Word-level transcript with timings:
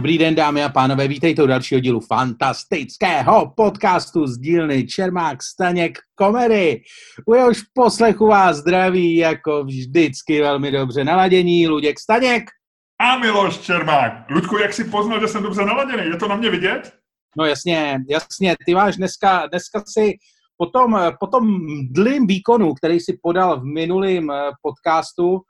Dobrý 0.00 0.18
den, 0.18 0.34
dámy 0.34 0.64
a 0.64 0.68
pánové, 0.68 1.08
vítejte 1.08 1.42
u 1.42 1.46
dalšího 1.46 1.80
dílu 1.80 2.00
fantastického 2.00 3.52
podcastu 3.56 4.26
z 4.26 4.38
dílny 4.38 4.86
Čermák 4.86 5.42
Staněk 5.42 5.98
Komedy. 6.14 6.82
U 7.26 7.34
jehož 7.34 7.62
poslechu 7.74 8.26
vás 8.26 8.56
zdraví 8.56 9.16
jako 9.16 9.64
vždycky 9.64 10.40
velmi 10.40 10.70
dobře 10.70 11.04
naladění 11.04 11.68
Luděk 11.68 12.00
Staněk. 12.00 12.42
A 13.00 13.18
Miloš 13.18 13.58
Čermák. 13.58 14.30
Ludku, 14.30 14.58
jak 14.58 14.72
si 14.72 14.84
poznal, 14.84 15.20
že 15.20 15.28
jsem 15.28 15.42
dobře 15.42 15.64
naladěný? 15.64 16.10
Je 16.10 16.16
to 16.16 16.28
na 16.28 16.36
mě 16.36 16.50
vidět? 16.50 16.92
No 17.36 17.44
jasně, 17.44 17.98
jasně. 18.10 18.56
Ty 18.66 18.74
máš 18.74 18.96
dneska, 18.96 19.46
dneska 19.46 19.82
si 19.86 20.14
po 20.56 20.66
tom, 20.66 21.00
po 21.20 21.26
tom 21.26 21.60
dlým 21.90 22.26
výkonu, 22.26 22.74
který 22.74 23.00
si 23.00 23.18
podal 23.22 23.60
v 23.60 23.64
minulém 23.64 24.30
eh, 24.30 24.50
podcastu, 24.62 25.40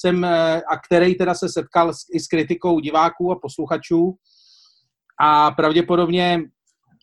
jsem, 0.00 0.24
eh, 0.24 0.62
a 0.62 0.78
který 0.86 1.14
teda 1.14 1.34
se 1.34 1.48
setkal 1.48 1.94
s, 1.94 1.98
i 2.14 2.20
s 2.20 2.26
kritikou 2.26 2.80
diváků 2.80 3.32
a 3.32 3.38
posluchačů 3.42 4.14
a 5.20 5.50
pravděpodobně, 5.50 6.40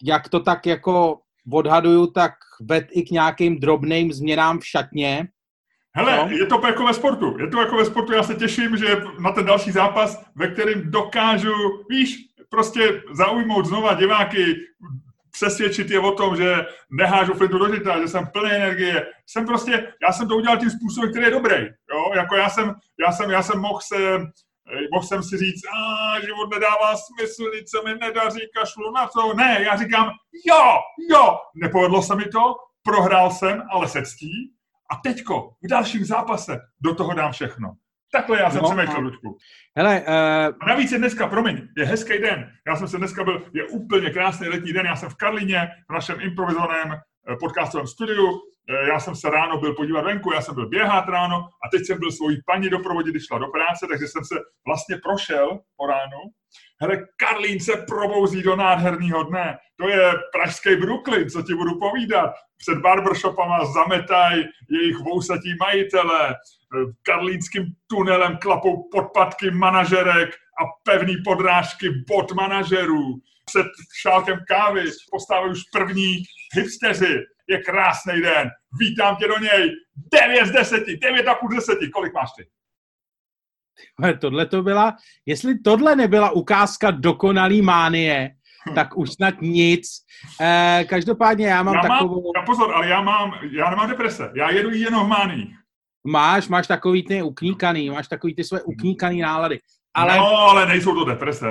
jak 0.03 0.29
to 0.29 0.39
tak 0.39 0.65
jako 0.65 1.19
odhaduju, 1.53 2.07
tak 2.07 2.31
ved 2.61 2.87
i 2.91 3.03
k 3.03 3.11
nějakým 3.11 3.59
drobným 3.59 4.13
změnám 4.13 4.59
v 4.59 4.65
šatně. 4.65 5.27
Hele, 5.95 6.17
no. 6.17 6.37
je 6.37 6.45
to 6.45 6.61
jako 6.67 6.85
ve 6.85 6.93
sportu. 6.93 7.39
Je 7.39 7.47
to 7.47 7.59
jako 7.59 7.77
ve 7.77 7.85
sportu. 7.85 8.13
Já 8.13 8.23
se 8.23 8.35
těším, 8.35 8.77
že 8.77 9.03
na 9.19 9.31
ten 9.31 9.45
další 9.45 9.71
zápas, 9.71 10.25
ve 10.35 10.47
kterém 10.47 10.91
dokážu, 10.91 11.53
víš, 11.89 12.17
prostě 12.49 13.01
zaujmout 13.13 13.65
znova 13.65 13.93
diváky, 13.93 14.55
přesvědčit 15.35 15.89
je 15.89 15.99
o 15.99 16.11
tom, 16.11 16.35
že 16.35 16.65
nehážu 16.91 17.33
flintu 17.33 17.57
do 17.57 17.75
žita, 17.75 18.01
že 18.01 18.07
jsem 18.07 18.27
plný 18.27 18.51
energie. 18.51 19.07
Jsem 19.27 19.45
prostě, 19.45 19.93
já 20.01 20.11
jsem 20.11 20.27
to 20.27 20.35
udělal 20.35 20.57
tím 20.57 20.69
způsobem, 20.69 21.09
který 21.09 21.25
je 21.25 21.31
dobrý. 21.31 21.55
Jo? 21.91 22.11
Jako 22.15 22.35
já 22.35 22.49
jsem, 22.49 22.73
já 23.05 23.11
jsem, 23.11 23.31
já 23.31 23.43
jsem 23.43 23.59
mohl 23.59 23.79
se, 23.81 24.19
mohl 24.93 25.07
jsem 25.07 25.23
si 25.23 25.37
říct, 25.37 25.61
a 25.65 26.19
život 26.21 26.53
nedává 26.53 26.95
smysl, 26.95 27.43
nic 27.55 27.69
se 27.69 27.77
mi 27.85 27.99
nedaří, 27.99 28.39
kašlu 28.55 28.91
na 28.91 29.07
to. 29.07 29.33
Ne, 29.33 29.63
já 29.63 29.77
říkám, 29.77 30.09
jo, 30.45 30.79
jo, 31.09 31.37
nepovedlo 31.55 32.01
se 32.01 32.15
mi 32.15 32.25
to, 32.25 32.55
prohrál 32.83 33.31
jsem, 33.31 33.63
ale 33.71 33.87
se 33.87 34.01
ctí. 34.05 34.51
A 34.91 34.95
teďko, 34.95 35.49
v 35.63 35.67
dalším 35.67 36.05
zápase, 36.05 36.59
do 36.81 36.95
toho 36.95 37.13
dám 37.13 37.31
všechno. 37.31 37.73
Takhle 38.11 38.39
já 38.39 38.49
jsem 38.49 38.61
no, 38.61 38.69
přemýšlel, 38.69 39.01
Luďku. 39.01 39.37
Hele, 39.77 40.01
uh... 40.01 40.55
A 40.61 40.67
navíc 40.67 40.91
je 40.91 40.97
dneska, 40.97 41.27
promiň, 41.27 41.67
je 41.77 41.85
hezký 41.85 42.17
den. 42.17 42.51
Já 42.67 42.75
jsem 42.75 42.87
se 42.87 42.97
dneska 42.97 43.23
byl, 43.23 43.45
je 43.53 43.67
úplně 43.67 44.09
krásný 44.09 44.47
letní 44.47 44.73
den, 44.73 44.85
já 44.85 44.95
jsem 44.95 45.09
v 45.09 45.15
Karlině, 45.15 45.69
v 45.89 45.93
našem 45.93 46.21
improvizovaném 46.21 46.91
eh, 46.93 47.35
podcastovém 47.39 47.87
studiu. 47.87 48.41
Eh, 48.69 48.87
já 48.87 48.99
jsem 48.99 49.15
se 49.15 49.29
ráno 49.29 49.57
byl 49.57 49.73
podívat 49.73 50.01
venku, 50.01 50.33
já 50.33 50.41
jsem 50.41 50.55
byl 50.55 50.69
běhat 50.69 51.09
ráno 51.09 51.35
a 51.35 51.69
teď 51.71 51.85
jsem 51.85 51.99
byl 51.99 52.11
svojí 52.11 52.37
paní 52.45 52.69
doprovodit, 52.69 53.13
když 53.13 53.25
šla 53.25 53.37
do 53.37 53.47
práce, 53.47 53.87
takže 53.89 54.07
jsem 54.07 54.25
se 54.25 54.35
vlastně 54.67 54.97
prošel 55.03 55.59
po 55.77 55.87
ránu. 55.87 56.19
Hele, 56.81 56.97
Karlín 57.17 57.59
se 57.59 57.85
probouzí 57.87 58.41
do 58.41 58.55
nádherného 58.55 59.23
dne. 59.23 59.57
To 59.77 59.89
je 59.89 60.11
pražský 60.33 60.75
Brooklyn, 60.75 61.29
co 61.29 61.41
ti 61.41 61.55
budu 61.55 61.79
povídat. 61.79 62.33
Před 62.57 62.77
barbershopama 62.77 63.65
zametají 63.65 64.43
jejich 64.69 64.97
vousatí 64.97 65.55
majitele, 65.59 66.35
karlínským 67.03 67.65
tunelem 67.87 68.37
klapou 68.37 68.89
podpatky 68.91 69.51
manažerek 69.51 70.29
a 70.29 70.63
pevný 70.83 71.15
podrážky 71.25 71.89
bot 72.07 72.31
manažerů. 72.31 73.15
Před 73.45 73.67
šálkem 74.01 74.39
kávy 74.47 74.83
postávají 75.11 75.51
už 75.51 75.63
první 75.63 76.23
hipsteři. 76.55 77.23
Je 77.47 77.57
krásný 77.57 78.21
den. 78.21 78.49
Vítám 78.79 79.15
tě 79.15 79.27
do 79.27 79.37
něj. 79.37 79.71
9 80.11 80.45
z 80.45 80.51
10, 80.51 80.83
9 81.01 81.27
a 81.27 81.35
půl 81.35 81.49
10. 81.49 81.77
Kolik 81.93 82.13
máš 82.13 82.29
ty? 82.37 82.45
Tohle 84.21 84.45
to 84.45 84.63
byla, 84.63 84.95
jestli 85.25 85.59
tohle 85.59 85.95
nebyla 85.95 86.31
ukázka 86.31 86.91
dokonalý 86.91 87.61
mánie, 87.61 88.31
tak 88.75 88.97
už 88.97 89.11
snad 89.11 89.41
nic. 89.41 89.87
Eh, 90.41 90.85
každopádně 90.89 91.47
já 91.47 91.63
mám 91.63 91.75
já 91.75 91.81
takovou... 91.81 92.15
Mám, 92.15 92.31
já 92.35 92.45
pozor, 92.45 92.75
ale 92.75 92.87
já 92.87 93.01
mám, 93.01 93.33
já 93.51 93.69
nemám 93.69 93.89
deprese. 93.89 94.31
Já 94.35 94.49
jedu 94.49 94.69
jenom 94.69 95.05
v 95.05 95.09
máních. 95.09 95.55
Máš, 96.07 96.47
máš 96.47 96.67
takový 96.67 97.03
ty 97.03 97.21
ukníkaný, 97.21 97.89
máš 97.89 98.07
takový 98.07 98.35
ty 98.35 98.43
své 98.43 98.61
ukníkaný 98.61 99.21
nálady. 99.21 99.59
Ale... 99.93 100.17
No, 100.17 100.37
ale 100.37 100.65
nejsou 100.65 100.95
to 100.95 101.05
deprese. 101.05 101.47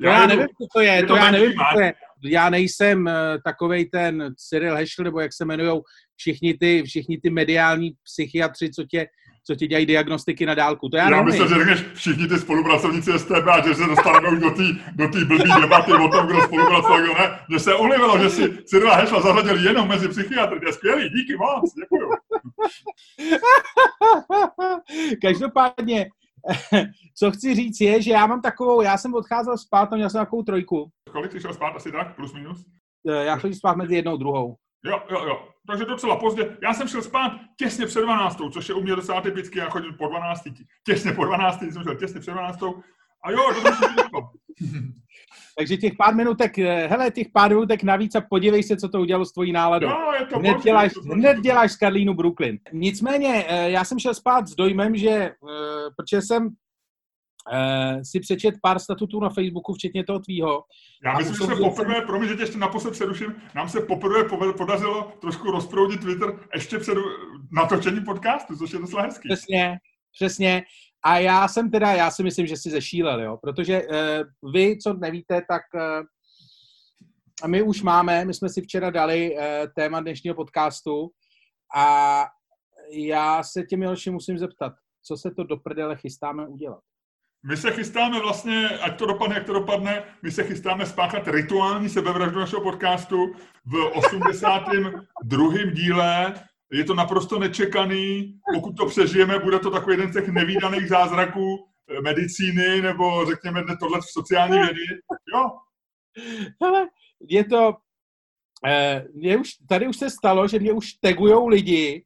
Já, 0.00 0.12
já 0.12 0.26
nevím, 0.26 0.46
co 0.46 0.66
to 0.74 0.80
je, 0.80 0.92
je 0.92 1.02
to, 1.02 1.06
to 1.08 1.16
já 1.16 1.30
nevím, 1.30 1.52
co 1.52 1.64
to 1.74 1.80
je. 1.80 1.94
Já 2.24 2.50
nejsem 2.50 3.06
uh, 3.06 3.12
takovej 3.44 3.84
ten 3.84 4.34
Cyril 4.48 4.76
Heschel, 4.76 5.04
nebo 5.04 5.20
jak 5.20 5.32
se 5.32 5.44
jmenují 5.44 5.80
všichni 6.16 6.54
ty, 6.54 6.82
všichni 6.82 7.18
ty 7.18 7.30
mediální 7.30 7.92
psychiatři, 8.02 8.70
co 8.70 8.84
tě 8.84 9.06
co 9.44 9.54
ti 9.54 9.66
dělají 9.66 9.86
diagnostiky 9.86 10.46
na 10.46 10.54
dálku. 10.54 10.88
To 10.88 10.96
já, 10.96 11.10
já 11.10 11.22
myslím, 11.22 11.48
že 11.48 11.54
řekneš 11.54 11.84
všichni 11.94 12.28
ty 12.28 12.38
spolupracovníci 12.38 13.18
STB 13.18 13.46
a 13.52 13.66
že 13.68 13.74
se 13.74 13.86
dostaneme 13.86 14.28
už 14.28 14.38
do 14.38 14.50
té 14.50 14.62
do 14.92 15.08
tý 15.08 15.24
blbý 15.24 15.50
debaty 15.60 15.92
o 15.92 16.08
tom, 16.08 16.26
kdo 16.26 16.40
spolupracoval, 16.40 17.02
kdo 17.02 17.14
ne. 17.14 17.38
Mně 17.48 17.58
se 17.58 17.74
ulivilo, 17.74 18.18
že 18.18 18.30
si 18.30 18.58
Cyrila 18.64 18.96
Hešla 18.96 19.20
zařadil 19.20 19.66
jenom 19.66 19.88
mezi 19.88 20.08
psychiatry. 20.08 20.60
To 20.60 20.66
je 20.66 20.72
skvělý, 20.72 21.08
díky 21.08 21.36
moc, 21.36 21.74
děkuju. 21.74 22.10
Každopádně, 25.22 26.06
co 27.18 27.30
chci 27.30 27.54
říct 27.54 27.80
je, 27.80 28.02
že 28.02 28.10
já 28.10 28.26
mám 28.26 28.42
takovou, 28.42 28.82
já 28.82 28.98
jsem 28.98 29.14
odcházel 29.14 29.58
spát, 29.58 29.90
měl 29.90 30.10
jsem 30.10 30.20
takovou 30.20 30.42
trojku. 30.42 30.90
Kolik 31.12 31.32
jsi 31.32 31.40
šel 31.40 31.54
spát, 31.54 31.76
asi 31.76 31.92
tak, 31.92 32.16
plus 32.16 32.32
minus? 32.32 32.64
Eh, 33.08 33.24
já 33.24 33.36
chodím 33.36 33.54
spát 33.54 33.76
mezi 33.76 33.94
jednou 33.94 34.12
a 34.12 34.16
druhou. 34.16 34.56
Jo, 34.84 35.02
jo, 35.10 35.24
jo. 35.26 35.48
Takže 35.66 35.84
docela 35.84 36.16
pozdě. 36.16 36.56
Já 36.62 36.74
jsem 36.74 36.88
šel 36.88 37.02
spát 37.02 37.32
těsně 37.56 37.86
před 37.86 38.00
12, 38.00 38.38
což 38.52 38.68
je 38.68 38.74
u 38.74 38.82
mě 38.82 38.96
docela 38.96 39.20
typicky, 39.20 39.58
já 39.58 39.70
chodím 39.70 39.94
po 39.94 40.08
12, 40.08 40.42
těsně 40.86 41.12
po 41.12 41.24
12, 41.24 41.58
jsem 41.58 41.82
šel 41.82 41.94
těsně 41.94 42.20
před 42.20 42.30
12. 42.30 42.62
A 43.24 43.30
jo, 43.30 43.40
to 44.12 44.20
Takže 45.58 45.76
těch 45.76 45.92
pár 45.98 46.14
minutek, 46.14 46.58
eh, 46.58 46.86
hele, 46.86 47.10
těch 47.10 47.26
pár 47.32 47.50
minutek 47.50 47.82
navíc 47.82 48.14
a 48.14 48.20
podívej 48.20 48.62
se, 48.62 48.76
co 48.76 48.88
to 48.88 49.00
udělalo 49.00 49.24
s 49.24 49.32
tvojí 49.32 49.52
náladou. 49.52 49.88
No, 49.88 50.12
je 50.20 50.26
to 50.26 50.38
hned, 50.38 50.52
boží, 50.52 50.64
děláš, 50.64 50.92
to 50.92 51.00
hned 51.00 51.40
děláš 51.40 51.72
z 51.72 51.76
Karlínu 51.76 52.14
Brooklyn. 52.14 52.58
Nicméně, 52.72 53.44
eh, 53.48 53.70
já 53.70 53.84
jsem 53.84 53.98
šel 53.98 54.14
spát 54.14 54.48
s 54.48 54.54
dojmem, 54.54 54.96
že, 54.96 55.10
eh, 55.10 55.34
protože 55.96 56.22
jsem 56.22 56.50
si 58.02 58.20
přečet 58.20 58.54
pár 58.62 58.78
statutů 58.78 59.20
na 59.20 59.28
Facebooku, 59.28 59.74
včetně 59.74 60.04
toho 60.04 60.18
tvýho. 60.18 60.64
Já 61.04 61.18
myslím, 61.18 61.34
že 61.34 61.44
se 61.44 61.56
poprvé, 61.56 61.94
jsem... 61.94 62.06
promiň, 62.06 62.28
že 62.28 62.36
tě 62.36 62.42
ještě 62.42 62.58
naposled 62.58 62.90
přeruším, 62.90 63.34
nám 63.54 63.68
se 63.68 63.80
poprvé 63.80 64.24
podařilo 64.52 65.12
trošku 65.20 65.50
rozproudit 65.50 66.00
Twitter 66.00 66.38
ještě 66.54 66.78
před 66.78 66.98
natočením 67.52 68.04
podcastu, 68.04 68.56
což 68.56 68.72
je 68.72 68.78
docela 68.78 69.02
hezký. 69.02 69.28
Přesně, 69.28 69.78
přesně. 70.12 70.62
A 71.04 71.18
já 71.18 71.48
jsem 71.48 71.70
teda, 71.70 71.92
já 71.92 72.10
si 72.10 72.22
myslím, 72.22 72.46
že 72.46 72.56
si 72.56 72.70
zešílel, 72.70 73.20
jo, 73.20 73.38
protože 73.42 73.82
uh, 73.82 74.52
vy, 74.52 74.78
co 74.78 74.92
nevíte, 74.92 75.42
tak 75.48 75.62
uh, 75.74 77.48
my 77.48 77.62
už 77.62 77.82
máme, 77.82 78.24
my 78.24 78.34
jsme 78.34 78.48
si 78.48 78.60
včera 78.60 78.90
dali 78.90 79.36
uh, 79.36 79.42
téma 79.76 80.00
dnešního 80.00 80.34
podcastu 80.34 81.10
a 81.76 82.24
já 82.90 83.42
se 83.42 83.62
tě, 83.62 83.76
Miloši, 83.76 84.10
musím 84.10 84.38
zeptat, 84.38 84.72
co 85.02 85.16
se 85.16 85.30
to 85.30 85.44
do 85.44 85.56
prdele 85.56 85.96
chystáme 85.96 86.46
udělat? 86.46 86.80
My 87.44 87.56
se 87.56 87.70
chystáme 87.70 88.20
vlastně, 88.20 88.68
ať 88.68 88.98
to 88.98 89.06
dopadne, 89.06 89.34
jak 89.34 89.44
to 89.44 89.52
dopadne, 89.52 90.04
my 90.22 90.30
se 90.30 90.44
chystáme 90.44 90.86
spáchat 90.86 91.28
rituální 91.28 91.88
sebevraždu 91.88 92.38
našeho 92.38 92.62
podcastu 92.62 93.34
v 93.64 93.74
82. 93.94 95.70
díle. 95.72 96.34
Je 96.72 96.84
to 96.84 96.94
naprosto 96.94 97.38
nečekaný. 97.38 98.38
Pokud 98.54 98.76
to 98.76 98.86
přežijeme, 98.86 99.38
bude 99.38 99.58
to 99.58 99.70
takový 99.70 99.96
jeden 99.96 100.10
z 100.10 100.14
těch 100.14 100.28
nevýdaných 100.28 100.88
zázraků 100.88 101.68
eh, 101.90 102.00
medicíny 102.00 102.82
nebo 102.82 103.26
řekněme 103.26 103.64
tohle 103.80 104.00
v 104.00 104.04
sociální 104.04 104.58
vědy. 104.58 104.84
Jo. 105.34 105.50
Hele, 106.62 106.88
je 107.20 107.44
to, 107.44 107.76
eh, 108.66 109.06
mě 109.14 109.36
už, 109.36 109.50
tady 109.68 109.88
už 109.88 109.96
se 109.96 110.10
stalo, 110.10 110.48
že 110.48 110.58
mě 110.58 110.72
už 110.72 110.92
tegujou 110.92 111.48
lidi, 111.48 112.04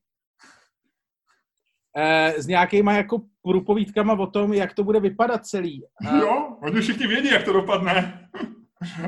eh, 1.96 2.34
s 2.42 2.46
nějakýma 2.46 2.92
jako 2.92 3.20
průpovídkama 3.52 4.12
o 4.12 4.26
tom, 4.26 4.52
jak 4.52 4.74
to 4.74 4.84
bude 4.84 5.00
vypadat 5.00 5.46
celý. 5.46 5.84
A... 6.06 6.16
Jo, 6.16 6.56
oni 6.62 6.80
všichni 6.80 7.06
vědí, 7.06 7.28
jak 7.30 7.44
to 7.44 7.52
dopadne. 7.52 8.28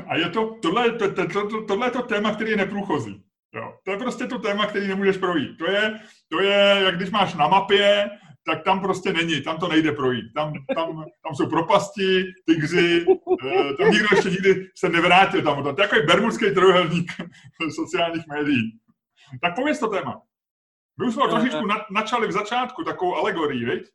A 0.07 0.15
je 0.15 0.29
to, 0.29 0.55
tohle, 0.61 0.91
to, 0.91 1.13
to, 1.13 1.27
to, 1.27 1.65
tohle 1.65 1.87
je 1.87 1.91
to 1.91 2.01
téma, 2.01 2.35
který 2.35 2.51
je 2.51 2.57
neprůchozí. 2.57 3.23
Jo. 3.55 3.73
To 3.85 3.91
je 3.91 3.97
prostě 3.97 4.27
to 4.27 4.39
téma, 4.39 4.65
který 4.65 4.87
nemůžeš 4.87 5.17
projít. 5.17 5.57
To 5.57 5.71
je, 5.71 5.99
to 6.31 6.41
je, 6.41 6.81
jak 6.83 6.95
když 6.95 7.09
máš 7.09 7.35
na 7.35 7.47
mapě, 7.47 8.09
tak 8.45 8.63
tam 8.63 8.79
prostě 8.79 9.13
není, 9.13 9.41
tam 9.41 9.57
to 9.57 9.67
nejde 9.67 9.91
projít. 9.91 10.33
Tam, 10.35 10.53
tam, 10.75 11.05
tam 11.23 11.35
jsou 11.35 11.49
propasti, 11.49 12.23
tygři, 12.45 13.05
eh, 13.45 13.73
tam 13.73 13.91
nikdo 13.91 14.07
ještě 14.11 14.29
nikdy 14.29 14.69
se 14.75 14.89
nevrátil 14.89 15.41
tam. 15.41 15.63
To 15.63 15.69
je 15.69 15.75
takový 15.75 16.01
bermudský 16.01 16.53
trojuhelník 16.53 17.11
sociálních 17.75 18.27
médií. 18.27 18.79
Tak 19.41 19.55
pověz 19.55 19.79
to 19.79 19.87
téma. 19.87 20.21
My 20.99 21.07
už 21.07 21.13
jsme 21.13 21.23
ho 21.23 21.29
trošičku 21.29 21.67
načali 21.91 22.27
v 22.27 22.31
začátku, 22.31 22.83
takovou 22.83 23.15
alegorii, 23.15 23.65
viď? 23.65 23.89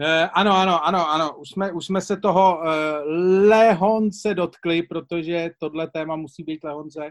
Uh, 0.00 0.28
ano, 0.32 0.56
ano, 0.56 0.86
ano, 0.86 1.10
ano. 1.10 1.36
Už 1.36 1.48
jsme, 1.48 1.72
už 1.72 1.86
jsme 1.86 2.00
se 2.00 2.16
toho 2.16 2.58
uh, 2.58 2.64
lehonce 3.48 4.34
dotkli, 4.34 4.82
protože 4.82 5.50
tohle 5.60 5.90
téma 5.90 6.16
musí 6.16 6.42
být 6.42 6.64
lehonce. 6.64 7.10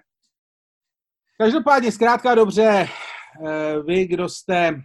Každopádně, 1.38 1.92
zkrátka 1.92 2.36
dobře, 2.36 2.88
uh, 3.40 3.86
vy, 3.86 4.06
kdo 4.08 4.30
jste 4.30 4.82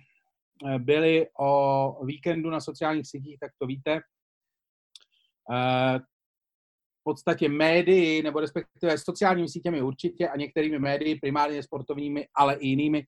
byli 0.79 1.27
o 1.41 2.05
víkendu 2.05 2.51
na 2.51 2.61
sociálních 2.61 3.07
sítích, 3.07 3.39
tak 3.41 3.51
to 3.59 3.67
víte. 3.67 4.01
Uh, 5.51 5.99
podstatě 7.09 7.49
médii, 7.49 8.23
nebo 8.23 8.41
respektive 8.41 8.99
sociálními 8.99 9.49
sítěmi 9.49 9.83
určitě 9.83 10.29
a 10.29 10.37
některými 10.37 10.79
médii, 10.79 11.21
primárně 11.21 11.63
sportovními, 11.63 12.29
ale 12.35 12.55
i 12.55 12.67
jinými, 12.67 13.07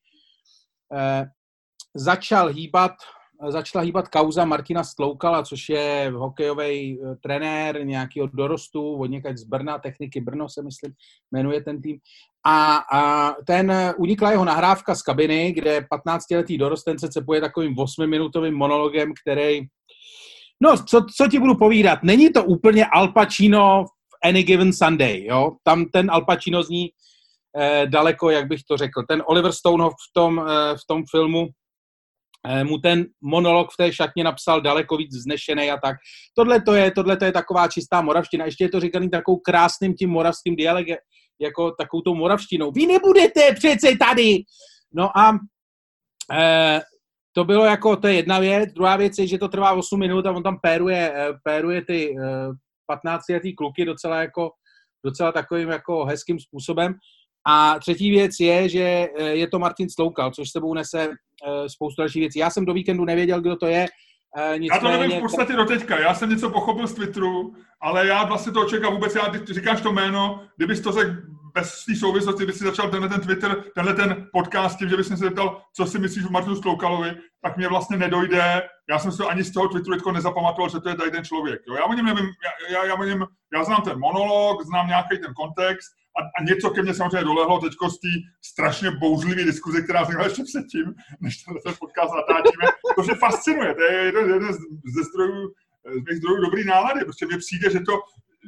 eh, 0.97 1.25
začal 1.95 2.49
hýbat, 2.49 2.93
začala 3.49 3.85
hýbat 3.85 4.09
kauza 4.09 4.45
Martina 4.45 4.85
Stloukala, 4.85 5.43
což 5.43 5.69
je 5.69 6.13
hokejový 6.15 6.99
eh, 7.01 7.17
trenér 7.23 7.87
nějakého 7.87 8.27
dorostu, 8.27 8.95
od 8.95 9.07
někaď 9.07 9.37
z 9.37 9.45
Brna, 9.45 9.79
techniky 9.79 10.21
Brno 10.21 10.49
se 10.49 10.63
myslím, 10.63 10.93
jmenuje 11.33 11.61
ten 11.61 11.83
tým. 11.83 11.99
A, 12.47 12.77
a 12.93 13.33
ten 13.47 13.71
eh, 13.71 13.95
unikla 13.95 14.31
jeho 14.31 14.45
nahrávka 14.45 14.95
z 14.95 15.03
kabiny, 15.03 15.53
kde 15.53 15.87
15-letý 16.07 16.59
dorostence 16.59 17.09
cepuje 17.09 17.41
takovým 17.41 17.75
8-minutovým 17.75 18.57
monologem, 18.57 19.13
který 19.23 19.61
No, 20.63 20.77
co, 20.77 21.07
co 21.17 21.29
ti 21.29 21.39
budu 21.39 21.55
povídat? 21.55 22.03
Není 22.03 22.33
to 22.33 22.45
úplně 22.45 22.87
Al 22.87 23.09
Pacino 23.09 23.85
v 23.85 24.29
Any 24.29 24.43
Given 24.43 24.73
Sunday, 24.73 25.25
jo? 25.25 25.53
Tam 25.63 25.85
ten 25.85 26.11
Al 26.11 26.25
Pacino 26.25 26.63
zní 26.63 26.91
eh, 27.59 27.87
daleko, 27.87 28.31
jak 28.31 28.49
bych 28.49 28.61
to 28.69 28.77
řekl. 28.77 29.03
Ten 29.09 29.23
Oliver 29.27 29.53
Stone 29.53 29.85
v 29.85 30.13
tom, 30.13 30.45
eh, 30.49 30.77
v 30.77 30.87
tom 30.87 31.03
filmu 31.11 31.49
mu 32.65 32.79
ten 32.79 33.07
monolog 33.21 33.73
v 33.73 33.77
té 33.77 33.93
šatně 33.93 34.25
napsal 34.25 34.61
daleko 34.61 34.97
víc 34.97 35.17
vznešený 35.17 35.71
a 35.71 35.77
tak. 35.85 35.97
Tohle 36.35 36.63
to 36.63 36.75
je, 36.75 36.91
tohle 36.91 37.17
to 37.17 37.25
je 37.25 37.33
taková 37.33 37.69
čistá 37.69 38.01
moravština. 38.01 38.45
Ještě 38.45 38.65
je 38.65 38.69
to 38.69 38.81
říkaný 38.81 39.11
takovou 39.11 39.37
krásným 39.37 39.95
tím 39.95 40.11
moravským 40.11 40.57
dialegem, 40.57 40.97
jako 41.41 41.71
takovou 41.71 42.01
tou 42.01 42.15
moravštinou. 42.15 42.73
Vy 42.73 42.87
nebudete 42.87 43.41
přece 43.55 43.89
tady! 44.01 44.43
No 44.95 45.19
a 45.19 45.39
eh, 46.33 46.81
to 47.33 47.45
bylo 47.45 47.65
jako, 47.65 47.97
to 47.97 48.09
je 48.09 48.15
jedna 48.15 48.39
věc. 48.39 48.73
Druhá 48.73 48.97
věc 48.97 49.19
je, 49.19 49.27
že 49.27 49.39
to 49.39 49.49
trvá 49.49 49.73
8 49.73 50.01
minut 50.01 50.27
a 50.27 50.33
on 50.33 50.43
tam 50.43 50.59
péruje, 50.63 51.13
eh, 51.15 51.33
péruje 51.45 51.85
ty 51.85 52.15
15 52.87 53.31
eh, 53.31 53.35
letý 53.35 53.55
kluky 53.55 53.85
docela 53.85 54.21
jako, 54.21 54.51
docela 55.05 55.33
takovým 55.33 55.69
jako 55.69 56.05
hezkým 56.05 56.41
způsobem. 56.41 56.95
A 57.47 57.79
třetí 57.79 58.11
věc 58.11 58.31
je, 58.41 58.69
že 58.69 59.09
eh, 59.19 59.25
je 59.25 59.49
to 59.49 59.59
Martin 59.59 59.91
Sloukal, 59.91 60.31
což 60.31 60.51
sebou 60.51 60.75
nese 60.75 61.09
spoustu 61.67 62.03
dalších 62.03 62.21
věcí. 62.21 62.39
Já 62.39 62.51
jsem 62.51 62.65
do 62.65 62.75
víkendu 62.75 63.05
nevěděl, 63.05 63.41
kdo 63.41 63.57
to 63.57 63.67
je. 63.67 63.87
Nicméně... 64.59 64.69
Já 64.73 64.79
to 64.79 64.89
nevím 64.89 65.19
v 65.19 65.21
podstatě 65.21 65.53
do 65.53 65.65
teďka. 65.65 65.99
Já 65.99 66.15
jsem 66.15 66.31
něco 66.31 66.51
pochopil 66.51 66.87
z 66.87 66.95
Twitteru, 66.95 67.55
ale 67.81 68.07
já 68.07 68.25
vlastně 68.25 68.53
to 68.53 68.61
očekám 68.61 68.93
vůbec. 68.93 69.15
Já, 69.15 69.23
ty 69.23 69.55
říkáš 69.55 69.81
to 69.81 69.93
jméno, 69.93 70.43
kdybys 70.57 70.81
to 70.81 70.93
řekl 70.93 71.13
bez 71.55 71.85
té 71.85 71.97
souvislosti 71.97 72.47
by 72.47 72.53
si 72.53 72.65
začal 72.65 72.91
tenhle 72.91 73.09
ten 73.09 73.21
Twitter, 73.21 73.65
tenhle 73.75 73.95
ten 73.95 74.29
podcast 74.33 74.79
tím, 74.79 74.89
že 74.89 74.97
bys 74.97 75.09
se 75.09 75.17
zeptal, 75.17 75.63
co 75.77 75.87
si 75.87 75.99
myslíš 75.99 76.25
o 76.25 76.31
Martinu 76.31 76.57
Sloukalovi, 76.57 77.17
tak 77.43 77.57
mě 77.57 77.69
vlastně 77.69 77.97
nedojde. 77.97 78.63
Já 78.91 78.99
jsem 78.99 79.13
si 79.13 79.23
ani 79.23 79.45
z 79.45 79.53
toho 79.53 79.69
Twitteru 79.69 79.95
jako 79.95 80.13
nezapamatoval, 80.13 80.71
že 80.71 80.81
to 80.81 80.89
je 80.89 80.95
tady 80.95 81.11
ten 81.11 81.25
člověk. 81.25 81.61
Jo? 81.69 81.75
Já 81.75 81.85
o 81.85 81.95
něm 81.95 82.07
nevím, 82.07 82.27
já, 82.27 82.79
já, 82.79 82.85
já, 82.85 82.95
o 82.95 83.05
něm, 83.05 83.27
já 83.55 83.65
znám 83.65 83.83
ten 83.83 83.99
monolog, 83.99 84.63
znám 84.63 84.87
nějaký 84.87 85.19
ten 85.19 85.35
kontext 85.35 85.93
a, 86.19 86.21
a 86.41 86.45
něco 86.45 86.71
ke 86.71 86.83
mně 86.83 86.95
samozřejmě 86.95 87.25
dolehlo 87.25 87.61
teď 87.61 87.73
z 87.73 88.01
té 88.01 88.12
strašně 88.45 88.91
bouřlivé 88.91 89.45
diskuze, 89.45 89.83
která 89.83 90.03
vznikla 90.03 90.25
ještě 90.25 90.43
předtím, 90.45 90.95
než 91.21 91.37
ten 91.65 91.75
podcast 91.79 92.12
natáčíme. 92.15 92.67
To 92.97 93.03
mě 93.03 93.15
fascinuje, 93.15 93.75
to 93.75 93.83
je 93.83 93.99
jeden, 94.05 94.29
jeden 94.29 94.53
ze 94.97 95.03
zdrojů, 95.11 95.49
z 96.01 96.05
mých 96.09 96.19
zdrojů 96.19 96.41
dobrý 96.41 96.65
nálady. 96.65 97.01
Prostě 97.01 97.27
mně 97.27 97.39
přijde, 97.39 97.71
že 97.71 97.81
to, 97.81 97.93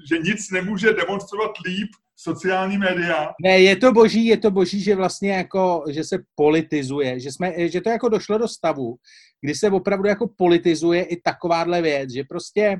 že 0.08 0.18
nic 0.18 0.50
nemůže 0.50 0.92
demonstrovat 0.92 1.50
líp 1.66 1.90
sociální 2.16 2.78
média. 2.78 3.32
Ne, 3.42 3.60
je 3.60 3.76
to 3.76 3.92
boží, 3.92 4.26
je 4.26 4.36
to 4.36 4.50
boží, 4.50 4.80
že 4.82 4.94
vlastně 4.94 5.32
jako, 5.32 5.84
že 5.90 6.04
se 6.04 6.18
politizuje, 6.34 7.20
že, 7.20 7.32
jsme, 7.32 7.68
že 7.68 7.80
to 7.80 7.90
jako 7.90 8.08
došlo 8.08 8.38
do 8.38 8.48
stavu, 8.48 8.96
kdy 9.40 9.54
se 9.54 9.70
opravdu 9.70 10.08
jako 10.08 10.28
politizuje 10.36 11.02
i 11.02 11.20
takováhle 11.20 11.82
věc, 11.82 12.12
že 12.12 12.24
prostě 12.24 12.76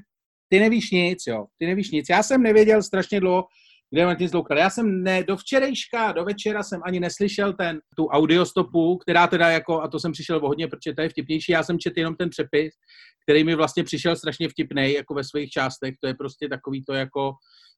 ty 0.48 0.60
nevíš 0.60 0.90
nic, 0.90 1.18
jo, 1.26 1.46
ty 1.58 1.66
nevíš 1.66 1.90
nic. 1.90 2.06
Já 2.10 2.22
jsem 2.22 2.42
nevěděl 2.42 2.82
strašně 2.82 3.20
dlouho, 3.20 3.44
kde 3.92 4.00
je 4.00 4.06
Martin 4.06 4.28
Zloukal. 4.28 4.58
Já 4.58 4.70
jsem 4.70 5.02
ne, 5.02 5.24
do 5.24 5.36
včerejška, 5.36 6.12
do 6.12 6.24
večera 6.24 6.62
jsem 6.62 6.80
ani 6.84 7.00
neslyšel 7.00 7.52
ten, 7.52 7.80
tu 7.96 8.06
audiostopu, 8.06 8.96
která 8.96 9.26
teda 9.26 9.50
jako, 9.50 9.82
a 9.82 9.88
to 9.88 10.00
jsem 10.00 10.12
přišel 10.12 10.40
hodně, 10.40 10.68
protože 10.68 10.94
to 10.94 11.02
je 11.02 11.08
vtipnější, 11.08 11.52
já 11.52 11.62
jsem 11.62 11.78
četl 11.78 11.98
jenom 11.98 12.16
ten 12.16 12.30
přepis, 12.30 12.74
který 13.22 13.44
mi 13.44 13.54
vlastně 13.54 13.84
přišel 13.84 14.16
strašně 14.16 14.48
vtipný, 14.48 14.92
jako 14.92 15.14
ve 15.14 15.24
svých 15.24 15.50
částech, 15.50 15.94
to 16.00 16.06
je 16.06 16.14
prostě 16.14 16.48
takový 16.48 16.84
to 16.84 16.92
jako, 16.94 17.32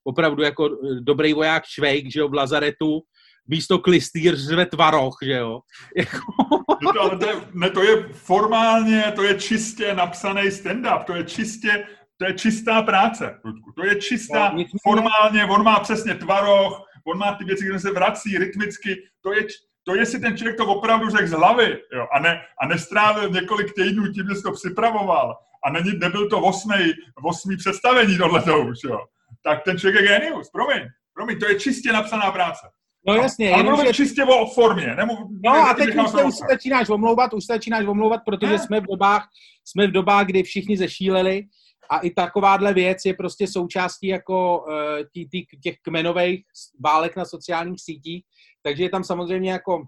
opravdu 0.04 0.42
jako 0.42 0.66
eh, 0.66 1.00
dobrý 1.00 1.32
voják 1.32 1.62
Švejk, 1.66 2.12
že 2.12 2.20
jo, 2.20 2.28
v 2.28 2.34
Lazaretu, 2.34 3.02
místo 3.48 3.78
klistýr 3.78 4.36
řve 4.36 4.66
tvaroch, 4.66 5.16
že 5.22 5.32
jo. 5.32 5.60
no 6.82 6.92
to, 6.92 7.00
ale 7.00 7.18
to, 7.18 7.28
je, 7.28 7.34
ne, 7.52 7.70
to 7.70 7.82
je 7.82 8.08
formálně, 8.12 9.12
to 9.16 9.22
je 9.22 9.34
čistě 9.34 9.94
napsaný 9.94 10.42
stand-up, 10.42 11.04
to 11.04 11.14
je 11.14 11.24
čistě, 11.24 11.86
to 12.16 12.26
je 12.26 12.34
čistá 12.34 12.82
práce, 12.82 13.40
Ludku. 13.44 13.72
To 13.72 13.84
je 13.84 13.96
čistá, 13.96 14.52
no, 14.52 14.64
formálně, 14.82 15.44
on 15.44 15.64
má 15.64 15.80
přesně 15.80 16.14
tvaroch, 16.14 16.82
on 17.06 17.18
má 17.18 17.34
ty 17.34 17.44
věci, 17.44 17.64
které 17.64 17.80
se 17.80 17.92
vrací 17.92 18.38
rytmicky, 18.38 18.96
to 19.20 19.32
je, 19.32 19.46
to 19.84 19.94
je 19.94 20.06
si 20.06 20.20
ten 20.20 20.36
člověk 20.36 20.56
to 20.56 20.66
opravdu 20.66 21.10
řekl 21.10 21.26
z 21.26 21.32
hlavy, 21.32 21.78
jo, 21.92 22.06
a, 22.12 22.20
ne, 22.20 22.42
a 22.60 22.66
nestrávil 22.66 23.30
několik 23.30 23.74
týdnů 23.74 24.12
tím, 24.12 24.26
že 24.34 24.42
to 24.42 24.52
připravoval, 24.52 25.36
a 25.64 25.70
není, 25.70 25.98
nebyl 25.98 26.28
to 26.28 26.40
osmý, 26.40 26.92
osmý 27.24 27.56
představení 27.56 28.18
tohle 28.18 28.42
už, 28.42 28.78
jo 28.84 28.98
tak 29.44 29.62
ten 29.62 29.78
člověk 29.78 30.02
je 30.02 30.08
genius. 30.08 30.50
Promiň, 30.50 30.82
promiň, 31.14 31.38
to 31.38 31.48
je 31.48 31.60
čistě 31.60 31.92
napsaná 31.92 32.30
práce. 32.30 32.66
No 33.06 33.14
jasně. 33.14 33.52
Ale 33.52 33.62
mluvím 33.62 33.86
že... 33.86 33.92
čistě 33.92 34.24
o 34.24 34.46
formě. 34.46 34.94
Nemu, 34.96 35.14
no 35.44 35.52
a 35.52 35.74
teď 35.74 35.94
už 35.96 36.10
se, 36.10 36.24
už 36.24 36.34
začínáš 36.50 36.88
omlouvat, 36.88 37.34
už 37.34 37.44
se 37.44 37.52
začínáš 37.52 37.86
omlouvat, 37.86 38.20
protože 38.26 38.52
ne? 38.52 38.58
jsme 38.58 38.80
v 38.80 38.84
dobách, 38.90 39.28
jsme 39.64 39.86
v 39.86 39.92
dobách, 39.92 40.26
kdy 40.26 40.42
všichni 40.42 40.76
zešíleli 40.76 41.42
a 41.90 41.98
i 41.98 42.10
takováhle 42.10 42.74
věc 42.74 42.98
je 43.06 43.14
prostě 43.14 43.46
součástí 43.46 44.06
jako 44.06 44.64
tí, 45.12 45.28
tí, 45.28 45.46
těch 45.62 45.76
kmenových 45.82 46.44
válek 46.84 47.16
na 47.16 47.24
sociálních 47.24 47.80
sítích, 47.80 48.24
takže 48.62 48.82
je 48.82 48.90
tam 48.90 49.04
samozřejmě 49.04 49.50
jako 49.50 49.82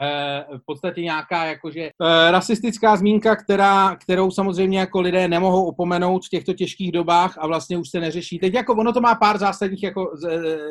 Eh, 0.00 0.44
v 0.58 0.64
podstatě 0.66 1.02
nějaká 1.02 1.44
jakože 1.44 1.80
eh, 1.80 2.30
rasistická 2.30 2.96
zmínka, 2.96 3.36
která, 3.36 3.96
kterou 3.96 4.30
samozřejmě 4.30 4.78
jako 4.78 5.00
lidé 5.00 5.28
nemohou 5.28 5.64
opomenout 5.64 6.26
v 6.26 6.28
těchto 6.28 6.52
těžkých 6.52 6.92
dobách 6.92 7.38
a 7.38 7.46
vlastně 7.46 7.78
už 7.78 7.90
se 7.90 8.00
neřeší. 8.00 8.38
Teď 8.38 8.54
jako 8.54 8.74
ono 8.74 8.92
to 8.92 9.00
má 9.00 9.14
pár 9.14 9.38
zásadních, 9.38 9.82
jako, 9.82 10.10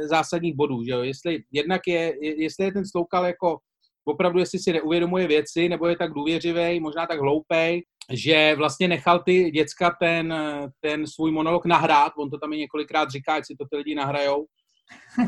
zásadních 0.10 0.56
bodů, 0.56 0.84
že 0.84 0.92
jo? 0.92 1.02
Jestli 1.02 1.44
jednak 1.52 1.82
je, 1.88 2.14
jestli 2.44 2.66
je 2.66 2.72
ten 2.74 2.86
Sloukal 2.86 3.26
jako 3.26 3.58
opravdu, 4.06 4.40
jestli 4.40 4.60
si 4.60 4.74
neuvědomuje 4.74 5.28
věci, 5.28 5.70
nebo 5.70 5.88
je 5.88 5.98
tak 5.98 6.14
důvěřivý, 6.14 6.80
možná 6.80 7.06
tak 7.08 7.20
hloupej, 7.20 7.84
že 8.14 8.56
vlastně 8.58 8.88
nechal 8.88 9.20
ty 9.20 9.52
děcka 9.52 9.96
ten, 10.00 10.36
ten 10.80 11.08
svůj 11.08 11.32
monolog 11.32 11.66
nahrát, 11.66 12.14
on 12.18 12.30
to 12.30 12.38
tam 12.38 12.54
i 12.54 12.58
několikrát 12.58 13.10
říká, 13.12 13.36
ať 13.36 13.46
si 13.46 13.56
to 13.56 13.66
ty 13.66 13.78
lidi 13.78 13.96
nahrajou, 13.96 14.46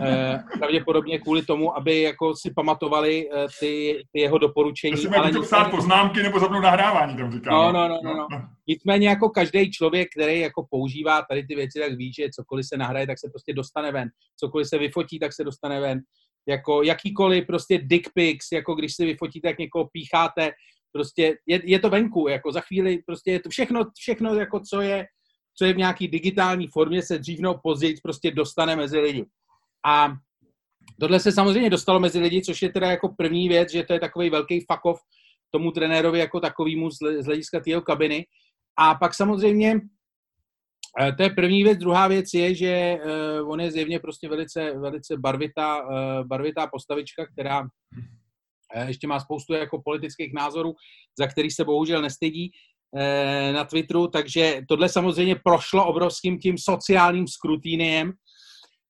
Eh, 0.02 0.44
pravděpodobně 0.60 1.20
kvůli 1.20 1.46
tomu, 1.46 1.78
aby 1.78 2.02
jako 2.02 2.36
si 2.36 2.54
pamatovali 2.54 3.30
eh, 3.34 3.46
ty, 3.60 4.04
ty 4.12 4.20
jeho 4.20 4.38
doporučení. 4.38 4.94
To 4.94 5.18
ale 5.18 5.28
nicméně... 5.28 5.46
psát 5.46 5.72
poznámky 5.72 6.24
nebo 6.24 6.40
zapnout 6.40 6.63
nahrávání, 6.63 7.18
tam 7.18 7.32
říkám. 7.32 7.54
No, 7.54 7.72
no, 7.72 7.88
no, 7.88 8.00
no, 8.04 8.13
no. 8.13 8.28
Nicméně 8.68 9.10
jako 9.10 9.30
každý 9.30 9.72
člověk, 9.72 10.08
který 10.18 10.40
jako 10.40 10.66
používá 10.70 11.22
tady 11.30 11.48
ty 11.48 11.56
věci, 11.56 11.80
tak 11.80 11.94
ví, 11.98 12.13
že 12.13 12.30
cokoliv 12.36 12.66
se 12.68 12.78
nahraje, 12.78 13.08
tak 13.08 13.20
se 13.20 13.30
prostě 13.30 13.54
dostane 13.54 13.92
ven. 13.92 14.10
Cokoliv 14.40 14.68
se 14.68 14.78
vyfotí, 14.78 15.20
tak 15.20 15.34
se 15.34 15.44
dostane 15.44 15.80
ven. 15.80 16.02
Jako 16.48 16.84
jakýkoliv 16.84 17.48
prostě 17.48 17.78
dick 17.78 18.10
pics, 18.13 18.52
jako 18.52 18.75
když 18.75 18.96
si 18.96 19.06
vyfotíte, 19.06 19.48
jak 19.48 19.58
někoho 19.58 19.88
pícháte, 19.92 20.52
prostě 20.94 21.38
je, 21.48 21.62
je 21.64 21.80
to 21.80 21.90
venku, 21.90 22.28
jako 22.28 22.52
za 22.52 22.62
chvíli 22.62 23.04
prostě 23.06 23.32
je 23.32 23.40
to 23.40 23.50
všechno, 23.50 23.86
všechno 23.98 24.36
jako 24.36 24.60
co 24.60 24.82
je, 24.82 25.06
co 25.58 25.66
je 25.66 25.74
v 25.74 25.78
nějaký 25.78 26.08
digitální 26.08 26.68
formě, 26.68 27.02
se 27.02 27.18
dřív 27.18 27.40
nebo 27.40 27.56
později 27.64 27.96
prostě 28.04 28.32
dostane 28.32 28.76
mezi 28.76 29.00
lidi. 29.00 29.26
A 29.86 30.14
tohle 31.00 31.20
se 31.20 31.32
samozřejmě 31.32 31.70
dostalo 31.70 32.00
mezi 32.00 32.20
lidi, 32.20 32.42
což 32.42 32.62
je 32.62 32.72
teda 32.72 32.92
jako 32.92 33.10
první 33.18 33.50
věc, 33.50 33.72
že 33.72 33.84
to 33.84 33.94
je 33.94 34.00
takový 34.00 34.30
velký 34.30 34.66
off 34.84 35.00
tomu 35.52 35.72
trenérovi 35.72 36.20
jako 36.20 36.40
takovýmu 36.40 36.90
z 36.92 37.26
hlediska 37.26 37.60
té 37.60 37.82
kabiny. 37.82 38.26
A 38.78 38.96
pak 38.96 39.14
samozřejmě 39.14 39.82
eh, 41.02 41.12
to 41.12 41.24
je 41.24 41.30
první 41.30 41.64
věc. 41.64 41.80
Druhá 41.80 42.08
věc 42.08 42.34
je, 42.34 42.56
že 42.56 42.68
eh, 42.68 43.42
on 43.42 43.62
je 43.62 43.72
zjevně 43.72 44.00
prostě 44.00 44.30
velice, 44.30 44.80
velice 44.80 45.18
barvitá, 45.18 45.82
eh, 45.92 46.24
barvitá 46.24 46.68
postavička, 46.68 47.26
která 47.26 47.68
ještě 48.88 49.08
má 49.08 49.20
spoustu 49.20 49.53
jako 49.53 49.82
politických 49.86 50.34
názorů, 50.34 50.74
za 51.20 51.27
který 51.27 51.51
se 51.51 51.63
bohužel 51.63 52.01
nestydí 52.01 52.51
na 53.51 53.65
Twitteru, 53.65 54.08
takže 54.08 54.62
tohle 54.70 54.89
samozřejmě 54.89 55.36
prošlo 55.36 55.86
obrovským 55.86 56.39
tím 56.39 56.58
sociálním 56.58 57.27
skrutíniem, 57.27 58.13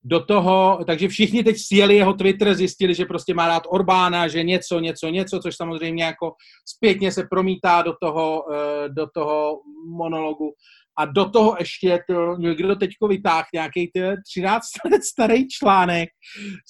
do 0.04 0.26
toho, 0.26 0.80
takže 0.88 1.08
všichni 1.08 1.44
teď 1.44 1.58
sjeli 1.58 1.96
jeho 1.96 2.14
Twitter, 2.14 2.56
zjistili, 2.56 2.96
že 2.96 3.06
prostě 3.06 3.34
má 3.34 3.48
rád 3.48 3.64
Orbána, 3.68 4.28
že 4.28 4.44
něco, 4.44 4.80
něco, 4.80 5.08
něco, 5.08 5.40
což 5.40 5.56
samozřejmě 5.56 6.04
jako 6.04 6.34
zpětně 6.66 7.12
se 7.12 7.24
promítá 7.30 7.82
do 7.82 7.94
toho, 8.02 8.44
eh, 8.54 8.90
do 8.90 9.08
toho 9.14 9.60
monologu. 9.98 10.54
A 10.98 11.06
do 11.06 11.30
toho 11.30 11.56
ještě 11.60 12.00
to 12.10 12.36
někdo 12.38 12.76
teďko 12.76 13.08
vytáhl 13.08 13.44
nějaký 13.54 13.92
13 14.32 14.66
let 14.92 15.04
starý 15.04 15.48
článek 15.48 16.10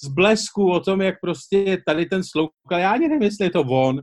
z 0.04 0.08
blesku 0.08 0.72
o 0.72 0.80
tom, 0.80 1.00
jak 1.00 1.14
prostě 1.22 1.82
tady 1.86 2.06
ten 2.06 2.22
sloukal, 2.24 2.78
já 2.78 2.90
ani 2.90 3.08
nevím, 3.08 3.22
jestli 3.22 3.46
je 3.46 3.50
to 3.50 3.60
on, 3.60 4.00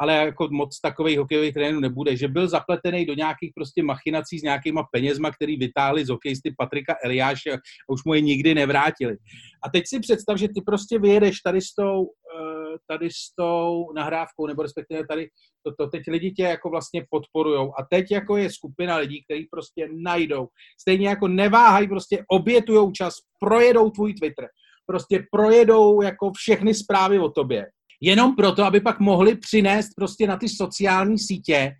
ale 0.00 0.14
jako 0.14 0.48
moc 0.50 0.80
takových 0.80 1.18
hokejových 1.18 1.54
trénů 1.54 1.80
nebude, 1.80 2.16
že 2.16 2.28
byl 2.28 2.48
zapletený 2.48 3.06
do 3.06 3.14
nějakých 3.14 3.52
prostě 3.54 3.82
machinací 3.82 4.38
s 4.38 4.42
nějakýma 4.42 4.82
penězma, 4.92 5.30
který 5.30 5.56
vytáhli 5.56 6.04
z 6.04 6.08
hokejisty 6.08 6.54
Patrika 6.58 6.94
Eliáše 7.04 7.52
a 7.52 7.58
už 7.88 8.04
mu 8.06 8.14
je 8.14 8.20
nikdy 8.20 8.54
nevrátili. 8.54 9.16
A 9.64 9.70
teď 9.70 9.84
si 9.86 10.00
představ, 10.00 10.38
že 10.38 10.48
ty 10.48 10.60
prostě 10.66 10.98
vyjedeš 10.98 11.40
tady 11.40 11.60
s 11.60 11.74
tou, 11.74 12.04
eh, 12.04 12.63
tady 12.86 13.10
s 13.10 13.34
tou 13.38 13.92
nahrávkou, 13.92 14.46
nebo 14.46 14.62
respektive 14.62 15.06
tady 15.06 15.28
to, 15.62 15.74
to 15.78 15.90
teď 15.90 16.02
lidi 16.08 16.30
tě 16.30 16.42
jako 16.42 16.70
vlastně 16.70 17.06
podporujou. 17.10 17.72
A 17.78 17.86
teď 17.90 18.10
jako 18.10 18.36
je 18.36 18.50
skupina 18.50 18.96
lidí, 18.96 19.24
kteří 19.24 19.48
prostě 19.50 19.88
najdou, 20.02 20.48
stejně 20.80 21.08
jako 21.08 21.28
neváhají, 21.28 21.88
prostě 21.88 22.24
obětujou 22.28 22.90
čas, 22.90 23.14
projedou 23.40 23.90
tvůj 23.90 24.14
Twitter, 24.14 24.48
prostě 24.86 25.24
projedou 25.32 26.02
jako 26.02 26.32
všechny 26.36 26.74
zprávy 26.74 27.18
o 27.18 27.28
tobě. 27.28 27.66
Jenom 28.00 28.36
proto, 28.36 28.64
aby 28.64 28.80
pak 28.80 29.00
mohli 29.00 29.36
přinést 29.36 29.88
prostě 29.96 30.26
na 30.26 30.36
ty 30.36 30.48
sociální 30.48 31.18
sítě 31.18 31.72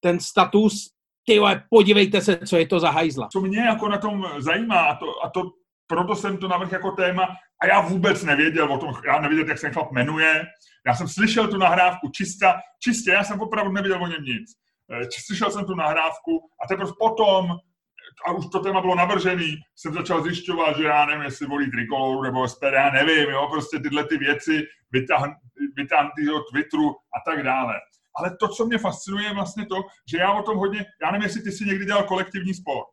ten 0.00 0.20
status, 0.20 0.90
ty 1.26 1.40
podívejte 1.70 2.20
se, 2.20 2.38
co 2.46 2.56
je 2.56 2.66
to 2.66 2.80
za 2.80 2.90
hajzla. 2.90 3.28
Co 3.32 3.40
mě 3.40 3.60
jako 3.60 3.88
na 3.88 3.98
tom 3.98 4.24
zajímá, 4.38 4.80
a 4.80 4.96
to, 4.96 5.06
a 5.24 5.30
to 5.30 5.42
proto 5.92 6.16
jsem 6.16 6.38
to 6.38 6.48
navrhl 6.48 6.72
jako 6.72 6.90
téma, 6.90 7.28
a 7.62 7.66
já 7.66 7.80
vůbec 7.80 8.24
nevěděl 8.24 8.72
o 8.72 8.78
tom, 8.78 8.94
já 9.06 9.20
nevěděl, 9.20 9.48
jak 9.48 9.58
se 9.58 9.70
chlap 9.70 9.92
jmenuje, 9.92 10.44
já 10.86 10.94
jsem 10.94 11.08
slyšel 11.08 11.48
tu 11.48 11.56
nahrávku 11.58 12.08
čista, 12.08 12.60
čistě, 12.82 13.10
já 13.10 13.24
jsem 13.24 13.40
opravdu 13.40 13.72
nevěděl 13.72 14.02
o 14.02 14.06
něm 14.06 14.22
nic. 14.22 14.50
Eh, 14.92 15.04
slyšel 15.26 15.50
jsem 15.50 15.64
tu 15.64 15.74
nahrávku 15.74 16.40
a 16.64 16.68
teprve 16.68 16.92
potom 16.98 17.50
a 18.26 18.32
už 18.32 18.44
to 18.52 18.60
téma 18.60 18.80
bylo 18.80 18.94
navržený, 18.94 19.56
jsem 19.76 19.94
začal 19.94 20.22
zjišťovat, 20.22 20.76
že 20.76 20.84
já 20.84 21.06
nevím, 21.06 21.22
jestli 21.22 21.46
volí 21.46 21.70
trikoloru 21.70 22.22
nebo 22.22 22.48
SPD, 22.48 22.72
já 22.72 22.90
nevím, 22.90 23.30
jo, 23.30 23.48
prostě 23.50 23.78
tyhle 23.78 24.04
ty 24.04 24.16
věci, 24.16 24.62
vytáhn, 24.92 26.10
do 26.26 26.40
Twitteru 26.52 26.90
a 26.90 27.30
tak 27.30 27.44
dále. 27.44 27.74
Ale 28.16 28.36
to, 28.40 28.48
co 28.48 28.66
mě 28.66 28.78
fascinuje, 28.78 29.24
je 29.24 29.34
vlastně 29.34 29.66
to, 29.66 29.76
že 30.10 30.18
já 30.18 30.32
o 30.32 30.42
tom 30.42 30.56
hodně, 30.56 30.84
já 31.02 31.10
nevím, 31.10 31.22
jestli 31.22 31.42
ty 31.42 31.52
jsi 31.52 31.64
někdy 31.64 31.84
dělal 31.84 32.02
kolektivní 32.02 32.54
sport. 32.54 32.88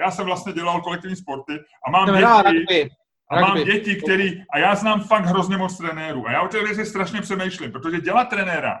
Já 0.00 0.10
jsem 0.10 0.26
vlastně 0.26 0.52
dělal 0.52 0.80
kolektivní 0.80 1.16
sporty 1.16 1.52
a 1.86 1.90
mám 1.90 2.06
no, 2.06 2.14
děti, 2.52 2.90
a 3.30 3.40
mám 3.40 3.64
děti, 3.64 3.96
který, 3.96 4.42
a 4.52 4.58
já 4.58 4.74
znám 4.74 5.00
fakt 5.00 5.24
hrozně 5.24 5.56
moc 5.56 5.78
trenérů. 5.78 6.28
A 6.28 6.32
já 6.32 6.42
o 6.42 6.48
těch 6.48 6.62
věcech 6.62 6.86
strašně 6.86 7.20
přemýšlím, 7.20 7.72
protože 7.72 8.00
dělat 8.00 8.24
trenéra 8.24 8.80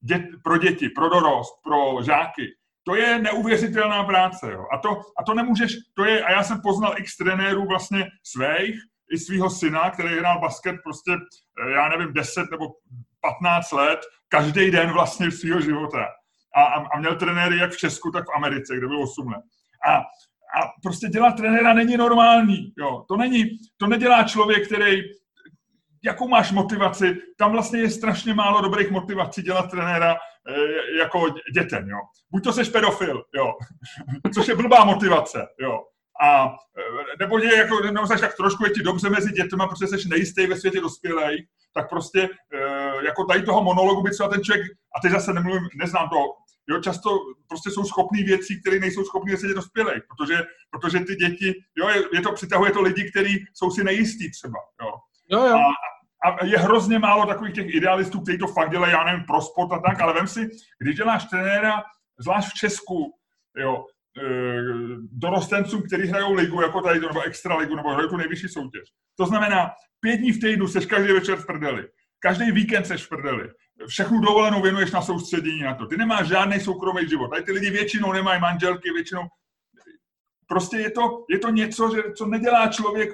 dět, 0.00 0.22
pro 0.44 0.58
děti, 0.58 0.88
pro 0.88 1.08
dorost, 1.08 1.54
pro 1.64 2.02
žáky, 2.02 2.42
to 2.82 2.94
je 2.94 3.18
neuvěřitelná 3.18 4.04
práce. 4.04 4.52
Jo. 4.52 4.66
A, 4.72 4.78
to, 4.78 5.00
a 5.18 5.24
to 5.24 5.34
nemůžeš, 5.34 5.72
to 5.94 6.04
je, 6.04 6.24
a 6.24 6.32
já 6.32 6.42
jsem 6.42 6.60
poznal 6.60 6.94
x 6.98 7.16
trenérů 7.16 7.66
vlastně 7.66 8.06
svých, 8.22 8.80
i 9.12 9.18
svého 9.18 9.50
syna, 9.50 9.90
který 9.90 10.18
hrál 10.18 10.40
basket 10.40 10.76
prostě, 10.84 11.12
eh, 11.66 11.70
já 11.70 11.88
nevím, 11.88 12.12
10 12.12 12.50
nebo 12.50 12.66
15 13.20 13.72
let, 13.72 14.00
každý 14.28 14.70
den 14.70 14.92
vlastně 14.92 15.30
svého 15.30 15.60
života. 15.60 16.06
A, 16.54 16.62
a, 16.62 16.86
a 16.94 16.98
měl 16.98 17.16
trenéry 17.16 17.58
jak 17.58 17.72
v 17.72 17.76
Česku, 17.76 18.10
tak 18.10 18.24
v 18.24 18.36
Americe, 18.36 18.76
kde 18.76 18.86
bylo 18.86 19.02
8 19.02 19.28
let. 19.28 19.44
A, 19.88 20.02
a 20.56 20.68
prostě 20.82 21.08
dělat 21.08 21.36
trenéra 21.36 21.72
není 21.72 21.96
normální. 21.96 22.72
Jo. 22.78 23.04
To, 23.08 23.16
není, 23.16 23.44
to 23.76 23.86
nedělá 23.86 24.22
člověk, 24.22 24.66
který 24.66 25.02
jakou 26.04 26.28
máš 26.28 26.52
motivaci, 26.52 27.16
tam 27.38 27.52
vlastně 27.52 27.80
je 27.80 27.90
strašně 27.90 28.34
málo 28.34 28.60
dobrých 28.60 28.90
motivací 28.90 29.42
dělat 29.42 29.70
trenéra 29.70 30.12
e, 30.14 30.18
jako 30.98 31.26
dětem, 31.54 31.88
jo. 31.88 31.98
Buď 32.30 32.44
to 32.44 32.52
seš 32.52 32.68
pedofil, 32.68 33.22
jo, 33.34 33.52
což 34.34 34.48
je 34.48 34.56
blbá 34.56 34.84
motivace, 34.84 35.46
jo. 35.60 35.80
A 36.22 36.46
eh, 36.46 37.16
nebo 37.20 37.38
je 37.38 37.56
jako, 37.56 37.80
nebo 37.80 38.06
seš 38.06 38.20
tak 38.20 38.36
trošku 38.36 38.64
je 38.64 38.70
ti 38.70 38.82
dobře 38.82 39.10
mezi 39.10 39.32
dětmi, 39.32 39.62
protože 39.68 39.86
jsi 39.86 40.08
nejistý 40.08 40.46
ve 40.46 40.56
světě 40.56 40.80
dospělých, 40.80 41.46
tak 41.74 41.88
prostě 41.88 42.22
e, 42.22 42.28
jako 43.06 43.24
tady 43.24 43.42
toho 43.42 43.64
monologu 43.64 44.02
by 44.02 44.10
třeba 44.10 44.28
ten 44.28 44.44
člověk, 44.44 44.66
a 44.96 45.00
teď 45.00 45.12
zase 45.12 45.32
nemluvím, 45.32 45.68
neznám 45.76 46.08
to, 46.08 46.16
jo, 46.68 46.80
často 46.80 47.10
prostě 47.48 47.70
jsou 47.70 47.84
schopní 47.84 48.22
věcí, 48.22 48.60
které 48.60 48.78
nejsou 48.78 49.04
schopní 49.04 49.36
světě 49.36 49.54
dospělých, 49.54 50.02
protože, 50.08 50.44
protože 50.70 51.00
ty 51.00 51.16
děti, 51.16 51.54
jo, 51.76 51.88
je, 51.88 52.02
je 52.12 52.20
to, 52.20 52.32
přitahuje 52.32 52.70
to 52.70 52.82
lidi, 52.82 53.10
kteří 53.10 53.44
jsou 53.54 53.70
si 53.70 53.84
nejistí 53.84 54.30
třeba, 54.30 54.58
jo. 54.82 54.92
Jo, 55.30 55.46
jo. 55.46 55.56
A, 55.56 56.30
a 56.30 56.44
je 56.44 56.58
hrozně 56.58 56.98
málo 56.98 57.26
takových 57.26 57.54
těch 57.54 57.74
idealistů, 57.74 58.20
kteří 58.20 58.38
to 58.38 58.46
fakt 58.46 58.70
dělají, 58.70 58.92
já 58.92 59.04
nevím, 59.04 59.24
pro 59.24 59.40
sport 59.40 59.72
a 59.72 59.78
tak, 59.78 60.00
ale 60.00 60.12
vem 60.14 60.26
si, 60.26 60.48
když 60.78 60.96
děláš 60.96 61.24
trenéra, 61.24 61.82
zvlášť 62.18 62.48
v 62.48 62.54
Česku, 62.54 63.14
jo, 63.56 63.84
e, 64.18 64.28
dorostencům, 65.12 65.82
kteří 65.82 66.08
hrajou 66.08 66.32
ligu, 66.32 66.60
jako 66.60 66.80
tady, 66.80 67.00
nebo 67.00 67.22
extra 67.22 67.56
ligu, 67.56 67.76
nebo 67.76 67.92
hrají 67.92 68.08
tu 68.08 68.16
nejvyšší 68.16 68.48
soutěž. 68.48 68.88
To 69.16 69.26
znamená, 69.26 69.70
pět 70.00 70.16
dní 70.16 70.32
v 70.32 70.40
týdnu 70.40 70.68
seš 70.68 70.86
každý 70.86 71.12
večer 71.12 71.36
v 71.36 71.46
prdeli. 71.46 71.88
Každý 72.18 72.52
víkend 72.52 72.86
seš 72.86 73.04
v 73.04 73.08
prdeli. 73.08 73.48
Všechnu 73.86 74.20
dovolenou 74.20 74.62
věnuješ 74.62 74.90
na 74.90 75.02
soustředění 75.02 75.62
na 75.62 75.74
to. 75.74 75.86
Ty 75.86 75.96
nemáš 75.96 76.28
žádný 76.28 76.60
soukromý 76.60 77.08
život. 77.08 77.28
Tady 77.28 77.42
ty 77.42 77.52
lidi 77.52 77.70
většinou 77.70 78.12
nemají 78.12 78.40
manželky, 78.40 78.92
většinou 78.92 79.22
prostě 80.48 80.76
je 80.76 80.90
to, 80.90 81.24
je 81.30 81.38
to 81.38 81.50
něco, 81.50 81.90
že, 81.94 82.02
co 82.16 82.26
nedělá 82.26 82.68
člověk, 82.68 83.10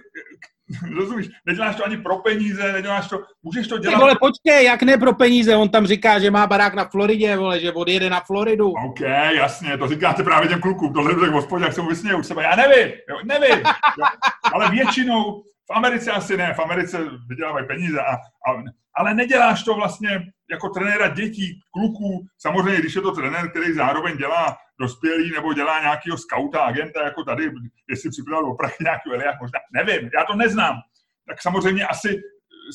Rozumíš? 0.97 1.29
Neděláš 1.47 1.77
to 1.77 1.85
ani 1.85 1.97
pro 1.97 2.19
peníze, 2.19 2.73
neděláš 2.73 3.09
to, 3.09 3.23
můžeš 3.43 3.69
to 3.69 3.79
dělat. 3.79 3.95
Ty 3.95 4.01
vole, 4.01 4.15
počkej, 4.21 4.65
jak 4.65 4.83
ne 4.83 4.99
pro 4.99 5.15
peníze, 5.15 5.57
on 5.57 5.69
tam 5.69 5.87
říká, 5.87 6.19
že 6.19 6.31
má 6.31 6.47
barák 6.47 6.75
na 6.75 6.85
Floridě, 6.85 7.37
vole, 7.37 7.61
že 7.61 7.73
odjede 7.73 8.11
na 8.11 8.21
Floridu. 8.21 8.73
OK, 8.87 9.01
jasně, 9.37 9.79
to 9.79 9.89
říkáte 9.89 10.23
právě 10.23 10.49
těm 10.49 10.61
klukům, 10.61 10.93
to 10.93 11.03
hledu 11.03 11.21
tak 11.21 11.31
v 11.31 11.33
hospodě, 11.33 11.65
jak 11.65 11.73
se 11.73 11.83
mu 11.83 11.89
vysmějí 11.89 12.17
už 12.17 12.27
sebe, 12.27 12.43
já 12.43 12.57
nevím, 12.57 12.93
jo, 13.11 13.17
nevím, 13.25 13.59
jo. 13.99 14.05
ale 14.53 14.71
většinou, 14.71 15.43
v 15.73 15.77
Americe 15.77 16.11
asi 16.13 16.37
ne, 16.37 16.55
v 16.55 16.59
Americe 16.59 16.99
vydělávají 17.29 17.67
peníze, 17.67 18.01
a, 18.01 18.15
a, 18.15 18.63
ale 18.97 19.15
neděláš 19.15 19.63
to 19.63 19.75
vlastně 19.75 20.23
jako 20.51 20.69
trenéra 20.69 21.09
dětí, 21.09 21.61
kluků, 21.73 22.27
samozřejmě, 22.39 22.81
když 22.81 22.95
je 22.95 23.03
to 23.03 23.13
trenér, 23.13 23.51
který 23.51 23.73
zároveň 23.73 24.17
dělá 24.17 24.57
dospělý 24.81 25.33
nebo 25.33 25.53
dělá 25.53 25.81
nějakého 25.81 26.19
skauta, 26.19 26.61
agenta, 26.61 27.05
jako 27.05 27.25
tady, 27.25 27.51
jestli 27.89 28.11
připravil 28.11 28.47
opravdu 28.47 28.77
nějaký 28.81 29.11
Eliáš, 29.13 29.37
možná, 29.41 29.59
nevím, 29.73 30.11
já 30.19 30.25
to 30.25 30.37
neznám. 30.37 30.77
Tak 31.29 31.43
samozřejmě 31.43 31.87
asi 31.87 32.21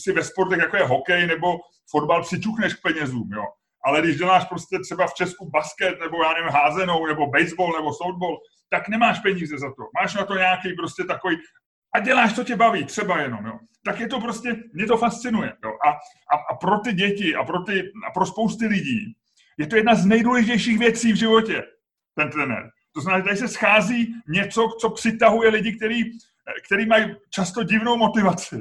si 0.03 0.11
ve 0.11 0.23
sportech, 0.23 0.59
jako 0.59 0.77
je 0.77 0.83
hokej 0.83 1.27
nebo 1.27 1.57
fotbal, 1.91 2.23
přičuchneš 2.23 2.73
k 2.73 2.81
penězům, 2.81 3.29
jo. 3.33 3.43
Ale 3.85 4.01
když 4.01 4.17
děláš 4.17 4.45
prostě 4.45 4.79
třeba 4.79 5.07
v 5.07 5.13
Česku 5.13 5.49
basket, 5.49 5.99
nebo 5.99 6.23
já 6.23 6.33
nevím, 6.33 6.49
házenou, 6.49 7.05
nebo 7.05 7.27
baseball, 7.27 7.73
nebo 7.77 7.93
softball, 7.93 8.37
tak 8.69 8.87
nemáš 8.87 9.19
peníze 9.19 9.57
za 9.57 9.67
to. 9.67 9.83
Máš 10.01 10.15
na 10.15 10.25
to 10.25 10.35
nějaký 10.35 10.73
prostě 10.73 11.03
takový 11.03 11.37
a 11.93 11.99
děláš, 11.99 12.35
co 12.35 12.43
tě 12.43 12.55
baví, 12.55 12.85
třeba 12.85 13.21
jenom, 13.21 13.45
jo. 13.45 13.59
Tak 13.85 13.99
je 13.99 14.07
to 14.07 14.19
prostě, 14.19 14.55
mě 14.73 14.85
to 14.85 14.97
fascinuje, 14.97 15.53
jo. 15.63 15.71
A, 15.87 15.89
a, 16.35 16.37
a 16.51 16.55
pro 16.55 16.79
ty 16.79 16.93
děti 16.93 17.35
a 17.35 17.43
pro, 17.43 17.63
ty, 17.63 17.91
a 18.07 18.11
pro 18.11 18.25
spousty 18.25 18.67
lidí 18.67 19.15
je 19.57 19.67
to 19.67 19.75
jedna 19.75 19.95
z 19.95 20.05
nejdůležitějších 20.05 20.79
věcí 20.79 21.11
v 21.11 21.15
životě 21.15 21.63
ten 22.15 22.29
trenér. 22.29 22.69
To 22.93 23.01
znamená, 23.01 23.19
že 23.19 23.23
tady 23.23 23.37
se 23.37 23.47
schází 23.47 24.15
něco, 24.27 24.67
co 24.79 24.89
přitahuje 24.89 25.49
lidi, 25.49 25.75
který, 25.75 26.03
který 26.65 26.85
mají 26.85 27.15
často 27.29 27.63
divnou 27.63 27.97
motivaci 27.97 28.59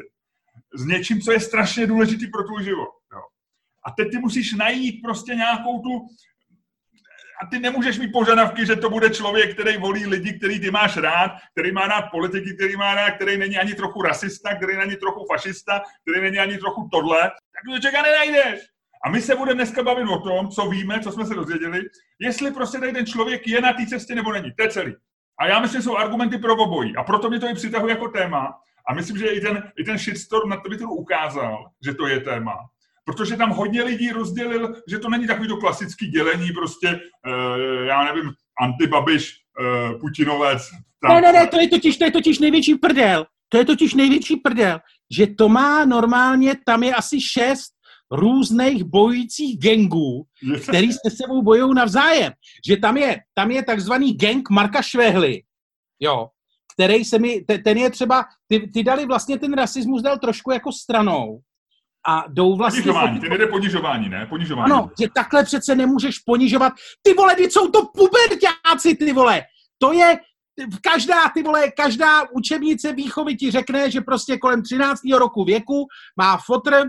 s 0.74 0.86
něčím, 0.86 1.20
co 1.20 1.32
je 1.32 1.40
strašně 1.40 1.86
důležitý 1.86 2.26
pro 2.26 2.44
tvůj 2.44 2.64
život. 2.64 2.88
Jo. 3.12 3.20
A 3.84 3.90
teď 3.90 4.10
ty 4.10 4.18
musíš 4.18 4.52
najít 4.52 5.02
prostě 5.02 5.34
nějakou 5.34 5.80
tu... 5.80 6.08
A 7.42 7.46
ty 7.46 7.58
nemůžeš 7.58 7.98
mít 7.98 8.12
požadavky, 8.12 8.66
že 8.66 8.76
to 8.76 8.90
bude 8.90 9.10
člověk, 9.10 9.54
který 9.54 9.76
volí 9.76 10.06
lidi, 10.06 10.38
který 10.38 10.60
ty 10.60 10.70
máš 10.70 10.96
rád, 10.96 11.30
který 11.52 11.72
má 11.72 11.86
rád 11.86 12.02
politiky, 12.02 12.54
který 12.54 12.76
má 12.76 12.94
rád, 12.94 13.10
který 13.10 13.38
není 13.38 13.58
ani 13.58 13.74
trochu 13.74 14.02
rasista, 14.02 14.56
který 14.56 14.76
není 14.76 14.96
trochu 14.96 15.26
fašista, 15.32 15.82
který 16.02 16.22
není 16.22 16.38
ani 16.38 16.58
trochu 16.58 16.88
tohle. 16.92 17.20
Tak 17.20 17.74
to 17.74 17.80
čeká 17.80 18.02
nenajdeš. 18.02 18.60
A 19.04 19.10
my 19.10 19.20
se 19.20 19.36
budeme 19.36 19.54
dneska 19.54 19.82
bavit 19.82 20.08
o 20.08 20.18
tom, 20.18 20.48
co 20.48 20.68
víme, 20.68 21.00
co 21.00 21.12
jsme 21.12 21.26
se 21.26 21.34
dozvěděli, 21.34 21.82
jestli 22.20 22.50
prostě 22.50 22.78
tady 22.78 22.92
ten 22.92 23.06
člověk 23.06 23.48
je 23.48 23.60
na 23.60 23.72
té 23.72 23.86
cestě 23.86 24.14
nebo 24.14 24.32
není. 24.32 24.52
To 24.52 24.62
je 24.62 24.70
celý. 24.70 24.94
A 25.40 25.46
já 25.46 25.60
myslím, 25.60 25.80
že 25.80 25.84
jsou 25.84 25.96
argumenty 25.96 26.38
pro 26.38 26.56
obojí. 26.56 26.96
A 26.96 27.02
proto 27.02 27.30
mě 27.30 27.40
to 27.40 27.48
i 27.48 27.54
přitahuje 27.54 27.90
jako 27.90 28.08
téma. 28.08 28.54
A 28.88 28.94
myslím, 28.94 29.18
že 29.18 29.26
i 29.26 29.40
ten, 29.40 29.72
i 29.78 29.84
ten 29.84 29.98
shitstorm 29.98 30.48
na 30.48 30.56
Twitteru 30.56 30.94
ukázal, 30.94 31.70
že 31.84 31.94
to 31.94 32.06
je 32.06 32.20
téma. 32.20 32.56
Protože 33.08 33.36
tam 33.36 33.50
hodně 33.50 33.82
lidí 33.82 34.10
rozdělil, 34.10 34.74
že 34.88 34.98
to 34.98 35.10
není 35.10 35.26
takový 35.26 35.48
to 35.48 35.56
klasický 35.56 36.06
dělení, 36.06 36.52
prostě, 36.52 36.88
uh, 36.88 37.86
já 37.86 38.04
nevím, 38.04 38.30
antibabiš, 38.60 39.34
uh, 39.60 40.00
Putinovec. 40.00 40.62
Tam. 41.02 41.14
Ne, 41.14 41.20
ne, 41.20 41.32
ne, 41.32 41.46
to 41.46 41.60
je 41.60 41.68
totiž, 41.68 41.96
to 41.96 42.04
je 42.04 42.10
totiž 42.10 42.38
největší 42.38 42.74
prdel. 42.74 43.26
To 43.48 43.58
je 43.58 43.64
totiž 43.64 43.94
největší 43.94 44.36
prdel, 44.36 44.78
že 45.16 45.26
to 45.26 45.48
má 45.48 45.84
normálně, 45.84 46.54
tam 46.66 46.82
je 46.82 46.94
asi 46.94 47.20
šest 47.20 47.72
různých 48.10 48.84
bojujících 48.84 49.58
gangů, 49.58 50.26
který 50.68 50.92
se 50.92 51.10
sebou 51.22 51.42
bojují 51.42 51.74
navzájem. 51.74 52.32
Že 52.68 52.76
tam 52.76 52.96
je, 52.96 53.20
tam 53.34 53.50
je 53.50 53.62
takzvaný 53.62 54.16
gang 54.16 54.50
Marka 54.50 54.82
Švehly, 54.82 55.42
jo, 56.00 56.28
který 56.74 57.04
se 57.04 57.18
mi, 57.18 57.44
ten 57.64 57.78
je 57.78 57.90
třeba, 57.90 58.24
ty, 58.48 58.70
ty 58.74 58.82
dali 58.82 59.06
vlastně 59.06 59.38
ten 59.38 59.54
rasismus 59.54 60.02
dal 60.02 60.18
trošku 60.18 60.50
jako 60.50 60.72
stranou, 60.72 61.40
a 62.06 62.24
jdou 62.28 62.56
vlastně... 62.56 62.82
Ponižování, 62.82 63.20
ten 63.20 63.32
jde 63.38 63.46
ponižování, 63.46 64.08
ne? 64.08 64.26
Ponižování. 64.26 64.72
Ano, 64.72 64.90
že 65.00 65.06
takhle 65.14 65.44
přece 65.44 65.74
nemůžeš 65.74 66.18
ponižovat. 66.18 66.72
Ty 67.02 67.14
vole, 67.14 67.36
ty 67.36 67.50
jsou 67.50 67.68
to 67.68 67.82
pubertáci, 67.86 68.94
ty 68.98 69.12
vole. 69.12 69.42
To 69.78 69.92
je, 69.92 70.18
každá, 70.82 71.28
ty 71.34 71.42
vole, 71.42 71.70
každá 71.70 72.22
učebnice 72.32 72.92
výchovy 72.92 73.36
ti 73.36 73.50
řekne, 73.50 73.90
že 73.90 74.00
prostě 74.00 74.38
kolem 74.38 74.62
13. 74.62 75.00
roku 75.18 75.44
věku 75.44 75.86
má 76.16 76.36
fotr 76.36 76.84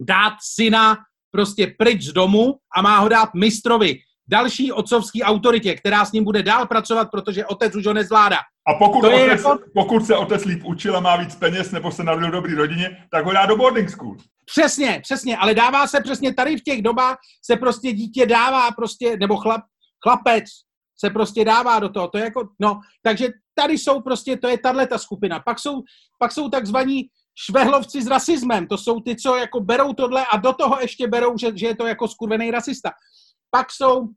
dát 0.00 0.34
syna 0.54 0.96
prostě 1.30 1.74
pryč 1.78 2.02
z 2.02 2.12
domu 2.12 2.54
a 2.76 2.82
má 2.82 2.98
ho 2.98 3.08
dát 3.08 3.34
mistrovi, 3.34 3.98
další 4.28 4.72
otcovský 4.72 5.22
autoritě, 5.22 5.74
která 5.74 6.04
s 6.04 6.12
ním 6.12 6.24
bude 6.24 6.42
dál 6.42 6.66
pracovat, 6.66 7.08
protože 7.10 7.46
otec 7.46 7.76
už 7.76 7.86
ho 7.86 7.92
nezvládá. 7.92 8.38
A 8.68 8.74
pokud, 8.74 9.00
to 9.00 9.14
otec, 9.14 9.42
jako... 9.42 9.58
pokud 9.74 10.06
se 10.06 10.16
otec 10.16 10.44
líp 10.44 10.64
učil 10.64 10.96
a 10.96 11.00
má 11.00 11.16
víc 11.16 11.34
peněz 11.34 11.70
nebo 11.70 11.92
se 11.92 12.04
narodil 12.04 12.28
v 12.28 12.32
dobrý 12.32 12.54
rodině, 12.54 13.06
tak 13.10 13.24
ho 13.24 13.32
dá 13.32 13.46
do 13.46 13.56
boarding 13.56 13.90
school. 13.90 14.16
Přesně, 14.44 15.00
přesně, 15.02 15.36
ale 15.36 15.54
dává 15.54 15.86
se 15.86 16.00
přesně 16.00 16.34
tady 16.34 16.56
v 16.56 16.62
těch 16.62 16.82
dobách 16.82 17.16
se 17.44 17.56
prostě 17.56 17.92
dítě 17.92 18.26
dává 18.26 18.70
prostě, 18.70 19.16
nebo 19.16 19.36
chlap, 19.36 19.60
chlapec 20.04 20.44
se 21.04 21.10
prostě 21.10 21.44
dává 21.44 21.78
do 21.78 21.88
toho. 21.88 22.08
To 22.08 22.18
je 22.18 22.24
jako, 22.24 22.48
no, 22.60 22.80
takže 23.02 23.28
tady 23.54 23.78
jsou 23.78 24.00
prostě, 24.00 24.36
to 24.36 24.48
je 24.48 24.58
tahle 24.58 24.86
ta 24.86 24.98
skupina. 24.98 25.40
Pak 25.40 25.58
jsou, 25.58 25.82
pak 26.18 26.32
jsou 26.32 26.48
takzvaní 26.48 27.02
švehlovci 27.34 28.02
s 28.02 28.06
rasismem. 28.06 28.66
To 28.66 28.78
jsou 28.78 29.00
ty, 29.00 29.16
co 29.16 29.36
jako 29.36 29.60
berou 29.60 29.92
tohle 29.92 30.26
a 30.32 30.36
do 30.36 30.52
toho 30.52 30.78
ještě 30.80 31.08
berou, 31.08 31.38
že, 31.38 31.52
že 31.54 31.66
je 31.66 31.76
to 31.76 31.86
jako 31.86 32.08
skurvený 32.08 32.50
rasista. 32.50 32.90
Pak 33.50 33.72
jsou 33.72 34.08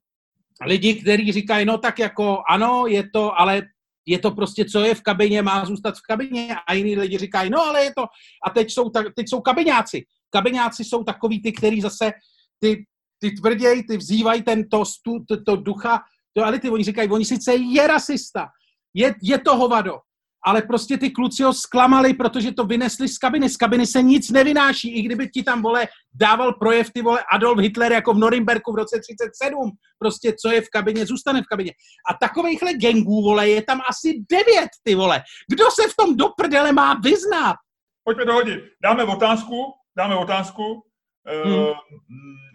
lidi, 0.66 1.02
kteří 1.02 1.32
říkají, 1.32 1.66
no 1.66 1.78
tak 1.78 2.00
jako 2.00 2.44
ano, 2.50 2.88
je 2.88 3.10
to, 3.14 3.40
ale 3.40 3.62
je 4.06 4.20
to 4.20 4.32
prostě, 4.32 4.66
co 4.66 4.80
je 4.80 4.96
v 4.96 5.02
kabině, 5.02 5.42
má 5.42 5.66
zůstat 5.66 5.98
v 5.98 6.02
kabině 6.02 6.56
a 6.68 6.74
jiní 6.74 6.98
lidi 6.98 7.18
říkají, 7.18 7.50
no 7.50 7.62
ale 7.62 7.84
je 7.84 7.94
to, 7.98 8.06
a 8.48 8.50
teď 8.50 8.72
jsou, 8.72 8.90
tak, 8.90 9.08
teď 9.16 9.30
jsou 9.30 9.42
kabiňáci. 9.42 10.06
Kabiňáci 10.30 10.84
jsou 10.84 11.04
takový 11.04 11.42
ty, 11.42 11.52
kteří 11.52 11.82
zase 11.82 12.12
ty, 12.60 12.86
ty 13.20 13.32
tvrději, 13.32 13.84
ty 13.84 13.98
vzývají 13.98 14.44
ten 14.44 14.70
to, 14.70 14.84
to, 15.28 15.44
to 15.44 15.56
ducha, 15.56 16.02
to, 16.34 16.46
ale 16.46 16.60
ty 16.60 16.70
oni 16.70 16.84
říkají, 16.84 17.10
oni 17.10 17.26
sice 17.26 17.56
je 17.56 17.88
rasista, 17.88 18.48
je, 18.94 19.16
je 19.22 19.38
to 19.40 19.58
hovado, 19.58 20.00
ale 20.46 20.62
prostě 20.62 20.98
ty 20.98 21.12
kluci 21.12 21.44
ho 21.44 21.54
zklamali, 21.54 22.14
protože 22.14 22.52
to 22.52 22.64
vynesli 22.64 23.08
z 23.08 23.18
kabiny. 23.18 23.50
Z 23.50 23.58
kabiny 23.58 23.88
se 23.88 24.02
nic 24.02 24.32
nevynáší, 24.32 24.96
i 24.98 25.02
kdyby 25.02 25.30
ti 25.30 25.44
tam, 25.44 25.62
vole, 25.62 25.88
dával 26.14 26.54
projev, 26.54 26.90
ty 26.94 27.02
vole, 27.02 27.24
Adolf 27.34 27.60
Hitler 27.60 27.92
jako 27.92 28.14
v 28.14 28.18
Norimberku 28.18 28.74
v 28.74 28.76
roce 28.76 29.00
37. 29.00 29.72
Prostě, 30.00 30.34
co 30.42 30.52
je 30.52 30.62
v 30.62 30.70
kabině, 30.70 31.06
zůstane 31.06 31.42
v 31.42 31.46
kabině. 31.50 31.72
A 32.10 32.14
takovýchhle 32.28 32.74
gengů, 32.74 33.22
vole, 33.22 33.50
je 33.50 33.62
tam 33.62 33.82
asi 33.90 34.14
devět, 34.32 34.70
ty 34.84 34.96
vole. 34.96 35.22
Kdo 35.52 35.66
se 35.72 35.90
v 35.90 35.96
tom 35.96 36.18
do 36.18 36.30
prdele 36.38 36.72
má 36.72 36.94
vyznat? 36.94 37.56
Pojďme 38.04 38.26
dohodit. 38.26 38.60
Dáme 38.84 39.04
otázku, 39.04 39.74
dáme 39.98 40.16
otázku 40.16 40.84
eh, 41.28 41.50
hmm. 41.50 41.68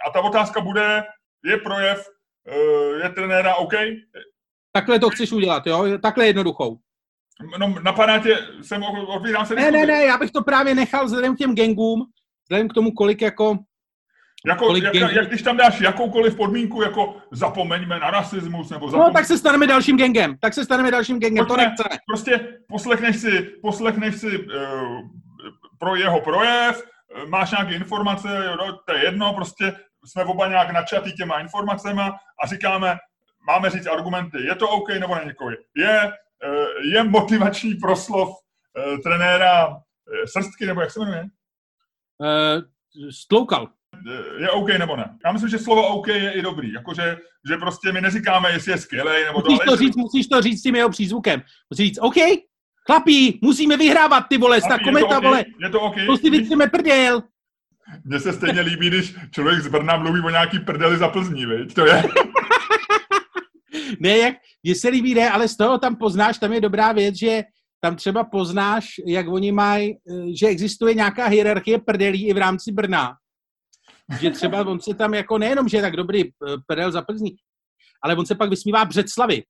a 0.06 0.10
ta 0.10 0.20
otázka 0.20 0.60
bude, 0.60 1.04
je 1.44 1.56
projev, 1.56 2.06
eh, 2.48 3.04
je 3.04 3.08
trenéra 3.08 3.54
OK? 3.54 3.72
Takhle 4.72 4.98
to 4.98 5.10
chceš 5.10 5.32
udělat, 5.32 5.66
jo? 5.66 5.98
Takhle 6.02 6.26
jednoduchou. 6.26 6.78
No, 7.58 7.74
napadá 7.82 8.18
tě, 8.18 8.38
jsem, 8.62 8.82
otvírám 9.06 9.46
se... 9.46 9.54
Ne, 9.54 9.70
ne, 9.70 9.86
ne, 9.86 10.04
já 10.04 10.18
bych 10.18 10.30
to 10.30 10.42
právě 10.42 10.74
nechal 10.74 11.04
vzhledem 11.04 11.34
k 11.34 11.38
těm 11.38 11.54
gangům, 11.54 12.06
vzhledem 12.44 12.68
k 12.68 12.74
tomu, 12.74 12.92
kolik 12.92 13.22
jako... 13.22 13.58
Jako, 14.46 14.66
kolik 14.66 14.84
jak, 14.84 15.12
jak, 15.12 15.28
když 15.28 15.42
tam 15.42 15.56
dáš 15.56 15.80
jakoukoliv 15.80 16.36
podmínku, 16.36 16.82
jako 16.82 17.16
zapomeňme 17.32 17.98
na 17.98 18.10
rasismus, 18.10 18.70
nebo 18.70 18.90
zapomeň... 18.90 19.08
No, 19.08 19.12
tak 19.12 19.24
se 19.24 19.38
staneme 19.38 19.66
dalším 19.66 19.98
gangem, 19.98 20.36
tak 20.40 20.54
se 20.54 20.64
staneme 20.64 20.90
dalším 20.90 21.20
gangem, 21.20 21.46
Pojďme, 21.46 21.64
to 21.64 21.68
nechceme. 21.68 22.00
Prostě 22.06 22.58
poslechneš 22.68 23.16
si, 23.16 23.50
poslechneš 23.62 24.16
si 24.16 24.38
uh, 24.38 25.00
pro 25.78 25.96
jeho 25.96 26.20
projev, 26.20 26.82
eh, 26.82 27.26
máš 27.26 27.50
nějaké 27.50 27.74
informace, 27.74 28.28
jo, 28.46 28.78
to 28.86 28.94
je 28.94 29.04
jedno, 29.04 29.34
prostě 29.34 29.72
jsme 30.04 30.24
oba 30.24 30.48
nějak 30.48 30.70
načatý 30.70 31.12
těma 31.12 31.40
informacemi 31.40 32.02
a 32.42 32.46
říkáme, 32.46 32.96
máme 33.46 33.70
říct 33.70 33.86
argumenty, 33.86 34.38
je 34.42 34.54
to 34.54 34.68
OK 34.68 34.88
nebo 34.88 35.14
není 35.14 35.32
Je, 35.76 36.12
je 36.92 37.04
motivační 37.04 37.74
proslov 37.74 38.28
uh, 38.28 38.98
trenéra 38.98 39.68
uh, 39.68 39.74
Srstky, 40.24 40.66
nebo 40.66 40.80
jak 40.80 40.90
se 40.90 41.00
jmenuje? 41.00 41.24
Stloukal. 43.10 43.68
Je 44.38 44.50
OK 44.50 44.68
nebo 44.68 44.96
ne? 44.96 45.18
Já 45.24 45.32
myslím, 45.32 45.50
že 45.50 45.58
slovo 45.58 45.88
OK 45.88 46.08
je 46.08 46.32
i 46.32 46.42
dobrý. 46.42 46.72
Jakože, 46.72 47.16
že 47.50 47.56
prostě 47.56 47.92
my 47.92 48.00
neříkáme, 48.00 48.52
jestli 48.52 48.72
je 48.72 48.78
skvělý 48.78 49.24
nebo 49.24 49.42
musíš 49.48 49.58
to. 49.68 49.76
říct, 49.76 49.96
musíš 49.96 50.26
to 50.26 50.42
říct 50.42 50.60
s 50.60 50.62
tím 50.62 50.76
jeho 50.76 50.88
přízvukem. 50.88 51.42
Musíš 51.70 51.86
říct, 51.86 51.98
OK, 52.00 52.14
chlapí, 52.86 53.38
musíme 53.42 53.76
vyhrávat, 53.76 54.24
ty 54.28 54.38
vole, 54.38 54.60
ta 54.60 54.78
kometa, 54.78 55.06
okay, 55.06 55.20
vole. 55.20 55.44
Je 55.60 55.70
to 55.70 55.80
OK. 55.80 55.94
To 56.06 56.16
si 56.16 56.30
vytřeme 56.30 56.66
prděl. 56.66 57.22
Mně 58.04 58.20
se 58.20 58.32
stejně 58.32 58.60
líbí, 58.60 58.88
když 58.88 59.14
člověk 59.30 59.60
z 59.60 59.68
Brna 59.68 59.96
mluví 59.96 60.20
o 60.20 60.30
nějaký 60.30 60.58
prdeli 60.58 60.98
za 60.98 61.08
Plzní, 61.08 61.46
viď? 61.46 61.74
To 61.74 61.86
je... 61.86 62.02
ne, 64.00 64.18
jak, 64.18 64.36
mně 64.62 64.74
se 64.74 64.88
líbí, 64.88 65.14
ne, 65.14 65.30
ale 65.30 65.48
z 65.48 65.56
toho 65.56 65.78
tam 65.78 65.96
poznáš, 65.96 66.38
tam 66.38 66.52
je 66.52 66.60
dobrá 66.60 66.92
věc, 66.92 67.14
že 67.14 67.42
tam 67.80 67.96
třeba 67.96 68.24
poznáš, 68.24 68.86
jak 69.06 69.28
oni 69.28 69.52
mají, 69.52 69.92
eh, 69.92 70.36
že 70.40 70.46
existuje 70.46 70.94
nějaká 70.94 71.26
hierarchie 71.26 71.78
prdelí 71.78 72.28
i 72.28 72.32
v 72.32 72.38
rámci 72.38 72.72
Brna. 72.72 73.12
Že 74.20 74.30
třeba 74.30 74.66
on 74.66 74.80
se 74.80 74.94
tam 74.94 75.14
jako 75.14 75.38
nejenom, 75.38 75.68
že 75.68 75.76
je 75.76 75.82
tak 75.82 75.96
dobrý 75.96 76.24
eh, 76.24 76.30
prdel 76.66 76.92
za 76.92 77.02
Plzní, 77.02 77.36
ale 78.02 78.16
on 78.16 78.26
se 78.26 78.34
pak 78.34 78.50
vysmívá 78.50 78.84
Břeclavy. 78.84 79.42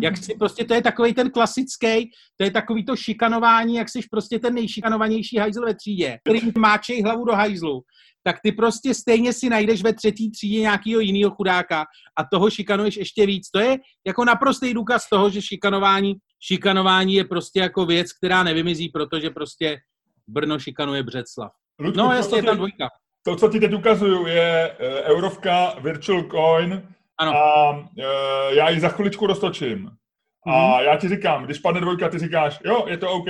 Jak 0.00 0.16
si 0.16 0.34
prostě, 0.34 0.64
to 0.64 0.74
je 0.74 0.82
takový 0.82 1.14
ten 1.14 1.30
klasický, 1.30 2.10
to 2.36 2.44
je 2.44 2.50
takový 2.50 2.84
to 2.84 2.96
šikanování, 2.96 3.74
jak 3.74 3.88
jsi 3.88 4.00
prostě 4.10 4.38
ten 4.38 4.54
nejšikanovanější 4.54 5.36
hajzl 5.38 5.64
ve 5.64 5.74
třídě, 5.74 6.18
který 6.24 6.52
máčej 6.58 7.02
hlavu 7.02 7.24
do 7.24 7.32
hajzlu 7.32 7.82
tak 8.24 8.36
ty 8.42 8.52
prostě 8.52 8.94
stejně 8.94 9.32
si 9.32 9.48
najdeš 9.48 9.82
ve 9.82 9.92
třetí 9.92 10.30
třídě 10.30 10.60
nějakého 10.60 11.00
jiného 11.00 11.30
chudáka 11.30 11.84
a 12.18 12.24
toho 12.32 12.50
šikanuješ 12.50 12.96
ještě 12.96 13.26
víc. 13.26 13.50
To 13.50 13.60
je 13.60 13.78
jako 14.06 14.24
naprostý 14.24 14.74
důkaz 14.74 15.08
toho, 15.08 15.30
že 15.30 15.42
šikanování, 15.42 16.14
šikanování 16.46 17.14
je 17.14 17.24
prostě 17.24 17.60
jako 17.60 17.86
věc, 17.86 18.12
která 18.12 18.42
nevymizí, 18.42 18.88
protože 18.88 19.30
prostě 19.30 19.78
Brno 20.28 20.58
šikanuje 20.58 21.02
Břeclav. 21.02 21.52
Ludku, 21.80 21.98
no 21.98 22.12
jasně, 22.12 22.38
je 22.38 22.42
tam 22.42 22.56
dvojka. 22.56 22.88
To, 23.26 23.36
co 23.36 23.48
ti 23.48 23.60
teď 23.60 23.74
ukazuju, 23.74 24.26
je 24.26 24.76
uh, 24.80 25.10
eurovka 25.10 25.74
Virtual 25.80 26.22
Coin 26.22 26.88
ano. 27.18 27.32
a 27.32 27.70
uh, 27.70 27.84
já 28.52 28.70
ji 28.70 28.80
za 28.80 28.88
chviličku 28.88 29.26
roztočím. 29.26 29.78
Mm-hmm. 29.78 30.52
A 30.52 30.76
mhm. 30.76 30.84
já 30.84 30.96
ti 30.96 31.08
říkám, 31.08 31.44
když 31.44 31.58
padne 31.58 31.80
dvojka, 31.80 32.08
ty 32.08 32.18
říkáš, 32.18 32.60
jo, 32.64 32.84
je 32.88 32.96
to 32.96 33.10
OK. 33.10 33.28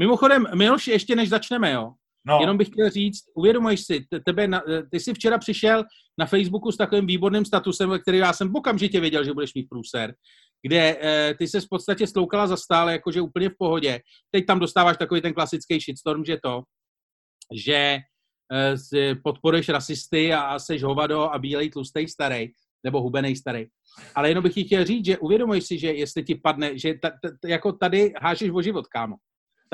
Mimochodem, 0.00 0.46
Miloš, 0.54 0.86
ještě 0.86 1.16
než 1.16 1.28
začneme, 1.28 1.70
jo, 1.72 1.92
No. 2.26 2.38
Jenom 2.40 2.58
bych 2.58 2.68
chtěl 2.68 2.90
říct, 2.90 3.24
uvědomuješ 3.34 3.80
si, 3.80 4.06
tebe, 4.24 4.48
ty 4.90 5.00
jsi 5.00 5.14
včera 5.14 5.38
přišel 5.38 5.84
na 6.18 6.26
Facebooku 6.26 6.72
s 6.72 6.76
takovým 6.76 7.06
výborným 7.06 7.44
statusem, 7.44 7.98
který 8.02 8.18
já 8.18 8.32
jsem 8.32 8.56
okamžitě 8.56 9.00
věděl, 9.00 9.24
že 9.24 9.32
budeš 9.32 9.54
mít 9.54 9.68
průser, 9.68 10.14
kde 10.66 10.96
eh, 11.00 11.34
ty 11.38 11.48
se 11.48 11.60
v 11.60 11.68
podstatě 11.68 12.06
sloukala 12.06 12.46
za 12.46 12.56
stále, 12.56 12.92
jakože 12.92 13.20
úplně 13.20 13.48
v 13.48 13.54
pohodě. 13.58 14.00
Teď 14.30 14.46
tam 14.46 14.58
dostáváš 14.58 14.96
takový 14.96 15.20
ten 15.20 15.34
klasický 15.34 15.80
shitstorm, 15.80 16.24
že 16.24 16.38
to, 16.42 16.62
že 17.54 17.98
eh, 18.52 19.14
podporuješ 19.24 19.68
rasisty 19.68 20.32
a 20.34 20.58
seš 20.58 20.82
hovado 20.82 21.34
a 21.34 21.38
bílej 21.38 21.70
tlustej 21.70 22.08
starý, 22.08 22.48
nebo 22.84 23.00
hubený 23.00 23.36
starý. 23.36 23.66
Ale 24.14 24.28
jenom 24.28 24.42
bych 24.42 24.54
ti 24.54 24.64
chtěl 24.64 24.84
říct, 24.84 25.06
že 25.06 25.18
uvědomuješ 25.18 25.64
si, 25.64 25.78
že 25.78 25.92
jestli 25.92 26.24
ti 26.24 26.34
padne, 26.34 26.78
že 26.78 26.94
ta, 27.02 27.10
ta, 27.10 27.48
jako 27.48 27.72
tady 27.72 28.12
hážeš 28.22 28.50
o 28.50 28.62
život, 28.62 28.86
kámo. 28.86 29.16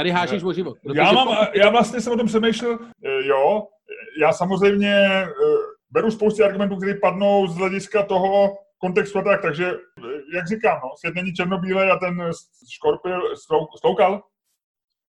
Tady 0.00 0.10
hážeš 0.10 0.42
o 0.42 0.52
život. 0.52 0.78
Já, 0.94 1.12
mám, 1.12 1.28
pokud... 1.28 1.56
já 1.56 1.70
vlastně 1.70 2.00
jsem 2.00 2.12
o 2.12 2.16
tom 2.16 2.26
přemýšlel, 2.26 2.78
eh, 3.04 3.26
jo, 3.26 3.66
já 4.20 4.32
samozřejmě 4.32 4.94
eh, 4.94 5.26
beru 5.90 6.10
spousty 6.10 6.42
argumentů, 6.42 6.76
které 6.76 6.94
padnou 6.94 7.46
z 7.46 7.56
hlediska 7.56 8.02
toho 8.02 8.56
kontextu 8.78 9.18
a 9.18 9.22
tak, 9.22 9.42
takže, 9.42 9.66
eh, 9.66 10.36
jak 10.36 10.48
říkám, 10.48 10.80
no, 10.82 10.90
svět 11.00 11.14
není 11.14 11.32
černobílej 11.32 11.90
a 11.90 11.96
ten 11.96 12.30
škorpil, 12.74 13.36
sloukal? 13.80 14.22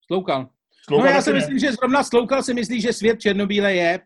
Sloukal. 0.07 0.49
Sloukal 0.87 1.07
no 1.07 1.13
já 1.13 1.23
si 1.23 1.33
myslím, 1.33 1.59
že 1.59 1.73
zrovna 1.73 2.03
sloukal 2.03 2.43
si 2.43 2.55
myslí, 2.55 2.81
že 2.81 2.93
svět 2.93 3.21
černobíle 3.21 3.75
je. 3.75 4.01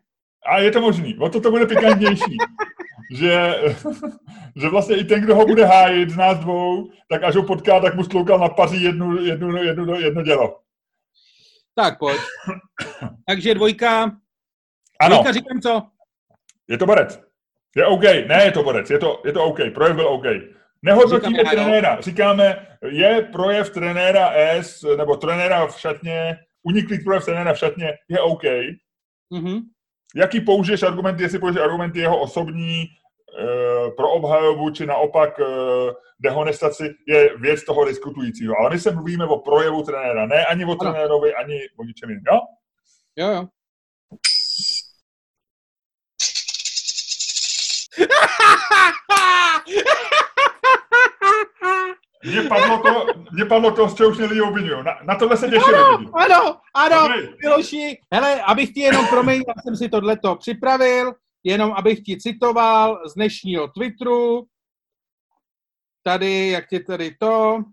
A 0.45 0.59
je 0.59 0.71
to 0.71 0.81
možný, 0.81 1.17
o 1.17 1.29
to 1.29 1.41
to 1.41 1.51
bude 1.51 1.65
pikantnější. 1.65 2.37
že, 3.15 3.55
že 4.61 4.69
vlastně 4.69 4.95
i 4.97 5.03
ten, 5.03 5.21
kdo 5.21 5.35
ho 5.35 5.45
bude 5.45 5.65
hájit 5.65 6.09
z 6.09 6.17
nás 6.17 6.39
dvou, 6.39 6.89
tak 7.09 7.23
až 7.23 7.35
ho 7.35 7.43
potká, 7.43 7.79
tak 7.79 7.95
mu 7.95 8.03
sloukal 8.03 8.39
na 8.39 8.49
paří 8.49 8.83
jednu, 8.83 9.21
jednu, 9.21 9.63
jednu, 9.63 9.99
jedno 9.99 10.21
dělo. 10.21 10.63
Tak 11.75 11.99
pojď. 11.99 12.21
Takže 13.27 13.53
dvojka. 13.53 14.03
Ano. 14.99 15.15
Dvojka 15.15 15.31
říkám 15.31 15.61
co? 15.61 15.81
Je 16.67 16.77
to 16.77 16.85
borec. 16.85 17.21
Je 17.75 17.85
OK. 17.85 18.03
Ne, 18.03 18.41
je 18.45 18.51
to 18.51 18.63
borec. 18.63 18.89
Je 18.89 18.99
to, 18.99 19.21
je 19.25 19.31
to 19.33 19.43
OK. 19.43 19.59
Projev 19.73 19.95
byl 19.95 20.07
OK. 20.07 20.25
Nehodnotíme 20.81 21.37
Říkám, 21.37 21.51
trenéra. 21.51 22.01
Říkáme, 22.01 22.67
je 22.89 23.21
projev 23.21 23.69
trenéra 23.69 24.31
S, 24.35 24.85
nebo 24.97 25.17
trenéra 25.17 25.67
v 25.67 25.79
šatně, 25.79 26.37
uniklý 26.63 27.03
projev 27.03 27.25
trenéra 27.25 27.53
v 27.53 27.57
šatně, 27.57 27.93
je 28.09 28.19
OK. 28.19 28.43
Mm-hmm. 29.31 29.61
Jaký 30.15 30.41
použiješ 30.41 30.83
argumenty, 30.83 31.23
jestli 31.23 31.39
použiješ 31.39 31.63
argumenty 31.63 31.99
jeho 31.99 32.21
osobní, 32.21 32.85
pro 33.97 34.11
obhajobu, 34.11 34.69
či 34.69 34.85
naopak 34.85 35.39
eh, 35.39 35.45
dehonestaci, 36.19 36.95
je 37.07 37.37
věc 37.37 37.63
toho 37.63 37.85
diskutujícího. 37.85 38.55
Ale 38.59 38.69
my 38.69 38.79
se 38.79 38.91
mluvíme 38.91 39.25
o 39.25 39.37
projevu 39.37 39.83
trenéra, 39.83 40.25
ne 40.25 40.45
ani 40.45 40.65
o 40.65 40.75
trenérovi, 40.75 41.35
ani 41.35 41.59
o 41.77 41.83
ničem 41.83 42.09
jiném. 42.09 42.23
Jo? 42.31 42.39
Jo, 43.17 43.27
jo. 43.35 43.47
Mně 52.25 52.41
padlo 52.41 52.77
to, 52.77 53.05
mě 53.31 53.45
padlo 53.45 53.71
to, 53.71 53.89
z 53.89 53.95
čeho 53.95 54.09
už 54.09 54.17
mě 54.17 54.27
lidi 54.27 54.41
obvinují. 54.41 54.83
Na, 54.83 54.99
na 55.03 55.15
tohle 55.15 55.37
se 55.37 55.49
těším. 55.49 55.75
Ano, 55.75 56.11
ano, 56.13 56.57
ano, 56.73 57.15
Miloši, 57.43 57.97
hele, 58.13 58.41
abych 58.41 58.73
ti 58.73 58.79
jenom, 58.79 59.07
promiň, 59.07 59.41
já 59.47 59.53
jsem 59.61 59.75
si 59.75 59.89
tohleto 59.89 60.35
připravil, 60.35 61.13
jenom 61.43 61.71
abych 61.71 61.99
ti 61.99 62.17
citoval 62.17 63.09
z 63.09 63.13
dnešního 63.13 63.67
Twitteru, 63.67 64.47
tady, 66.03 66.47
jak 66.47 66.69
tě 66.69 66.79
tady 66.79 67.15
to, 67.19 67.63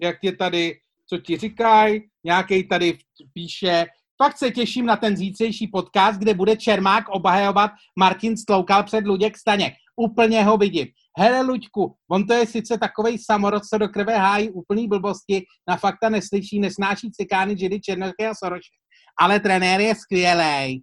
jak 0.00 0.20
tě 0.20 0.32
tady, 0.32 0.80
co 1.08 1.18
ti 1.18 1.36
říkají, 1.36 2.08
nějaký 2.24 2.68
tady 2.68 2.98
píše, 3.32 3.86
fakt 4.22 4.38
se 4.38 4.50
těším 4.50 4.86
na 4.86 4.96
ten 4.96 5.16
zítřejší 5.16 5.66
podcast, 5.66 6.18
kde 6.18 6.34
bude 6.34 6.56
Čermák 6.56 7.08
obhajovat 7.08 7.70
Martin 7.98 8.36
Stloukal 8.36 8.82
před 8.82 9.06
Luděk 9.06 9.38
Staněk. 9.38 9.74
Úplně 9.96 10.44
ho 10.44 10.56
vidím. 10.56 10.86
Hele, 11.18 11.40
Luďku, 11.42 11.96
on 12.10 12.26
to 12.26 12.34
je 12.34 12.46
sice 12.46 12.78
takovej 12.78 13.18
samorod, 13.18 13.64
co 13.64 13.78
do 13.78 13.88
krve 13.88 14.18
hájí 14.18 14.50
úplný 14.50 14.88
blbosti, 14.88 15.44
na 15.68 15.76
fakta 15.76 16.08
neslyší, 16.08 16.60
nesnáší 16.60 17.10
cikány, 17.10 17.58
židy, 17.58 17.80
černochy 17.80 18.26
a 18.26 18.34
soroše. 18.34 18.72
Ale 19.20 19.40
trenér 19.40 19.80
je 19.80 19.94
skvělý. 19.94 20.82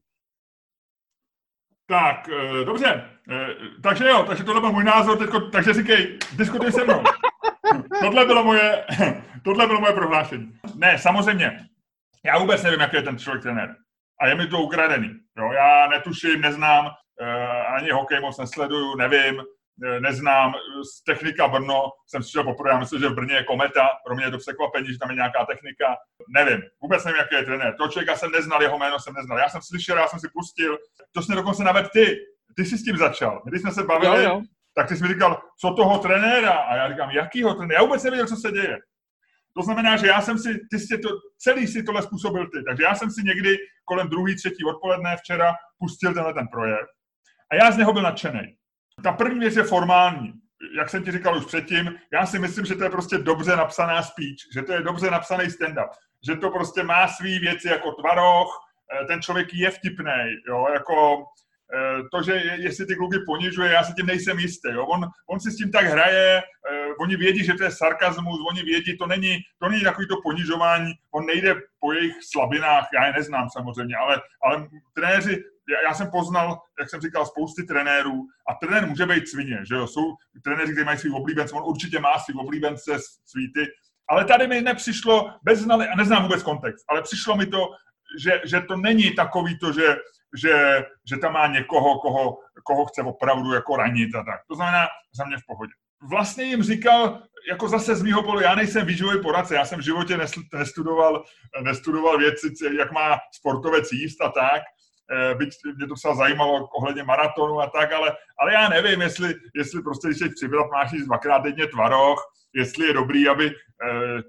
Tak, 1.89 2.29
e, 2.29 2.65
dobře. 2.65 2.87
E, 3.31 3.47
takže 3.83 4.05
jo, 4.05 4.23
takže 4.23 4.43
tohle 4.43 4.61
byl 4.61 4.71
můj 4.71 4.83
názor, 4.83 5.17
teďko, 5.17 5.39
takže 5.39 5.73
říkej, 5.73 6.19
diskutuj 6.33 6.71
se 6.71 6.83
mnou. 6.83 7.03
tohle 8.01 8.25
bylo 8.25 8.43
moje, 8.43 8.85
tohle 9.43 9.67
bylo 9.67 9.79
moje 9.79 9.93
prohlášení. 9.93 10.59
Ne, 10.75 10.97
samozřejmě. 10.97 11.65
Já 12.25 12.37
vůbec 12.37 12.63
nevím, 12.63 12.79
jaký 12.79 12.95
je 12.95 13.01
ten 13.01 13.17
člověk 13.17 13.43
trenér. 13.43 13.75
A 14.21 14.27
je 14.27 14.35
mi 14.35 14.47
to 14.47 14.57
ukradený. 14.57 15.09
Jo, 15.37 15.51
já 15.51 15.87
netuším, 15.87 16.41
neznám, 16.41 16.85
uh, 16.85 17.75
ani 17.75 17.91
hokej 17.91 18.19
moc 18.19 18.37
nesleduju, 18.37 18.95
nevím, 18.95 19.41
neznám. 19.99 20.53
Z 20.93 21.03
technika 21.03 21.47
Brno 21.47 21.83
jsem 22.07 22.23
slyšel 22.23 22.43
poprvé, 22.43 22.69
já 22.69 22.79
myslím, 22.79 22.99
že 22.99 23.09
v 23.09 23.13
Brně 23.15 23.35
je 23.35 23.43
kometa. 23.43 23.87
Pro 24.05 24.15
mě 24.15 24.25
je 24.25 24.31
to 24.31 24.37
překvapení, 24.37 24.87
že 24.87 24.99
tam 24.99 25.09
je 25.09 25.15
nějaká 25.15 25.45
technika. 25.45 25.97
Nevím, 26.29 26.61
vůbec 26.81 27.05
nevím, 27.05 27.19
jaký 27.19 27.35
je 27.35 27.43
trenér. 27.43 27.75
To 27.77 27.87
člověka 27.87 28.15
jsem 28.15 28.31
neznal, 28.31 28.61
jeho 28.61 28.77
jméno 28.77 28.99
jsem 28.99 29.13
neznal. 29.13 29.37
Já 29.37 29.49
jsem 29.49 29.61
slyšel, 29.61 29.97
já 29.97 30.07
jsem 30.07 30.19
si 30.19 30.27
pustil. 30.33 30.77
To 31.11 31.21
jsi 31.21 31.31
dokonce 31.31 31.63
navedl 31.63 31.89
ty. 31.93 32.17
Ty 32.55 32.65
jsi 32.65 32.77
s 32.77 32.83
tím 32.83 32.97
začal. 32.97 33.41
Když 33.45 33.61
jsme 33.61 33.71
se 33.71 33.83
bavili, 33.83 34.23
jo, 34.23 34.29
jo. 34.29 34.41
tak 34.75 34.87
ty 34.87 34.95
jsi 34.95 35.03
mi 35.03 35.09
říkal, 35.09 35.41
co 35.59 35.73
toho 35.73 35.97
trenéra? 35.97 36.51
A 36.51 36.75
já 36.75 36.89
říkám, 36.89 37.09
jakýho 37.09 37.53
trenéra? 37.53 37.79
Já 37.79 37.85
vůbec 37.85 38.03
nevěděl, 38.03 38.27
co 38.27 38.35
se 38.35 38.51
děje. 38.51 38.77
To 39.57 39.63
znamená, 39.63 39.97
že 39.97 40.07
já 40.07 40.21
jsem 40.21 40.37
si, 40.37 40.59
ty 40.71 40.79
jsi 40.79 40.97
to, 40.97 41.09
celý 41.37 41.67
si 41.67 41.83
tohle 41.83 42.01
způsobil 42.01 42.47
ty. 42.47 42.63
Takže 42.63 42.83
já 42.83 42.95
jsem 42.95 43.11
si 43.11 43.21
někdy 43.23 43.57
kolem 43.85 44.09
druhý, 44.09 44.35
třetí 44.35 44.63
odpoledne 44.65 45.17
včera 45.17 45.53
pustil 45.79 46.13
tenhle 46.13 46.33
ten 46.33 46.47
projev. 46.47 46.87
A 47.51 47.55
já 47.55 47.71
z 47.71 47.77
něho 47.77 47.93
byl 47.93 48.01
nadšený. 48.01 48.58
Ta 49.03 49.11
první 49.11 49.39
věc 49.39 49.55
je 49.55 49.63
formální. 49.63 50.33
Jak 50.77 50.89
jsem 50.89 51.03
ti 51.03 51.11
říkal 51.11 51.37
už 51.37 51.45
předtím, 51.45 51.95
já 52.13 52.25
si 52.25 52.39
myslím, 52.39 52.65
že 52.65 52.75
to 52.75 52.83
je 52.83 52.89
prostě 52.89 53.17
dobře 53.17 53.55
napsaná 53.55 54.03
speech, 54.03 54.37
že 54.53 54.61
to 54.61 54.73
je 54.73 54.81
dobře 54.81 55.11
napsaný 55.11 55.45
stand-up, 55.45 55.89
že 56.27 56.35
to 56.35 56.49
prostě 56.49 56.83
má 56.83 57.07
svý 57.07 57.39
věci 57.39 57.67
jako 57.67 57.91
tvaroch, 57.91 58.59
eh, 59.01 59.05
ten 59.05 59.21
člověk 59.21 59.53
je 59.53 59.71
vtipný, 59.71 60.35
jo, 60.47 60.67
jako 60.73 61.23
eh, 61.75 62.03
to, 62.11 62.23
že 62.23 62.33
jestli 62.55 62.85
ty 62.85 62.95
kluky 62.95 63.17
ponižuje, 63.25 63.71
já 63.71 63.83
si 63.83 63.93
tím 63.93 64.05
nejsem 64.05 64.39
jistý. 64.39 64.71
Jo. 64.71 64.85
On, 64.85 65.07
on 65.29 65.39
si 65.39 65.51
s 65.51 65.55
tím 65.55 65.71
tak 65.71 65.85
hraje, 65.85 66.41
eh, 66.71 66.93
oni 66.99 67.15
vědí, 67.15 67.45
že 67.45 67.53
to 67.53 67.63
je 67.63 67.71
sarkazmus, 67.71 68.39
oni 68.51 68.63
vědí, 68.63 68.97
to 68.97 69.07
není, 69.07 69.37
to 69.59 69.69
není 69.69 69.83
takový 69.83 70.07
to 70.07 70.21
ponižování, 70.23 70.91
on 71.11 71.25
nejde 71.25 71.55
po 71.79 71.93
jejich 71.93 72.13
slabinách, 72.31 72.87
já 72.93 73.05
je 73.05 73.13
neznám 73.13 73.49
samozřejmě, 73.49 73.95
ale, 73.95 74.21
ale 74.43 74.67
trenéři 74.95 75.43
já, 75.87 75.93
jsem 75.93 76.11
poznal, 76.11 76.59
jak 76.79 76.89
jsem 76.89 77.01
říkal, 77.01 77.25
spousty 77.25 77.63
trenérů 77.63 78.21
a 78.49 78.53
trenér 78.53 78.87
může 78.87 79.05
být 79.05 79.27
svině, 79.27 79.59
že 79.69 79.75
jo, 79.75 79.87
jsou 79.87 80.15
trenéři, 80.43 80.71
kteří 80.71 80.85
mají 80.85 80.97
svý 80.97 81.11
oblíbence, 81.11 81.55
on 81.55 81.63
určitě 81.65 81.99
má 81.99 82.19
svý 82.19 82.33
oblíbence, 82.33 82.91
svý 83.25 83.53
ty, 83.53 83.65
ale 84.09 84.25
tady 84.25 84.47
mi 84.47 84.61
nepřišlo, 84.61 85.33
bez 85.43 85.59
znali, 85.59 85.87
a 85.87 85.95
neznám 85.95 86.23
vůbec 86.23 86.43
kontext, 86.43 86.85
ale 86.89 87.01
přišlo 87.01 87.35
mi 87.35 87.45
to, 87.45 87.69
že, 88.19 88.41
že 88.45 88.61
to 88.61 88.77
není 88.77 89.11
takový 89.11 89.59
to, 89.59 89.73
že, 89.73 89.97
že, 90.37 90.85
že 91.09 91.17
tam 91.17 91.33
má 91.33 91.47
někoho, 91.47 91.99
koho, 91.99 92.37
koho 92.63 92.85
chce 92.85 93.01
opravdu 93.01 93.53
jako 93.53 93.75
ranit 93.75 94.15
a 94.15 94.23
tak. 94.23 94.41
To 94.47 94.55
znamená 94.55 94.87
za 95.13 95.25
mě 95.25 95.37
v 95.37 95.45
pohodě. 95.47 95.71
Vlastně 96.09 96.43
jim 96.43 96.63
říkal, 96.63 97.21
jako 97.49 97.69
zase 97.69 97.95
z 97.95 98.01
mýho 98.01 98.23
polu, 98.23 98.39
já 98.39 98.55
nejsem 98.55 98.85
výživový 98.85 99.21
poradce, 99.21 99.55
já 99.55 99.65
jsem 99.65 99.79
v 99.79 99.83
životě 99.83 100.17
nestudoval, 100.53 101.23
nestudoval 101.61 102.17
věci, 102.17 102.47
jak 102.77 102.91
má 102.91 103.17
sportovec 103.31 103.91
jíst 103.91 104.21
a 104.21 104.29
tak, 104.29 104.61
byť 105.33 105.49
mě 105.77 105.87
to 105.87 105.95
třeba 105.95 106.15
zajímalo 106.15 106.67
ohledně 106.67 107.03
maratonu 107.03 107.59
a 107.59 107.67
tak, 107.67 107.91
ale, 107.91 108.17
ale 108.39 108.53
já 108.53 108.69
nevím, 108.69 109.01
jestli, 109.01 109.33
jestli 109.55 109.81
prostě, 109.81 110.07
když 110.07 110.19
jsi 110.19 110.29
přibyl, 110.29 110.67
máš 110.67 110.91
jíst 110.91 111.05
dvakrát 111.05 111.43
denně 111.43 111.67
tvaroh, 111.67 112.19
jestli 112.53 112.87
je 112.87 112.93
dobrý, 112.93 113.27
aby 113.27 113.51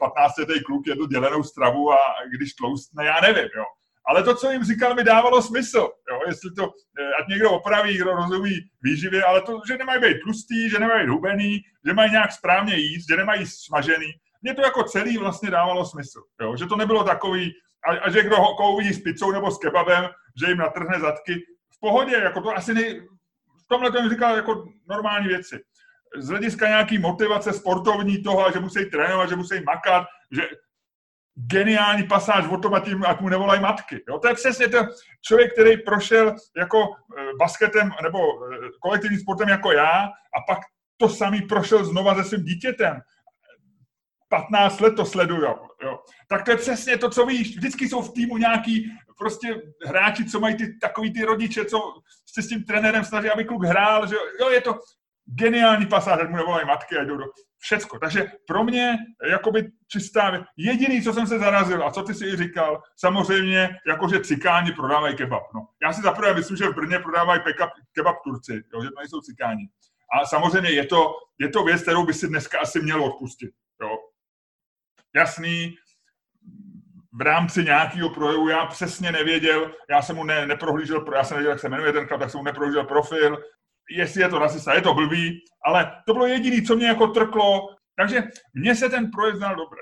15-letý 0.01 0.55
eh, 0.57 0.63
kluk 0.63 0.87
jedl 0.87 1.07
dělenou 1.07 1.43
stravu 1.43 1.93
a 1.93 1.99
když 2.37 2.55
tloustne, 2.55 3.05
já 3.05 3.21
nevím, 3.21 3.49
jo. 3.57 3.65
Ale 4.07 4.23
to, 4.23 4.35
co 4.35 4.51
jim 4.51 4.65
říkal, 4.65 4.95
mi 4.95 5.05
dávalo 5.05 5.43
smysl. 5.43 5.79
Jo? 6.11 6.21
Jestli 6.27 6.51
to, 6.51 6.71
eh, 7.01 7.15
ať 7.23 7.29
někdo 7.29 7.51
opraví, 7.51 7.97
kdo 7.97 8.13
rozumí 8.13 8.51
výživě, 8.83 9.25
ale 9.25 9.43
to, 9.43 9.61
že 9.69 9.79
nemají 9.79 10.01
být 10.01 10.21
tlustý, 10.25 10.71
že 10.71 10.79
nemají 10.79 11.07
být 11.07 11.11
hubený, 11.11 11.61
že 11.87 11.93
mají 11.93 12.11
nějak 12.11 12.33
správně 12.33 12.77
jíst, 12.77 13.09
že 13.11 13.17
nemají 13.17 13.47
smažený. 13.47 14.13
Mně 14.43 14.55
to 14.55 14.63
jako 14.63 14.83
celý 14.83 15.19
vlastně 15.19 15.51
dávalo 15.51 15.87
smysl. 15.87 16.23
Jo? 16.41 16.57
Že 16.57 16.67
to 16.67 16.77
nebylo 16.77 17.05
takový, 17.05 17.53
a, 17.89 17.91
a 17.91 18.11
že 18.11 18.23
kdo 18.23 18.37
ho, 18.37 18.75
uvidí 18.75 18.93
s 18.93 19.03
pizzou 19.03 19.31
nebo 19.31 19.51
s 19.51 19.59
kebabem, 19.59 20.09
že 20.41 20.47
jim 20.47 20.59
natrhne 20.59 21.01
zadky. 21.01 21.35
V 21.77 21.81
pohodě, 21.81 22.17
jako 22.17 22.41
to 22.41 22.57
asi 22.57 22.75
nej... 22.75 23.01
v 23.65 23.67
tomhle 23.69 23.93
to 23.93 24.09
říkal 24.09 24.37
jako 24.37 24.65
normální 24.89 25.29
věci. 25.29 25.61
Z 26.19 26.29
hlediska 26.29 26.69
nějaký 26.69 26.99
motivace 26.99 27.53
sportovní 27.53 28.23
toho, 28.23 28.53
že 28.53 28.61
musí 28.61 28.91
trénovat, 28.91 29.29
že 29.29 29.37
musí 29.37 29.55
makat, 29.65 30.07
že 30.33 30.49
geniální 31.35 32.03
pasáž 32.03 32.49
o 32.49 32.57
tom, 32.57 32.81
tím, 32.85 33.05
ať 33.07 33.21
mu 33.21 33.29
nevolají 33.29 33.61
matky. 33.61 34.05
Jo? 34.09 34.19
To 34.19 34.29
je 34.29 34.35
přesně 34.35 34.69
to 34.69 34.79
člověk, 35.23 35.53
který 35.53 35.77
prošel 35.77 36.35
jako 36.57 36.79
e, 36.79 36.87
basketem 37.39 37.91
nebo 38.03 38.19
e, 38.19 38.59
kolektivním 38.81 39.21
sportem 39.21 39.49
jako 39.49 39.73
já 39.73 40.05
a 40.07 40.41
pak 40.49 40.59
to 40.97 41.09
samý 41.09 41.43
prošel 41.43 41.85
znova 41.85 42.15
se 42.15 42.25
svým 42.25 42.45
dítětem. 42.45 43.01
15 44.31 44.81
let 44.81 44.97
to 44.97 45.05
sleduju. 45.05 45.43
Jo. 45.83 45.99
Tak 46.29 46.45
to 46.45 46.51
je 46.51 46.57
přesně 46.57 46.99
to, 46.99 47.11
co 47.11 47.27
víš. 47.27 47.57
Vždycky 47.57 47.89
jsou 47.89 48.03
v 48.03 48.13
týmu 48.13 48.37
nějaký 48.37 48.91
prostě 49.19 49.63
hráči, 49.87 50.25
co 50.25 50.41
mají 50.41 50.55
ty, 50.55 50.79
takový 50.79 51.13
ty 51.13 51.25
rodiče, 51.25 51.65
co 51.65 51.79
se 52.27 52.43
s 52.43 52.49
tím 52.49 52.65
trenérem 52.65 53.05
snaží, 53.05 53.31
aby 53.31 53.45
kluk 53.45 53.65
hrál, 53.65 54.07
že 54.07 54.17
jo, 54.41 54.51
je 54.51 54.61
to 54.61 54.79
geniální 55.25 55.87
pasáž, 55.87 56.29
mu 56.29 56.37
nevolají 56.37 56.67
matky 56.67 56.97
a 56.97 57.05
jdou 57.05 57.17
do 57.17 57.25
všecko. 57.59 57.99
Takže 57.99 58.33
pro 58.47 58.65
mě 58.65 58.97
jakoby 59.31 59.71
čistá 59.89 60.47
Jediný, 60.57 61.03
co 61.03 61.13
jsem 61.13 61.27
se 61.27 61.39
zarazil 61.39 61.87
a 61.87 61.91
co 61.91 62.03
ty 62.03 62.15
si 62.15 62.27
i 62.27 62.37
říkal, 62.37 62.83
samozřejmě, 62.97 63.69
jakože 63.87 64.21
cikáni 64.21 64.73
prodávají 64.73 65.17
kebab. 65.17 65.43
No. 65.55 65.61
Já 65.83 65.93
si 65.93 66.03
zaprvé 66.03 66.35
myslím, 66.35 66.57
že 66.57 66.69
v 66.69 66.75
Brně 66.75 66.99
prodávají 66.99 67.41
kebab, 67.41 67.71
kebab 67.93 68.17
Turci, 68.25 68.63
jo, 68.75 68.83
že 68.83 68.89
to 68.89 69.01
nejsou 69.01 69.21
cikáni. 69.21 69.69
A 70.13 70.27
samozřejmě 70.27 70.71
je 70.71 70.87
to, 70.87 71.15
je 71.39 71.49
to 71.49 71.65
věc, 71.65 71.83
kterou 71.83 72.07
by 72.07 72.15
si 72.15 72.29
dneska 72.29 72.61
asi 72.61 72.81
měl 72.81 73.05
odpustit. 73.05 73.51
Jasný, 75.17 75.75
v 77.13 77.21
rámci 77.21 77.65
nějakého 77.65 78.11
projevu 78.11 78.49
já 78.49 78.67
přesně 78.67 79.13
nevěděl, 79.13 79.73
já 79.91 80.03
jsem 80.03 80.17
mu 80.17 80.25
ne, 80.25 80.47
neprohlížel, 80.47 81.05
já 81.15 81.25
jsem 81.25 81.37
nevěděl, 81.37 81.51
jak 81.51 81.61
se 81.61 81.69
jmenuje 81.69 81.93
ten 81.93 82.07
chlap, 82.07 82.21
tak 82.21 82.31
jsem 82.31 82.39
mu 82.39 82.45
neprohlížel 82.45 82.85
profil, 82.85 83.39
jestli 83.91 84.21
je 84.21 84.29
to 84.29 84.39
rasista, 84.39 84.75
je 84.75 84.83
to 84.83 84.95
blbý, 84.95 85.41
ale 85.65 85.93
to 86.07 86.13
bylo 86.13 86.27
jediné, 86.27 86.63
co 86.63 86.77
mě 86.77 86.87
jako 86.87 87.07
trklo, 87.07 87.69
takže 87.97 88.23
mně 88.55 88.75
se 88.75 88.89
ten 88.89 89.11
projev 89.11 89.37
znal 89.37 89.57
dobře. 89.57 89.81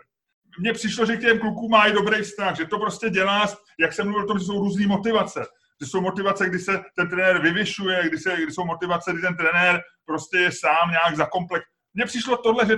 Mně 0.61 0.73
přišlo, 0.73 1.07
že 1.07 1.17
k 1.17 1.21
těm 1.21 1.39
klukům 1.39 1.75
i 1.75 1.93
dobrý 1.93 2.23
vztah, 2.23 2.57
že 2.57 2.67
to 2.67 2.79
prostě 2.79 3.11
dělá, 3.11 3.47
jak 3.81 3.93
jsem 3.93 4.07
mluvil 4.07 4.25
o 4.25 4.27
tom, 4.27 4.39
že 4.39 4.45
jsou 4.45 4.59
různé 4.59 4.87
motivace. 4.87 5.47
Že 5.83 5.87
jsou 5.87 6.01
motivace, 6.01 6.49
kdy 6.49 6.59
se 6.59 6.81
ten 6.97 7.09
trenér 7.09 7.43
vyvyšuje, 7.43 8.09
kdy, 8.09 8.19
se, 8.19 8.37
kdy 8.37 8.53
jsou 8.53 8.65
motivace, 8.65 9.13
kdy 9.13 9.23
ten 9.23 9.37
trenér 9.37 9.81
prostě 10.07 10.39
je 10.39 10.53
sám 10.53 10.91
nějak 10.91 11.17
zakomplex. 11.17 11.65
Mně 11.95 12.05
přišlo 12.05 12.37
tohle, 12.37 12.67
že, 12.67 12.77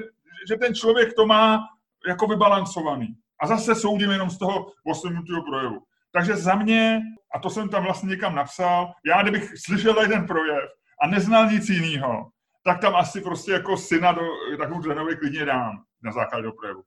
že 0.48 0.56
ten 0.56 0.74
člověk 0.74 1.14
to 1.14 1.26
má 1.26 1.58
jako 2.08 2.26
vybalancovaný. 2.26 3.08
A 3.42 3.46
zase 3.46 3.74
soudím 3.74 4.10
jenom 4.10 4.30
z 4.30 4.38
toho 4.38 4.66
posledního 4.84 5.42
projevu. 5.42 5.82
Takže 6.12 6.36
za 6.36 6.54
mě, 6.54 7.02
a 7.34 7.38
to 7.38 7.50
jsem 7.50 7.68
tam 7.68 7.84
vlastně 7.84 8.08
někam 8.08 8.34
napsal, 8.34 8.92
já 9.06 9.22
kdybych 9.22 9.52
slyšel 9.64 9.94
ten 9.94 10.26
projev 10.26 10.70
a 11.02 11.06
neznal 11.06 11.46
nic 11.46 11.68
jiného, 11.68 12.30
tak 12.64 12.80
tam 12.80 12.96
asi 12.96 13.20
prostě 13.20 13.52
jako 13.52 13.76
syna 13.76 14.12
do 14.12 14.20
takovou 14.58 14.82
trenově 14.82 15.16
klidně 15.16 15.44
dám 15.44 15.82
na 16.02 16.12
základě 16.12 16.42
do 16.42 16.52
projevu. 16.52 16.82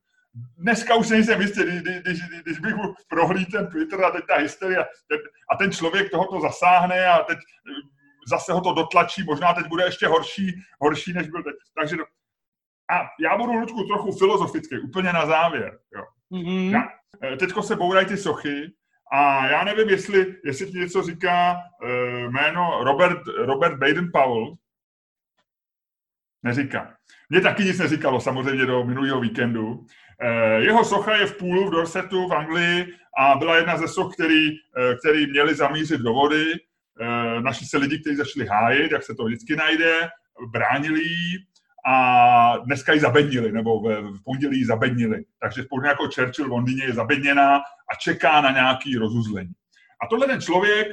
Dneska 0.58 0.96
už 0.96 1.10
nejsem 1.10 1.42
jistý, 1.42 1.64
když, 1.64 2.02
když, 2.02 2.22
když 2.44 2.60
bych 2.60 2.76
prohlíd 3.10 3.52
ten 3.52 3.68
Twitter 3.68 4.06
a 4.06 4.12
teď 4.12 4.26
ta 4.28 4.36
hysterie 4.36 4.86
a 5.52 5.58
ten 5.58 5.72
člověk 5.72 6.12
tohoto 6.12 6.42
zasáhne 6.42 7.08
a 7.08 7.24
teď 7.24 7.38
zase 8.28 8.54
ho 8.54 8.62
to 8.62 8.74
dotlačí, 8.74 9.24
možná 9.24 9.54
teď 9.54 9.68
bude 9.68 9.86
ještě 9.86 10.08
horší, 10.08 10.62
horší 10.82 11.14
než 11.14 11.28
byl 11.28 11.44
teď. 11.44 11.56
Takže 11.76 11.96
a 12.92 13.10
já 13.20 13.38
budu, 13.38 13.54
Ludku, 13.54 13.84
trochu 13.84 14.12
filozofický, 14.12 14.80
úplně 14.80 15.14
na 15.14 15.26
závěr. 15.26 15.80
Jo. 15.96 16.04
Mm-hmm. 16.32 16.90
Eh, 17.24 17.38
teďko 17.38 17.64
se 17.64 17.76
bourají 17.76 18.08
ty 18.08 18.18
sochy 18.18 18.74
a 19.14 19.48
já 19.48 19.64
nevím, 19.64 19.90
jestli, 19.90 20.36
jestli 20.46 20.72
ti 20.72 20.78
něco 20.78 21.02
říká 21.02 21.56
uh, 21.84 22.32
jméno 22.32 22.84
Robert, 22.84 23.22
Robert 23.38 23.80
Baden-Powell. 23.80 24.56
Neříká. 26.44 26.94
Mně 27.30 27.42
taky 27.42 27.64
nic 27.64 27.80
neříkalo 27.80 28.22
samozřejmě 28.22 28.66
do 28.66 28.84
minulého 28.84 29.22
víkendu. 29.22 29.86
Eh, 30.22 30.62
jeho 30.62 30.86
socha 30.86 31.16
je 31.16 31.26
v 31.26 31.38
půlu 31.38 31.68
v 31.68 31.72
Dorsetu 31.72 32.28
v 32.28 32.34
Anglii 32.34 32.88
a 33.18 33.36
byla 33.36 33.56
jedna 33.56 33.78
ze 33.78 33.88
soch, 33.88 34.14
který, 34.14 34.50
který 35.00 35.32
měli 35.32 35.56
zamířit 35.56 36.02
do 36.02 36.14
vody. 36.14 36.54
Našli 37.40 37.66
se 37.66 37.78
lidi, 37.78 38.00
kteří 38.00 38.16
začali 38.16 38.48
hájit, 38.48 38.92
jak 38.92 39.04
se 39.04 39.16
to 39.16 39.26
vždycky 39.26 39.56
najde, 39.56 40.10
bránili 40.52 41.02
a 41.86 42.58
dneska 42.58 42.94
ji 42.94 43.00
zabednili, 43.00 43.52
nebo 43.52 43.80
v 43.80 44.24
pondělí 44.24 44.60
ji 44.60 44.66
zabednili. 44.66 45.26
Takže 45.40 45.64
podobně 45.70 45.90
jako 45.90 46.04
Churchill 46.04 46.48
v 46.48 46.52
Londýně 46.52 46.84
je 46.84 46.94
zabedněná 46.94 47.58
a 47.58 47.96
čeká 48.00 48.42
na 48.42 48.52
nějaký 48.52 48.98
rozuzlení. 48.98 49.54
A 50.04 50.08
tohle 50.08 50.28
ten 50.28 50.42
člověk 50.42 50.88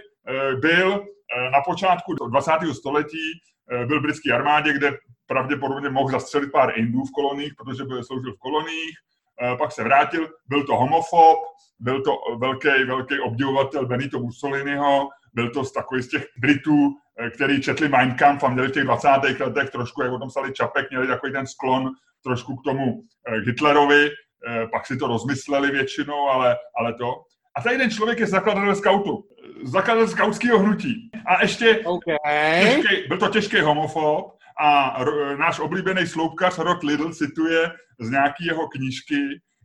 byl 0.60 1.04
na 1.52 1.60
počátku 1.64 2.14
20. 2.14 2.52
století, 2.72 3.40
byl 3.86 4.00
v 4.00 4.02
britské 4.02 4.32
armádě, 4.32 4.72
kde 4.72 4.98
pravděpodobně 5.26 5.88
mohl 5.88 6.10
zastřelit 6.10 6.52
pár 6.52 6.78
Indů 6.78 7.04
v 7.04 7.12
koloních, 7.14 7.52
protože 7.58 7.84
byl 7.84 8.04
sloužil 8.04 8.32
v 8.32 8.38
koloních, 8.38 8.96
pak 9.58 9.72
se 9.72 9.84
vrátil, 9.84 10.28
byl 10.46 10.66
to 10.66 10.76
homofob, 10.76 11.38
byl 11.78 12.02
to 12.02 12.12
velký, 12.38 12.84
velký 12.86 13.20
obdivovatel 13.20 13.86
Benito 13.86 14.18
Mussoliniho, 14.18 15.08
byl 15.34 15.50
to 15.50 15.64
z 15.64 15.72
takových 15.72 16.04
z 16.04 16.08
těch 16.08 16.26
Britů, 16.38 16.94
eh, 17.20 17.30
který 17.30 17.60
četli 17.60 17.88
Mein 17.88 18.14
Kampf 18.14 18.44
a 18.44 18.48
měli 18.48 18.68
v 18.68 18.72
těch 18.72 18.84
20. 18.84 19.40
letech 19.40 19.70
trošku, 19.70 20.02
jak 20.02 20.12
o 20.12 20.18
tom 20.18 20.28
psali 20.28 20.52
Čapek, 20.52 20.90
měli 20.90 21.06
takový 21.06 21.32
ten 21.32 21.46
sklon 21.46 21.90
trošku 22.24 22.56
k 22.56 22.64
tomu 22.64 23.02
eh, 23.28 23.36
Hitlerovi, 23.46 24.08
eh, 24.08 24.66
pak 24.72 24.86
si 24.86 24.96
to 24.96 25.06
rozmysleli 25.06 25.70
většinou, 25.70 26.28
ale, 26.28 26.56
ale 26.78 26.94
to. 26.94 27.14
A 27.56 27.62
tady 27.62 27.78
ten 27.78 27.90
člověk 27.90 28.18
je 28.18 28.26
zakladatel 28.26 28.74
skautu, 28.76 29.24
zakladatel 29.64 30.08
skautského 30.08 30.58
hnutí. 30.58 31.10
A 31.26 31.42
ještě 31.42 31.78
okay. 31.78 32.16
těžký, 32.64 33.08
byl 33.08 33.18
to 33.18 33.28
těžký 33.28 33.60
homofob, 33.60 34.40
a 34.60 35.04
náš 35.38 35.60
oblíbený 35.60 36.06
sloupkař 36.06 36.58
Rod 36.58 36.82
Lidl 36.82 37.12
cituje 37.12 37.72
z 38.00 38.10
nějaké 38.10 38.44
jeho 38.44 38.68
knížky, 38.68 39.16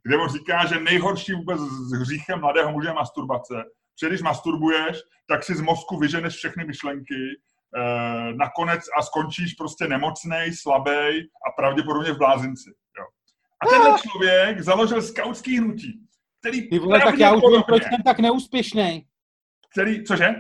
kde 0.04 0.18
on 0.18 0.30
říká, 0.30 0.66
že 0.66 0.80
nejhorší 0.80 1.34
vůbec 1.34 1.60
s 1.60 1.92
hříchem 1.92 2.40
mladého 2.40 2.72
muže 2.72 2.88
je 2.88 2.94
masturbace. 2.94 3.54
Protože 3.96 4.10
když 4.10 4.22
masturbuješ, 4.22 4.98
tak 5.28 5.44
si 5.44 5.56
z 5.56 5.62
mozku 5.62 5.98
vyženeš 5.98 6.34
všechny 6.34 6.66
myšlenky, 6.66 7.40
eh, 7.78 8.34
nakonec 8.34 8.82
a 9.00 9.02
skončíš 9.02 9.54
prostě 9.54 9.88
nemocnej, 9.88 10.54
slabý 10.54 11.30
a 11.48 11.52
pravděpodobně 11.58 12.12
v 12.12 12.18
blázinci. 12.18 12.70
Jo. 13.00 13.06
A 13.64 13.68
tenhle 13.70 14.00
člověk 14.00 14.62
založil 14.62 15.02
skautský 15.02 15.58
hnutí, 15.58 16.00
který 16.40 16.70
Ty 16.70 16.80
vole, 16.80 17.00
tak 17.00 17.20
já 17.20 17.34
už 17.36 17.44
vím, 17.52 17.64
proč 17.64 17.84
jsem 17.84 18.04
tak 18.06 18.20
neúspěšný. 18.20 19.06
Který, 19.72 20.04
cože? 20.04 20.36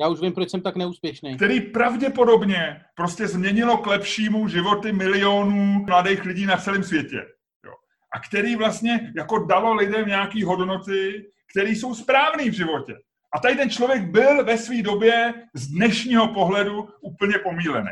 Já 0.00 0.08
už 0.08 0.20
vím, 0.20 0.32
proč 0.32 0.50
jsem 0.50 0.60
tak 0.60 0.76
neúspěšný. 0.76 1.36
Který 1.36 1.60
pravděpodobně 1.60 2.80
prostě 2.94 3.28
změnilo 3.28 3.76
k 3.78 3.86
lepšímu 3.86 4.48
životy 4.48 4.92
milionů 4.92 5.84
mladých 5.86 6.24
lidí 6.24 6.46
na 6.46 6.56
celém 6.56 6.82
světě. 6.82 7.16
Jo. 7.64 7.72
A 8.14 8.20
který 8.28 8.56
vlastně 8.56 9.12
jako 9.16 9.38
dalo 9.38 9.74
lidem 9.74 10.08
nějaký 10.08 10.42
hodnoty, 10.42 11.26
které 11.54 11.70
jsou 11.70 11.94
správné 11.94 12.50
v 12.50 12.52
životě. 12.52 12.94
A 13.34 13.38
tady 13.38 13.56
ten 13.56 13.70
člověk 13.70 14.02
byl 14.02 14.44
ve 14.44 14.58
své 14.58 14.82
době 14.82 15.34
z 15.54 15.66
dnešního 15.66 16.34
pohledu 16.34 16.88
úplně 17.00 17.38
pomílený. 17.38 17.90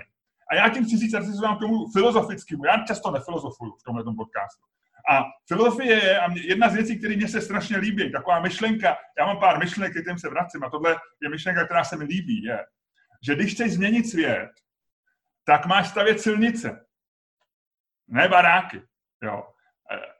A 0.50 0.54
já 0.54 0.68
tím 0.68 0.84
chci 0.84 0.96
říct, 0.96 1.10
že 1.10 1.22
se 1.22 1.42
vám 1.42 1.56
k 1.56 1.60
tomu 1.60 1.90
filozofickému. 1.92 2.64
Já 2.64 2.84
často 2.86 3.10
nefilozofuju 3.10 3.72
v 3.80 3.82
tomhle 3.82 4.04
podcastu. 4.04 4.62
A 5.10 5.22
filozofie 5.48 6.04
je 6.04 6.20
a 6.20 6.28
jedna 6.32 6.68
z 6.68 6.74
věcí, 6.74 6.98
které 6.98 7.16
mě 7.16 7.28
se 7.28 7.40
strašně 7.40 7.76
líbí, 7.76 8.12
taková 8.12 8.40
myšlenka, 8.40 8.96
já 9.18 9.26
mám 9.26 9.40
pár 9.40 9.58
myšlenek, 9.58 9.92
kterým 9.92 10.18
se 10.18 10.28
vracím, 10.28 10.64
a 10.64 10.70
tohle 10.70 10.96
je 11.22 11.28
myšlenka, 11.28 11.64
která 11.64 11.84
se 11.84 11.96
mi 11.96 12.04
líbí, 12.04 12.42
je, 12.42 12.58
že 13.26 13.34
když 13.34 13.54
chceš 13.54 13.72
změnit 13.72 14.10
svět, 14.10 14.50
tak 15.44 15.66
máš 15.66 15.88
stavět 15.88 16.20
silnice, 16.20 16.86
ne 18.08 18.28
baráky. 18.28 18.82
Jo. 19.22 19.44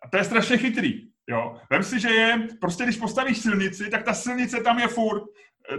A 0.03 0.09
to 0.09 0.17
je 0.17 0.25
strašně 0.25 0.59
chytrý. 0.59 1.12
Jo. 1.31 1.57
Vem 1.71 1.83
si, 1.83 2.01
že 2.01 2.11
je, 2.11 2.49
prostě 2.61 2.85
když 2.85 2.97
postavíš 2.97 3.39
silnici, 3.39 3.91
tak 3.91 4.03
ta 4.03 4.15
silnice 4.15 4.61
tam 4.61 4.79
je 4.79 4.89
furt. 4.89 5.23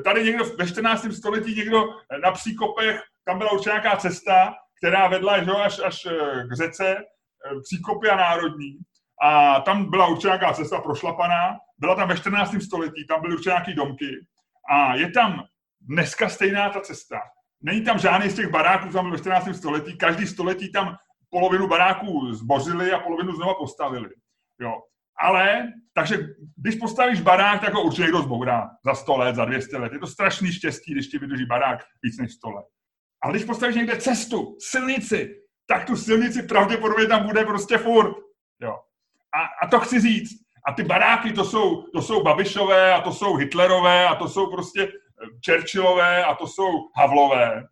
Tady 0.03 0.23
někdo 0.23 0.45
ve 0.58 0.67
14. 0.67 1.08
století, 1.12 1.56
někdo 1.56 1.84
na 2.23 2.32
příkopech, 2.32 3.01
tam 3.25 3.38
byla 3.38 3.51
určitě 3.51 3.69
nějaká 3.69 3.97
cesta, 3.97 4.53
která 4.77 5.08
vedla 5.08 5.43
že, 5.43 5.51
až, 5.51 5.79
až 5.79 6.08
k 6.49 6.56
řece, 6.56 6.95
příkopy 7.63 8.10
a 8.10 8.15
národní 8.15 8.77
a 9.23 9.62
tam 9.62 9.89
byla 9.89 10.08
určitě 10.08 10.27
nějaká 10.27 10.53
cesta 10.53 10.82
prošlapaná, 10.82 11.58
byla 11.77 11.95
tam 11.95 12.08
ve 12.08 12.17
14. 12.17 12.56
století, 12.62 13.08
tam 13.08 13.21
byly 13.21 13.34
určitě 13.34 13.49
nějaké 13.49 13.73
domky 13.73 14.25
a 14.69 14.95
je 14.95 15.12
tam 15.12 15.43
dneska 15.82 16.29
stejná 16.29 16.69
ta 16.69 16.82
cesta. 16.82 17.19
Není 17.62 17.82
tam 17.82 17.99
žádný 17.99 18.29
z 18.29 18.36
těch 18.36 18.49
baráků, 18.49 18.89
tam 18.89 19.12
ve 19.12 19.17
14. 19.17 19.56
století, 19.56 19.97
každý 19.97 20.27
století 20.27 20.71
tam 20.71 20.95
polovinu 21.29 21.67
baráků 21.67 22.34
zbořili 22.34 22.91
a 22.91 22.99
polovinu 22.99 23.36
znova 23.36 23.53
postavili. 23.53 24.10
Jo. 24.60 24.73
Ale, 25.21 25.71
takže 25.93 26.17
když 26.58 26.76
postavíš 26.76 27.21
barák, 27.21 27.62
tak 27.62 27.73
ho 27.73 27.84
určitě 27.84 28.02
někdo 28.02 28.21
zbourá 28.21 28.69
za 28.86 28.95
100 28.95 29.17
let, 29.17 29.36
za 29.36 29.45
200 29.45 29.78
let. 29.78 29.93
Je 29.93 29.99
to 29.99 30.08
strašný 30.08 30.54
štěstí, 30.54 30.93
když 30.93 31.08
ti 31.08 31.17
vydrží 31.17 31.45
barák 31.45 31.80
víc 32.04 32.17
než 32.17 32.34
100 32.34 32.49
let. 32.49 32.65
Ale 33.23 33.34
když 33.34 33.45
postavíš 33.45 33.76
někde 33.76 33.97
cestu, 33.97 34.58
silnici, 34.60 35.36
tak 35.67 35.86
tu 35.86 35.95
silnici 35.95 36.43
pravděpodobně 36.43 37.06
tam 37.08 37.26
bude 37.26 37.45
prostě 37.45 37.78
furt. 37.78 38.15
Jo. 38.62 38.80
A, 39.36 39.65
a 39.65 39.67
to 39.67 39.80
chci 39.80 39.99
říct. 39.99 40.43
A 40.67 40.73
ty 40.73 40.84
baráky, 40.84 41.34
to 41.34 41.45
jsou, 41.45 41.82
to 41.82 42.02
jsou 42.02 42.23
Babišové, 42.23 42.93
a 42.93 43.02
to 43.02 43.12
jsou 43.12 43.36
Hitlerové, 43.36 44.08
a 44.08 44.15
to 44.15 44.30
jsou 44.30 44.52
prostě 44.52 44.84
eh, 44.84 44.91
Churchillové, 45.45 46.26
a 46.26 46.36
to 46.36 46.47
jsou 46.47 46.69
Havlové. 46.97 47.63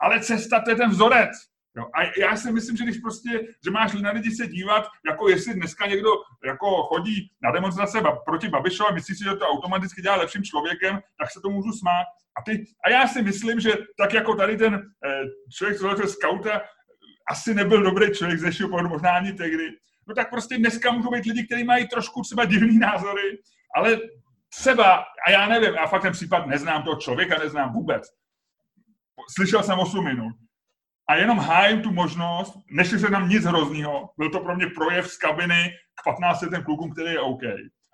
Ale 0.00 0.20
cesta, 0.20 0.60
to 0.60 0.70
je 0.70 0.76
ten 0.76 0.90
vzorec. 0.90 1.30
Jo. 1.76 1.84
A 1.94 2.20
já 2.20 2.36
si 2.36 2.52
myslím, 2.52 2.76
že 2.76 2.84
když 2.84 2.98
prostě, 2.98 3.40
že 3.64 3.70
máš 3.70 3.92
na 3.92 4.10
lidi 4.10 4.30
se 4.30 4.46
dívat, 4.46 4.88
jako 5.06 5.28
jestli 5.28 5.54
dneska 5.54 5.86
někdo 5.86 6.10
jako 6.44 6.82
chodí 6.82 7.30
na 7.42 7.50
demonstrace 7.50 8.02
proti 8.24 8.48
Babišovi 8.48 8.90
a 8.90 8.94
myslí 8.94 9.14
si, 9.14 9.24
že 9.24 9.36
to 9.36 9.48
automaticky 9.48 10.02
dělá 10.02 10.16
lepším 10.16 10.42
člověkem, 10.42 11.00
tak 11.18 11.30
se 11.30 11.40
to 11.40 11.50
můžu 11.50 11.72
smát. 11.72 12.06
A, 12.38 12.42
ty, 12.42 12.64
a 12.84 12.90
já 12.90 13.06
si 13.06 13.22
myslím, 13.22 13.60
že 13.60 13.72
tak 13.98 14.12
jako 14.12 14.34
tady 14.34 14.56
ten 14.56 14.74
eh, 14.74 15.22
člověk, 15.56 15.78
co 15.78 16.02
je 16.02 16.08
skauta, 16.08 16.62
asi 17.30 17.54
nebyl 17.54 17.82
dobrý 17.82 18.12
člověk 18.12 18.38
ze 18.38 18.68
pohledu, 18.68 18.88
možná 18.88 19.10
ani 19.10 19.32
tehdy, 19.32 19.68
no 20.08 20.14
tak 20.14 20.30
prostě 20.30 20.58
dneska 20.58 20.92
můžou 20.92 21.10
být 21.10 21.24
lidi, 21.24 21.46
kteří 21.46 21.64
mají 21.64 21.88
trošku 21.88 22.22
třeba 22.22 22.44
divný 22.44 22.78
názory, 22.78 23.38
ale 23.76 23.98
třeba, 24.48 25.04
a 25.26 25.30
já 25.30 25.48
nevím, 25.48 25.74
já 25.74 25.86
fakt 25.86 26.02
ten 26.02 26.12
případ 26.12 26.46
neznám 26.46 26.82
toho 26.82 26.96
člověka, 26.96 27.38
neznám 27.38 27.72
vůbec. 27.72 28.02
Slyšel 29.36 29.62
jsem 29.62 29.78
8 29.78 30.04
minut. 30.04 30.32
A 31.08 31.14
jenom 31.14 31.38
hájím 31.38 31.82
tu 31.82 31.92
možnost, 31.92 32.58
nešli 32.70 32.98
se 32.98 33.10
tam 33.10 33.28
nic 33.28 33.44
hroznýho, 33.44 34.10
byl 34.18 34.30
to 34.30 34.40
pro 34.40 34.56
mě 34.56 34.66
projev 34.66 35.10
z 35.10 35.16
kabiny 35.16 35.70
k 36.00 36.04
15 36.04 36.42
letem 36.42 36.64
klukům, 36.64 36.92
který 36.92 37.10
je 37.10 37.20
OK. 37.20 37.42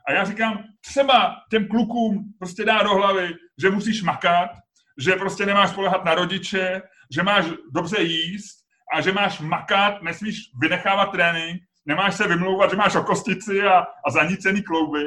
A 0.09 0.13
já 0.13 0.25
říkám, 0.25 0.65
třeba 0.81 1.37
těm 1.51 1.69
klukům 1.69 2.25
prostě 2.39 2.65
dá 2.65 2.83
do 2.83 2.95
hlavy, 2.95 3.35
že 3.63 3.71
musíš 3.71 4.03
makat, 4.03 4.51
že 4.99 5.13
prostě 5.13 5.47
nemáš 5.47 5.71
spolehat 5.71 6.05
na 6.05 6.15
rodiče, 6.15 6.83
že 7.15 7.23
máš 7.23 7.45
dobře 7.73 8.03
jíst 8.03 8.61
a 8.95 9.01
že 9.01 9.13
máš 9.13 9.41
makat, 9.41 10.03
nesmíš 10.03 10.37
vynechávat 10.63 11.13
trénink 11.13 11.63
nemáš 11.87 12.15
se 12.15 12.29
vymlouvat, 12.29 12.71
že 12.71 12.77
máš 12.77 12.95
okostici 12.95 13.63
a, 13.63 13.79
a 13.79 14.11
zanícený 14.11 14.63
klouby 14.63 15.05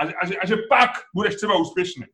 a, 0.00 0.04
a, 0.22 0.26
že, 0.26 0.36
a 0.36 0.46
že 0.46 0.56
pak 0.68 0.90
budeš 1.14 1.34
třeba 1.36 1.56
úspěšný. 1.56 2.04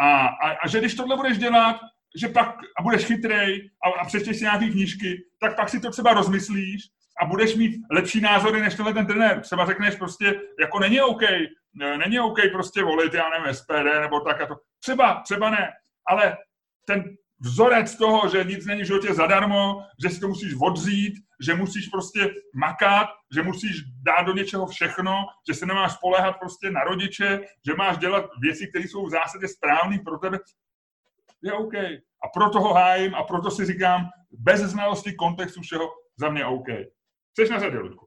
A, 0.00 0.26
a, 0.26 0.50
a 0.62 0.68
že 0.68 0.78
když 0.78 0.94
tohle 0.94 1.16
budeš 1.16 1.38
dělat, 1.38 1.80
že 2.20 2.28
pak 2.28 2.56
a 2.78 2.82
budeš 2.82 3.04
chytrej 3.04 3.70
a, 3.84 4.00
a 4.00 4.04
přečteš 4.04 4.36
si 4.36 4.44
nějaké 4.44 4.68
knížky, 4.68 5.22
tak 5.40 5.56
pak 5.56 5.68
si 5.68 5.80
to 5.80 5.90
třeba 5.90 6.12
rozmyslíš 6.12 6.82
a 7.22 7.26
budeš 7.26 7.54
mít 7.54 7.80
lepší 7.90 8.20
názory 8.20 8.60
než 8.60 8.74
tenhle 8.74 8.94
ten 8.94 9.06
trenér. 9.06 9.40
Třeba 9.40 9.66
řekneš 9.66 9.94
prostě, 9.94 10.40
jako 10.60 10.78
není 10.78 11.00
OK, 11.00 11.22
není 11.74 12.20
OK 12.20 12.38
prostě 12.52 12.82
volit, 12.82 13.14
já 13.14 13.24
nevím, 13.30 13.54
SPD 13.54 14.00
nebo 14.00 14.20
tak 14.20 14.40
a 14.40 14.46
to. 14.46 14.54
Třeba, 14.80 15.20
třeba 15.24 15.50
ne, 15.50 15.68
ale 16.08 16.36
ten 16.86 17.04
vzorec 17.40 17.96
toho, 17.96 18.28
že 18.28 18.44
nic 18.44 18.66
není 18.66 18.82
v 18.82 18.86
životě 18.86 19.14
zadarmo, 19.14 19.82
že 20.02 20.08
si 20.08 20.20
to 20.20 20.28
musíš 20.28 20.54
odřít, 20.62 21.14
že 21.46 21.54
musíš 21.54 21.88
prostě 21.88 22.30
makat, 22.54 23.08
že 23.34 23.42
musíš 23.42 23.82
dát 24.06 24.22
do 24.22 24.32
něčeho 24.32 24.66
všechno, 24.66 25.24
že 25.48 25.54
se 25.54 25.66
nemáš 25.66 25.92
spolehat 25.92 26.32
prostě 26.32 26.70
na 26.70 26.84
rodiče, 26.84 27.40
že 27.66 27.74
máš 27.74 27.98
dělat 27.98 28.24
věci, 28.40 28.66
které 28.66 28.84
jsou 28.84 29.06
v 29.06 29.10
zásadě 29.10 29.48
správné 29.48 29.98
pro 30.04 30.18
tebe, 30.18 30.38
je 31.42 31.52
OK. 31.52 31.74
A 32.24 32.28
proto 32.34 32.60
ho 32.60 32.74
hájím 32.74 33.14
a 33.14 33.22
proto 33.22 33.50
si 33.50 33.66
říkám, 33.66 34.10
bez 34.30 34.60
znalosti 34.60 35.14
kontextu 35.14 35.60
všeho, 35.60 35.90
za 36.16 36.28
mě 36.28 36.46
OK. 36.46 36.66
Chceš 37.32 37.50
na 37.50 37.60
řadě, 37.60 37.78
Ludku? 37.78 38.06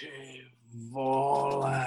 Ty 0.00 0.44
vole. 0.90 1.86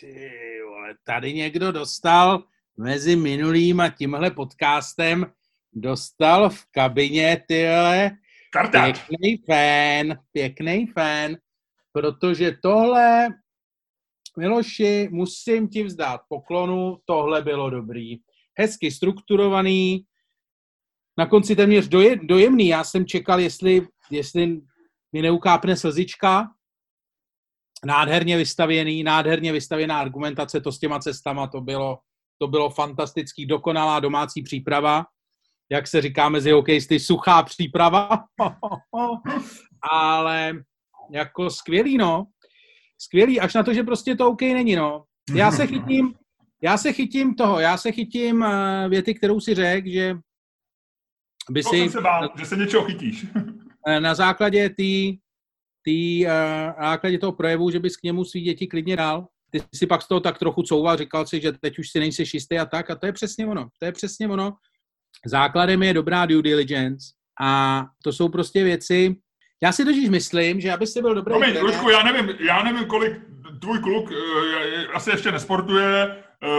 Ty 0.00 0.60
vole. 0.64 0.94
Tady 1.04 1.32
někdo 1.32 1.72
dostal 1.72 2.44
mezi 2.76 3.16
minulým 3.16 3.80
a 3.80 3.88
tímhle 3.88 4.30
podcastem 4.30 5.32
dostal 5.72 6.50
v 6.50 6.66
kabině 6.70 7.44
tyhle 7.48 8.10
pěkný 8.70 9.36
fan, 9.36 10.18
pěkný 10.32 10.86
fan, 10.86 11.36
protože 11.92 12.52
tohle, 12.62 13.28
Miloši, 14.38 15.08
musím 15.12 15.68
ti 15.68 15.82
vzdát 15.82 16.20
poklonu, 16.28 16.98
tohle 17.04 17.42
bylo 17.42 17.70
dobrý. 17.70 18.16
Hezky 18.58 18.90
strukturovaný, 18.90 20.04
na 21.18 21.26
konci 21.26 21.56
téměř 21.56 21.88
doje, 21.88 22.16
dojemný. 22.22 22.68
Já 22.68 22.84
jsem 22.84 23.06
čekal, 23.06 23.40
jestli, 23.40 23.88
jestli 24.10 24.60
mi 25.12 25.22
neukápne 25.22 25.76
slzička. 25.76 26.48
Nádherně 27.86 28.36
vystavěný, 28.36 29.02
nádherně 29.02 29.52
vystavěná 29.52 30.00
argumentace, 30.00 30.60
to 30.60 30.72
s 30.72 30.78
těma 30.78 30.98
cestama, 30.98 31.46
to 31.46 31.60
bylo, 31.60 31.98
to 32.38 32.48
bylo 32.48 32.70
fantastický, 32.70 33.46
dokonalá 33.46 34.00
domácí 34.00 34.42
příprava. 34.42 35.06
Jak 35.70 35.86
se 35.86 36.02
říká 36.02 36.28
mezi 36.28 36.50
hokejisty, 36.50 37.00
suchá 37.00 37.42
příprava. 37.42 38.08
Ale 39.90 40.52
jako 41.10 41.50
skvělý, 41.50 41.98
no. 41.98 42.26
Skvělý, 42.98 43.40
až 43.40 43.54
na 43.54 43.62
to, 43.62 43.74
že 43.74 43.82
prostě 43.82 44.16
to 44.16 44.28
OK 44.28 44.40
není, 44.40 44.76
no. 44.76 45.04
Já 45.34 45.50
se 45.50 45.66
chytím, 45.66 46.14
já 46.62 46.78
se 46.78 46.92
chytím 46.92 47.34
toho, 47.34 47.60
já 47.60 47.76
se 47.76 47.92
chytím 47.92 48.40
uh, 48.40 48.88
věty, 48.88 49.14
kterou 49.14 49.40
si 49.40 49.54
řekl, 49.54 49.88
že 49.88 50.16
by 51.50 51.62
to 51.62 51.68
si... 51.68 51.76
jsem 51.76 51.90
se 51.90 52.00
bál, 52.00 52.28
že 52.38 52.44
se 52.44 52.56
něčeho 52.56 52.84
chytíš. 52.84 53.26
Eh, 53.86 54.00
na 54.00 54.14
základě 54.14 54.70
tý, 54.70 55.18
tý, 55.82 56.26
uh, 56.26 56.30
na 56.80 56.90
základě 56.90 57.18
toho 57.18 57.32
projevu, 57.32 57.70
že 57.70 57.78
bys 57.78 57.96
k 57.96 58.02
němu 58.02 58.24
svý 58.24 58.40
děti 58.40 58.66
klidně 58.66 58.96
dal. 58.96 59.28
Ty 59.50 59.62
si 59.74 59.86
pak 59.86 60.02
z 60.02 60.08
toho 60.08 60.20
tak 60.20 60.38
trochu 60.38 60.62
couval, 60.62 60.96
říkal 60.96 61.26
si, 61.26 61.40
že 61.40 61.52
teď 61.52 61.78
už 61.78 61.90
si 61.90 62.00
nejsi 62.00 62.24
jistý 62.34 62.58
a 62.58 62.66
tak. 62.66 62.90
A 62.90 62.94
to 62.94 63.06
je 63.06 63.12
přesně 63.12 63.46
ono. 63.46 63.68
To 63.78 63.86
je 63.86 63.92
přesně 63.92 64.28
ono. 64.28 64.52
Základem 65.26 65.82
je 65.82 65.94
dobrá 65.94 66.26
due 66.26 66.42
diligence 66.42 67.12
a 67.40 67.84
to 68.04 68.12
jsou 68.12 68.28
prostě 68.28 68.64
věci, 68.64 69.16
já 69.64 69.72
si 69.72 69.84
totiž 69.84 70.08
myslím, 70.08 70.60
že 70.60 70.72
aby 70.72 70.86
si 70.86 71.02
byl 71.02 71.14
dobrý 71.14 71.32
Promiň, 71.32 71.58
Luďku, 71.60 71.90
já 71.90 72.02
nevím, 72.02 72.36
já 72.40 72.62
nevím, 72.62 72.84
kolik 72.84 73.12
tvůj 73.60 73.78
kluk 73.78 74.10
uh, 74.10 74.16
asi 74.94 75.10
ještě 75.10 75.32
nesportuje, 75.32 76.16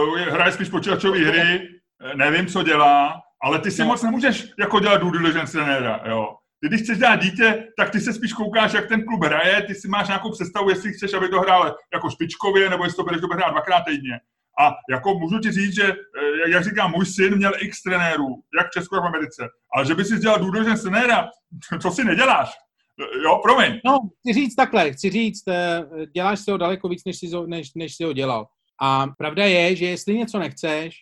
uh, 0.08 0.18
hraje 0.18 0.52
spíš 0.52 0.68
počítačové 0.68 1.18
hry, 1.18 1.68
nevím, 2.14 2.46
co 2.46 2.62
dělá, 2.62 3.22
ale 3.42 3.58
ty 3.58 3.70
si 3.70 3.82
no. 3.82 3.88
moc 3.88 4.02
nemůžeš 4.02 4.46
jako 4.58 4.80
dělat 4.80 5.00
due 5.00 5.18
diligence 5.18 5.52
trenéra, 5.52 6.00
jo. 6.06 6.34
Ty, 6.60 6.68
když 6.68 6.82
chceš 6.82 6.98
dělat 6.98 7.16
dítě, 7.16 7.64
tak 7.78 7.90
ty 7.90 8.00
se 8.00 8.12
spíš 8.12 8.32
koukáš, 8.32 8.72
jak 8.72 8.88
ten 8.88 9.04
klub 9.04 9.24
hraje, 9.24 9.62
ty 9.62 9.74
si 9.74 9.88
máš 9.88 10.08
nějakou 10.08 10.30
představu, 10.30 10.70
jestli 10.70 10.92
chceš, 10.92 11.14
aby 11.14 11.28
to 11.28 11.40
hrál 11.40 11.76
jako 11.94 12.10
špičkově, 12.10 12.70
nebo 12.70 12.84
jestli 12.84 12.96
to 12.96 13.02
budeš 13.02 13.20
dobře 13.20 13.36
hrát 13.36 13.50
dvakrát 13.50 13.80
týdně. 13.80 14.20
A 14.60 14.74
jako 14.90 15.18
můžu 15.18 15.38
ti 15.38 15.52
říct, 15.52 15.74
že, 15.74 15.84
eh, 15.84 16.50
jak 16.50 16.64
říkám, 16.64 16.90
můj 16.90 17.06
syn 17.06 17.36
měl 17.36 17.52
x 17.58 17.82
trenérů, 17.82 18.42
jak 18.58 18.66
v 18.66 18.70
Česku, 18.70 18.94
tak 18.94 19.04
v 19.04 19.06
Americe. 19.06 19.48
Ale 19.74 19.86
že 19.86 19.94
by 19.94 20.04
si 20.04 20.18
dělal 20.18 20.38
diligence 20.38 20.82
trenéra, 20.82 21.28
co 21.82 21.90
si 21.90 22.04
neděláš? 22.04 22.65
Jo, 22.98 23.40
promiň. 23.42 23.80
No, 23.84 23.98
chci 24.20 24.32
říct 24.32 24.54
takhle, 24.54 24.92
chci 24.92 25.10
říct, 25.10 25.48
eh, 25.48 25.86
děláš 26.14 26.40
si 26.40 26.50
ho 26.50 26.56
daleko 26.56 26.88
víc, 26.88 27.04
než 27.04 27.18
jsi, 27.18 27.30
než, 27.46 27.74
než 27.74 27.94
jsi 27.94 28.04
ho 28.04 28.12
dělal. 28.12 28.46
A 28.82 29.06
pravda 29.18 29.44
je, 29.44 29.76
že 29.76 29.86
jestli 29.86 30.18
něco 30.18 30.38
nechceš, 30.38 30.96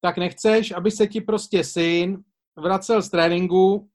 tak 0.00 0.18
nechceš, 0.18 0.70
aby 0.70 0.90
se 0.90 1.06
ti 1.06 1.20
prostě 1.20 1.64
syn 1.64 2.18
vracel 2.56 3.02
z 3.02 3.10
tréninku 3.10 3.88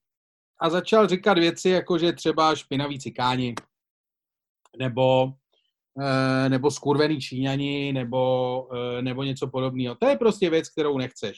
a 0.62 0.70
začal 0.70 1.08
říkat 1.08 1.38
věci, 1.38 1.70
jako 1.70 1.98
že 1.98 2.14
třeba 2.14 2.56
špinaví 2.56 3.00
cikáni, 3.00 3.56
nebo, 4.80 5.34
eh, 6.02 6.50
nebo 6.50 6.72
skurvený 6.72 7.22
číňani, 7.22 7.94
nebo, 7.94 8.68
eh, 8.76 9.02
nebo 9.02 9.24
něco 9.24 9.48
podobného. 9.48 9.96
To 9.96 10.08
je 10.08 10.18
prostě 10.18 10.50
věc, 10.50 10.70
kterou 10.70 10.98
nechceš. 10.98 11.38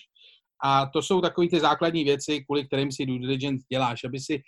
A 0.63 0.85
to 0.85 1.01
jsou 1.01 1.21
takové 1.21 1.47
ty 1.47 1.59
základní 1.59 2.03
věci, 2.03 2.45
kvůli 2.45 2.65
kterým 2.65 2.91
si 2.91 3.05
due 3.05 3.19
diligence 3.19 3.65
děláš, 3.69 4.03
aby 4.03 4.19
si 4.19 4.41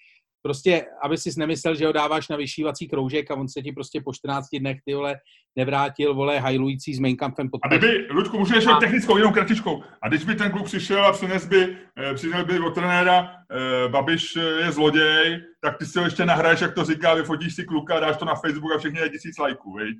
prostě, 0.45 0.85
aby 1.03 1.17
si 1.17 1.29
nemyslel, 1.37 1.75
že 1.75 1.85
ho 1.85 1.91
dáváš 1.91 2.29
na 2.29 2.37
vyšívací 2.37 2.87
kroužek 2.87 3.31
a 3.31 3.35
on 3.35 3.47
se 3.49 3.61
ti 3.61 3.71
prostě 3.71 4.01
po 4.05 4.13
14 4.13 4.45
dnech 4.59 4.77
ty 4.85 4.93
vole 4.93 5.15
nevrátil, 5.55 6.13
vole, 6.13 6.39
hajlující 6.39 6.93
s 6.93 6.99
mainkampem 6.99 7.49
pod 7.49 7.59
A 7.63 7.67
kdyby, 7.67 8.07
Ludku, 8.11 8.37
můžu 8.39 8.55
ještě 8.55 8.71
a... 8.71 8.77
technickou, 8.77 9.17
jenom 9.17 9.33
kratičkou. 9.33 9.83
A 10.01 10.07
když 10.07 10.25
by 10.25 10.35
ten 10.35 10.51
kluk 10.51 10.65
přišel 10.65 11.05
a 11.05 11.11
přines 11.11 11.45
by, 11.45 11.77
eh, 11.97 12.13
přišel 12.13 12.45
by 12.45 12.59
od 12.59 12.73
trenéra, 12.73 13.31
eh, 13.51 13.89
Babiš 13.89 14.35
je 14.35 14.71
zloděj, 14.71 15.41
tak 15.61 15.77
ty 15.77 15.85
si 15.85 15.99
ho 15.99 16.05
ještě 16.05 16.25
nahraješ, 16.25 16.61
jak 16.61 16.73
to 16.73 16.83
říká, 16.83 17.13
vyfotíš 17.13 17.55
si 17.55 17.63
kluka, 17.63 17.99
dáš 17.99 18.17
to 18.17 18.25
na 18.25 18.35
Facebook 18.35 18.75
a 18.75 18.77
všichni 18.77 18.99
je 18.99 19.09
tisíc 19.09 19.37
lajků, 19.37 19.73
viď? 19.73 19.97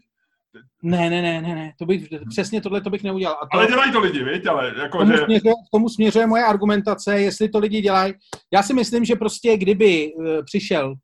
Ne, 0.84 1.10
ne, 1.10 1.22
ne, 1.22 1.42
ne, 1.42 1.56
ne, 1.56 1.74
to 1.80 1.86
bych, 1.86 2.08
přesně 2.30 2.62
tohle 2.62 2.82
to 2.82 2.90
bych 2.90 3.04
neudělal. 3.04 3.38
A 3.42 3.46
to, 3.46 3.58
ale 3.58 3.68
dělají 3.68 3.92
to 3.92 4.00
lidi, 4.00 4.24
víte, 4.24 4.50
ale 4.50 4.74
jako, 4.78 4.98
tomu, 4.98 5.12
že... 5.12 5.18
směřuje, 5.24 5.54
tomu 5.72 5.90
směřuje 5.90 6.28
moje 6.28 6.44
argumentace, 6.44 7.22
jestli 7.22 7.50
to 7.50 7.60
lidi 7.60 7.82
dělají. 7.82 8.14
Já 8.54 8.64
si 8.64 8.74
myslím, 8.74 9.06
že 9.06 9.16
prostě 9.16 9.58
kdyby 9.58 10.14
uh, 10.14 10.26
přišel 10.46 10.96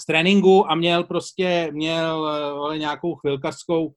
z 0.00 0.06
tréninku 0.06 0.70
a 0.70 0.74
měl 0.74 1.04
prostě, 1.04 1.68
měl 1.72 2.20
uh, 2.68 2.76
nějakou 2.76 3.14
chvilkařskou, 3.14 3.92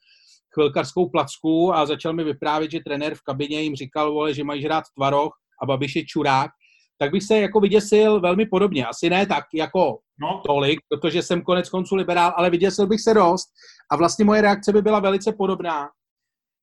chvilkařskou 0.53 1.10
placku 1.10 1.75
a 1.75 1.86
začal 1.86 2.13
mi 2.13 2.23
vyprávět, 2.23 2.71
že 2.71 2.79
trenér 2.86 3.15
v 3.15 3.21
kabině 3.21 3.62
jim 3.62 3.75
říkal, 3.75 4.13
vole, 4.13 4.34
že 4.34 4.43
mají 4.43 4.62
žrát 4.62 4.84
tvaroh 4.97 5.32
a 5.62 5.65
Babiš 5.65 5.95
je 5.95 6.05
čurák, 6.05 6.51
tak 6.99 7.12
bych 7.12 7.23
se 7.23 7.38
jako 7.38 7.59
vyděsil 7.59 8.21
velmi 8.21 8.45
podobně. 8.45 8.85
Asi 8.85 9.09
ne 9.09 9.25
tak 9.25 9.45
jako 9.53 9.99
no. 10.19 10.41
tolik, 10.45 10.79
protože 10.89 11.21
jsem 11.21 11.41
konec 11.41 11.69
konců 11.69 11.95
liberál, 11.95 12.33
ale 12.35 12.49
vyděsil 12.49 12.88
bych 12.88 13.01
se 13.01 13.13
dost 13.13 13.49
a 13.91 13.95
vlastně 13.95 14.25
moje 14.25 14.41
reakce 14.41 14.73
by 14.73 14.81
byla 14.81 14.99
velice 14.99 15.33
podobná. 15.33 15.89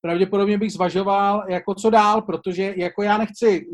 Pravděpodobně 0.01 0.59
bych 0.59 0.73
zvažoval, 0.73 1.45
jako 1.49 1.75
co 1.75 1.91
dál, 1.91 2.23
protože 2.23 2.75
jako 2.77 3.03
já 3.03 3.19
nechci, 3.19 3.67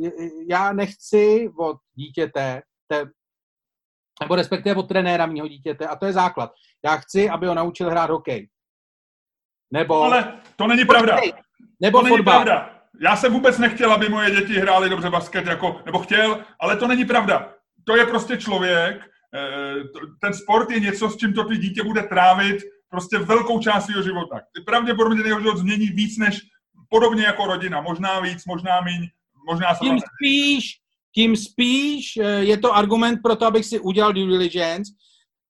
já 0.48 0.72
nechci 0.72 1.50
od 1.58 1.76
dítěte, 1.94 2.62
te, 2.88 3.04
nebo 4.20 4.34
respektive 4.34 4.76
od 4.76 4.88
trenéra 4.88 5.26
mého 5.26 5.48
dítěte, 5.48 5.86
a 5.86 5.96
to 5.96 6.06
je 6.06 6.12
základ. 6.12 6.52
Já 6.84 6.96
chci, 6.96 7.30
aby 7.30 7.46
ho 7.46 7.54
naučil 7.54 7.90
hrát 7.90 8.10
hokej. 8.10 8.48
Nebo... 9.72 10.02
Ale 10.02 10.40
to 10.56 10.66
není 10.66 10.84
pravda. 10.84 11.16
Nebo 11.80 12.00
to 12.00 12.06
fotbal. 12.06 12.16
není 12.16 12.24
pravda. 12.24 12.81
Já 13.00 13.16
jsem 13.16 13.32
vůbec 13.32 13.58
nechtěl, 13.58 13.92
aby 13.92 14.08
moje 14.08 14.30
děti 14.30 14.58
hrály 14.58 14.90
dobře 14.90 15.10
basket, 15.10 15.46
jako, 15.46 15.80
nebo 15.86 15.98
chtěl, 15.98 16.44
ale 16.60 16.76
to 16.76 16.86
není 16.88 17.04
pravda. 17.04 17.54
To 17.84 17.96
je 17.96 18.06
prostě 18.06 18.36
člověk, 18.36 19.06
eh, 19.34 19.74
ten 20.20 20.34
sport 20.34 20.70
je 20.70 20.80
něco, 20.80 21.10
s 21.10 21.16
čím 21.16 21.32
to 21.32 21.44
ty 21.44 21.56
dítě 21.56 21.82
bude 21.82 22.02
trávit 22.02 22.62
prostě 22.90 23.18
velkou 23.18 23.58
část 23.58 23.84
svého 23.84 24.02
života. 24.02 24.40
Pravděpodobně 24.66 25.22
jeho 25.26 25.40
život 25.40 25.56
změní 25.56 25.86
víc 25.86 26.18
než 26.18 26.40
podobně 26.88 27.24
jako 27.24 27.46
rodina. 27.46 27.80
Možná 27.80 28.20
víc, 28.20 28.44
možná 28.46 28.80
míň, 28.80 29.08
možná 29.46 29.74
Tím 29.74 29.98
spíš, 29.98 30.64
tím 31.14 31.36
spíš 31.36 32.16
eh, 32.16 32.44
je 32.44 32.58
to 32.58 32.76
argument 32.76 33.20
pro 33.22 33.36
to, 33.36 33.46
abych 33.46 33.66
si 33.66 33.80
udělal 33.80 34.12
due 34.12 34.26
diligence, 34.26 34.92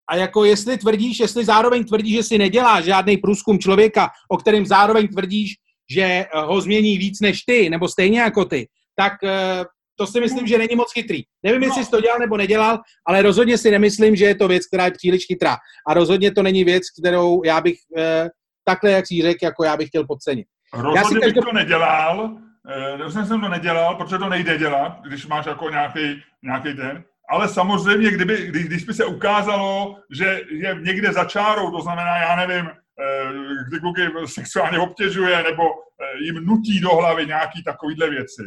a 0.09 0.15
jako 0.15 0.45
jestli 0.45 0.77
tvrdíš, 0.77 1.19
jestli 1.19 1.45
zároveň 1.45 1.83
tvrdíš, 1.83 2.15
že 2.15 2.23
si 2.23 2.37
neděláš 2.37 2.83
žádný 2.83 3.17
průzkum 3.17 3.59
člověka, 3.59 4.09
o 4.29 4.37
kterém 4.37 4.65
zároveň 4.65 5.07
tvrdíš, 5.07 5.55
že 5.89 6.03
eh, 6.03 6.27
ho 6.33 6.61
změní 6.61 6.97
víc 6.97 7.21
než 7.21 7.41
ty, 7.41 7.69
nebo 7.69 7.87
stejně 7.87 8.19
jako 8.19 8.45
ty, 8.45 8.67
tak 8.95 9.13
eh, 9.23 9.65
to 9.97 10.07
si 10.07 10.19
myslím, 10.19 10.47
že 10.47 10.57
není 10.57 10.75
moc 10.75 10.93
chytrý. 10.93 11.23
Nevím, 11.43 11.63
jestli 11.63 11.85
jsi 11.85 11.91
to 11.91 12.01
dělal 12.01 12.19
nebo 12.19 12.37
nedělal, 12.37 12.79
ale 13.07 13.21
rozhodně 13.21 13.57
si 13.57 13.71
nemyslím, 13.71 14.15
že 14.15 14.25
je 14.25 14.35
to 14.35 14.47
věc, 14.47 14.67
která 14.67 14.85
je 14.85 14.91
příliš 14.91 15.25
chytrá. 15.27 15.57
A 15.87 15.93
rozhodně 15.93 16.31
to 16.31 16.43
není 16.43 16.63
věc, 16.63 16.83
kterou 16.99 17.43
já 17.43 17.61
bych 17.61 17.77
eh, 17.97 18.29
takhle, 18.63 18.91
jak 18.91 19.07
jsi 19.07 19.21
řekl, 19.21 19.45
jako 19.45 19.63
já 19.63 19.77
bych 19.77 19.87
chtěl 19.87 20.05
podcenit. 20.07 20.47
Rozhodně 20.73 20.99
já 20.99 21.03
si 21.03 21.13
každou... 21.13 21.41
bych 21.41 21.45
to 21.45 21.53
nedělal, 21.53 22.37
eh, 23.07 23.25
jsem 23.25 23.41
to 23.41 23.49
nedělal, 23.49 23.95
protože 23.95 24.17
to 24.17 24.29
nejde 24.29 24.57
dělat, 24.57 24.99
když 25.07 25.27
máš 25.27 25.45
jako 25.45 25.69
nějaký, 25.69 26.21
nějaký 26.43 26.73
ten. 26.73 27.03
Ale 27.29 27.49
samozřejmě, 27.49 28.11
kdyby, 28.11 28.47
když, 28.47 28.65
když 28.65 28.83
by 28.83 28.93
se 28.93 29.05
ukázalo, 29.05 29.95
že 30.11 30.41
je 30.49 30.77
někde 30.81 31.13
za 31.13 31.25
čárou, 31.25 31.71
to 31.71 31.81
znamená, 31.81 32.17
já 32.17 32.35
nevím, 32.35 32.69
kdy 33.69 33.79
kluky 33.79 34.01
sexuálně 34.25 34.79
obtěžuje 34.79 35.43
nebo 35.43 35.63
eh, 35.63 36.23
jim 36.23 36.35
nutí 36.45 36.79
do 36.79 36.89
hlavy 36.89 37.25
nějaký 37.25 37.63
takovýhle 37.63 38.09
věci, 38.09 38.43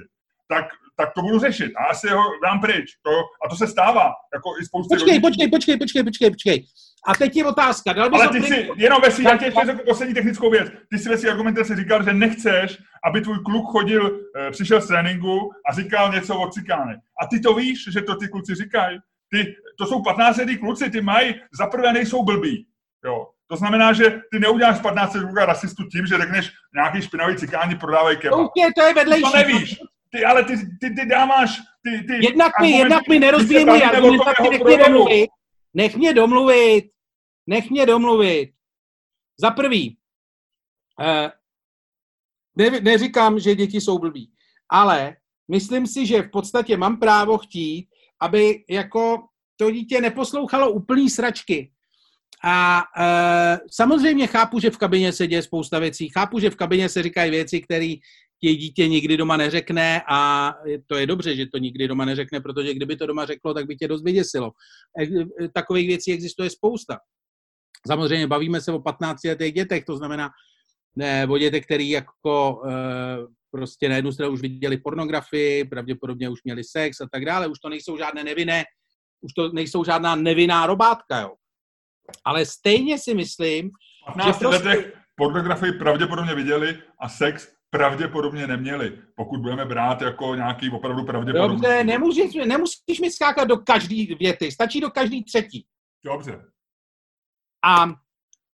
tak 0.49 0.65
tak 1.01 1.13
to 1.15 1.23
budu 1.23 1.39
řešit 1.39 1.73
a 1.77 1.85
asi 1.85 2.09
ho 2.09 2.23
dám 2.45 2.61
pryč. 2.61 2.87
To, 3.03 3.11
a 3.45 3.49
to 3.51 3.57
se 3.57 3.67
stává, 3.67 4.13
jako 4.35 4.49
i 4.61 4.65
spoustu 4.65 4.89
Počkej, 4.95 5.15
rodičů. 5.15 5.27
počkej, 5.27 5.49
počkej, 5.49 5.77
počkej, 5.79 6.05
počkej, 6.05 6.31
počkej. 6.31 6.65
A 7.09 7.15
teď 7.15 7.37
je 7.37 7.45
otázka. 7.45 7.93
Dal 7.93 8.11
Ale 8.13 8.29
ty 8.29 8.43
si, 8.43 8.69
jenom 8.77 8.99
ve 9.03 9.11
svý, 9.11 9.25
já 9.25 9.37
ti 9.37 9.45
ještě 9.45 9.67
řeknu 9.67 9.85
poslední 9.85 10.15
technickou 10.15 10.51
věc. 10.51 10.73
Ty 10.91 10.99
si 10.99 11.09
ve 11.09 11.19
svý 11.19 11.29
argumentaci 11.29 11.77
říkal, 11.77 12.05
že 12.05 12.13
nechceš, 12.13 12.79
aby 13.05 13.21
tvůj 13.21 13.39
kluk 13.45 13.67
chodil, 13.71 14.21
e, 14.37 14.51
přišel 14.51 14.81
z 14.81 14.87
tréninku 14.87 15.51
a 15.69 15.75
říkal 15.75 16.13
něco 16.13 16.41
o 16.41 16.51
cikány. 16.51 16.95
A 17.23 17.27
ty 17.27 17.41
to 17.41 17.55
víš, 17.55 17.85
že 17.93 18.03
to 18.03 18.17
ty 18.17 18.29
kluci 18.29 18.55
říkají. 18.55 18.99
Ty, 19.33 19.55
to 19.79 19.87
jsou 19.87 20.03
15 20.03 20.37
letý 20.37 20.59
kluci, 20.59 20.91
ty 20.91 21.01
mají, 21.01 21.35
za 21.59 21.67
prvé 21.67 21.93
nejsou 21.93 22.25
blbí. 22.25 22.67
Jo. 23.05 23.27
To 23.51 23.57
znamená, 23.57 23.93
že 23.93 24.21
ty 24.33 24.39
neuděláš 24.39 24.81
15 24.81 25.13
kluka 25.13 25.47
rasistu 25.47 25.85
tím, 25.85 26.07
že 26.07 26.19
řekneš 26.19 26.53
nějaký 26.75 27.03
špinavý 27.03 27.37
cikáni 27.37 27.77
prodávají 27.77 28.19
kebab. 28.19 28.41
Okay, 28.41 28.73
to 28.77 28.83
je 28.83 28.95
vedlejší. 28.95 29.23
To 29.23 29.37
nevíš. 29.37 29.81
Ty, 30.13 30.25
ale 30.25 30.45
ty, 30.45 30.57
ty, 30.81 30.91
ty 30.91 31.07
dámáš... 31.07 31.59
Ty, 31.83 32.05
ty 32.07 32.15
jednak 32.25 32.53
mi, 32.61 32.71
jednak 32.71 33.09
mi 33.09 33.19
můj 33.65 33.85
argumentaci, 33.85 34.43
nech 34.51 34.65
mě 34.65 34.79
domluvit. 34.79 35.31
Nech 35.75 35.97
mě 35.97 36.15
domluvit. 36.15 36.91
Nech 37.47 37.71
mě 37.71 37.87
domluvit. 37.87 38.51
Za 39.41 39.51
prvý, 39.51 39.97
eh, 41.01 41.33
ne, 42.57 42.81
neříkám, 42.81 43.41
že 43.41 43.55
děti 43.55 43.81
jsou 43.81 43.99
blbí, 43.99 44.33
ale 44.69 45.17
myslím 45.51 45.87
si, 45.87 46.07
že 46.07 46.23
v 46.23 46.31
podstatě 46.31 46.77
mám 46.77 46.97
právo 47.01 47.39
chtít, 47.39 47.89
aby 48.21 48.65
jako 48.71 49.27
to 49.57 49.71
dítě 49.71 50.01
neposlouchalo 50.01 50.73
úplný 50.73 51.11
sračky. 51.11 51.73
A 52.45 52.83
e, 52.99 53.59
samozřejmě 53.71 54.27
chápu, 54.27 54.61
že 54.61 54.71
v 54.71 54.79
kabině 54.79 55.13
se 55.13 55.27
děje 55.27 55.43
spousta 55.43 55.79
věcí. 55.79 56.09
Chápu, 56.09 56.39
že 56.39 56.51
v 56.51 56.57
kabině 56.57 56.89
se 56.89 57.03
říkají 57.03 57.31
věci, 57.31 57.61
které 57.61 57.95
ti 58.41 58.57
dítě 58.57 58.89
nikdy 58.89 59.17
doma 59.17 59.37
neřekne 59.37 60.03
a 60.09 60.53
to 60.87 60.97
je 60.97 61.07
dobře, 61.07 61.37
že 61.37 61.47
to 61.47 61.59
nikdy 61.59 61.89
doma 61.89 62.05
neřekne, 62.05 62.41
protože 62.41 62.75
kdyby 62.75 62.97
to 62.97 63.07
doma 63.07 63.27
řeklo, 63.27 63.55
tak 63.55 63.67
by 63.67 63.77
tě 63.77 63.89
dost 63.89 64.05
vyděsilo. 64.05 64.51
E, 64.99 65.05
e, 65.45 65.49
takových 65.49 65.89
věcí 65.89 66.13
existuje 66.13 66.51
spousta. 66.51 66.99
Samozřejmě 67.87 68.27
bavíme 68.27 68.61
se 68.61 68.73
o 68.73 68.81
15 68.81 69.25
letých 69.25 69.53
dětech, 69.53 69.85
to 69.85 69.97
znamená 69.97 70.31
ne, 70.97 71.27
o 71.27 71.39
dětech, 71.39 71.65
který 71.65 71.91
jako 71.91 72.63
e, 72.69 72.71
prostě 73.51 73.89
na 73.89 73.97
jednu 73.97 74.13
stranu 74.13 74.33
už 74.33 74.41
viděli 74.41 74.77
pornografii, 74.77 75.65
pravděpodobně 75.65 76.29
už 76.29 76.43
měli 76.45 76.65
sex 76.65 77.01
a 77.01 77.09
tak 77.13 77.25
dále, 77.25 77.47
už 77.47 77.59
to 77.59 77.69
nejsou 77.69 77.99
žádné 77.99 78.25
nevinné, 78.25 78.65
už 79.21 79.33
to 79.33 79.53
nejsou 79.53 79.85
žádná 79.85 80.17
nevinná 80.17 80.67
robátka, 80.67 81.21
jo. 81.21 81.35
Ale 82.25 82.47
stejně 82.47 82.99
si 82.99 83.15
myslím, 83.15 83.71
15 84.07 84.27
že 84.27 84.39
prostě... 84.39 84.69
letech 84.69 84.93
pornografii 85.17 85.73
pravděpodobně 85.73 86.35
viděli 86.35 86.79
a 87.01 87.09
sex 87.09 87.49
pravděpodobně 87.71 88.47
neměli, 88.47 88.99
pokud 89.15 89.41
budeme 89.41 89.65
brát 89.65 90.03
jako 90.03 90.35
nějaký 90.35 90.71
opravdu 90.71 91.05
pravděpodobný. 91.05 91.57
Dobře, 91.57 91.85
nemusíš, 91.85 92.35
nemusíš 92.47 93.01
mi 93.01 93.11
skákat 93.11 93.49
do 93.49 93.57
každé 93.57 94.05
věty, 94.19 94.53
stačí 94.53 94.81
do 94.81 94.91
každý 94.91 95.25
třetí. 95.25 95.67
Dobře. 96.05 96.45
A 97.65 97.95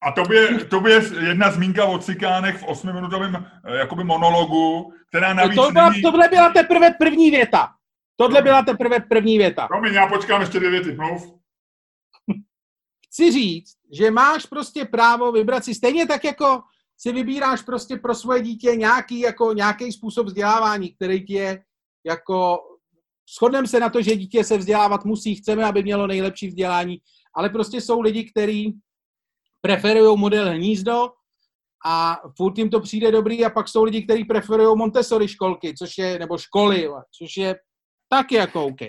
a 0.04 0.12
to 0.12 0.22
by, 0.22 0.64
to 0.64 0.88
je 0.88 1.02
jedna 1.28 1.50
zmínka 1.50 1.84
o 1.84 1.98
cikánech 1.98 2.56
v 2.56 2.64
osmiminutovém 2.64 3.46
eh, 3.64 3.76
jakoby 3.76 4.04
monologu, 4.04 4.92
která 5.08 5.34
navíc 5.34 5.54
to 5.54 5.72
byla, 5.72 5.88
není... 5.88 6.02
Tohle 6.02 6.28
byla 6.28 6.52
teprve 6.52 6.90
první 6.98 7.30
věta. 7.30 7.68
Tohle 8.16 8.42
byla 8.42 8.62
teprve 8.62 9.00
první 9.00 9.38
věta. 9.38 9.66
Promiň, 9.68 9.94
já 9.94 10.06
počkám 10.06 10.40
ještě 10.40 10.58
dvě 10.58 10.70
věty, 10.70 10.92
mluv. 10.92 11.34
Chci 13.14 13.32
říct, 13.32 13.76
že 13.92 14.10
máš 14.10 14.46
prostě 14.46 14.84
právo 14.84 15.32
vybrat 15.32 15.64
si 15.64 15.74
stejně 15.74 16.06
tak, 16.06 16.24
jako 16.24 16.62
si 16.98 17.12
vybíráš 17.12 17.62
prostě 17.62 17.96
pro 17.96 18.14
svoje 18.14 18.42
dítě 18.42 18.76
nějaký, 18.76 19.20
jako, 19.20 19.52
nějaký 19.52 19.92
způsob 19.92 20.26
vzdělávání, 20.26 20.94
který 20.94 21.26
ti 21.26 21.32
je 21.32 21.64
jako... 22.06 22.58
Shodneme 23.38 23.68
se 23.68 23.80
na 23.80 23.90
to, 23.90 24.02
že 24.02 24.16
dítě 24.16 24.44
se 24.44 24.58
vzdělávat 24.58 25.04
musí, 25.04 25.34
chceme, 25.34 25.64
aby 25.64 25.82
mělo 25.82 26.06
nejlepší 26.06 26.48
vzdělání, 26.48 26.98
ale 27.36 27.48
prostě 27.48 27.80
jsou 27.80 28.00
lidi, 28.00 28.30
kteří 28.30 28.74
preferují 29.60 30.18
model 30.18 30.50
hnízdo 30.50 31.10
a 31.86 32.20
furt 32.36 32.58
jim 32.58 32.70
to 32.70 32.80
přijde 32.80 33.12
dobrý 33.12 33.44
a 33.44 33.50
pak 33.50 33.68
jsou 33.68 33.84
lidi, 33.84 34.02
kteří 34.02 34.24
preferují 34.24 34.78
Montessori 34.78 35.28
školky, 35.28 35.74
což 35.78 35.98
je, 35.98 36.18
nebo 36.18 36.38
školy, 36.38 36.88
což 37.18 37.36
je 37.36 37.56
taky 38.08 38.34
jako 38.34 38.64
OK. 38.64 38.80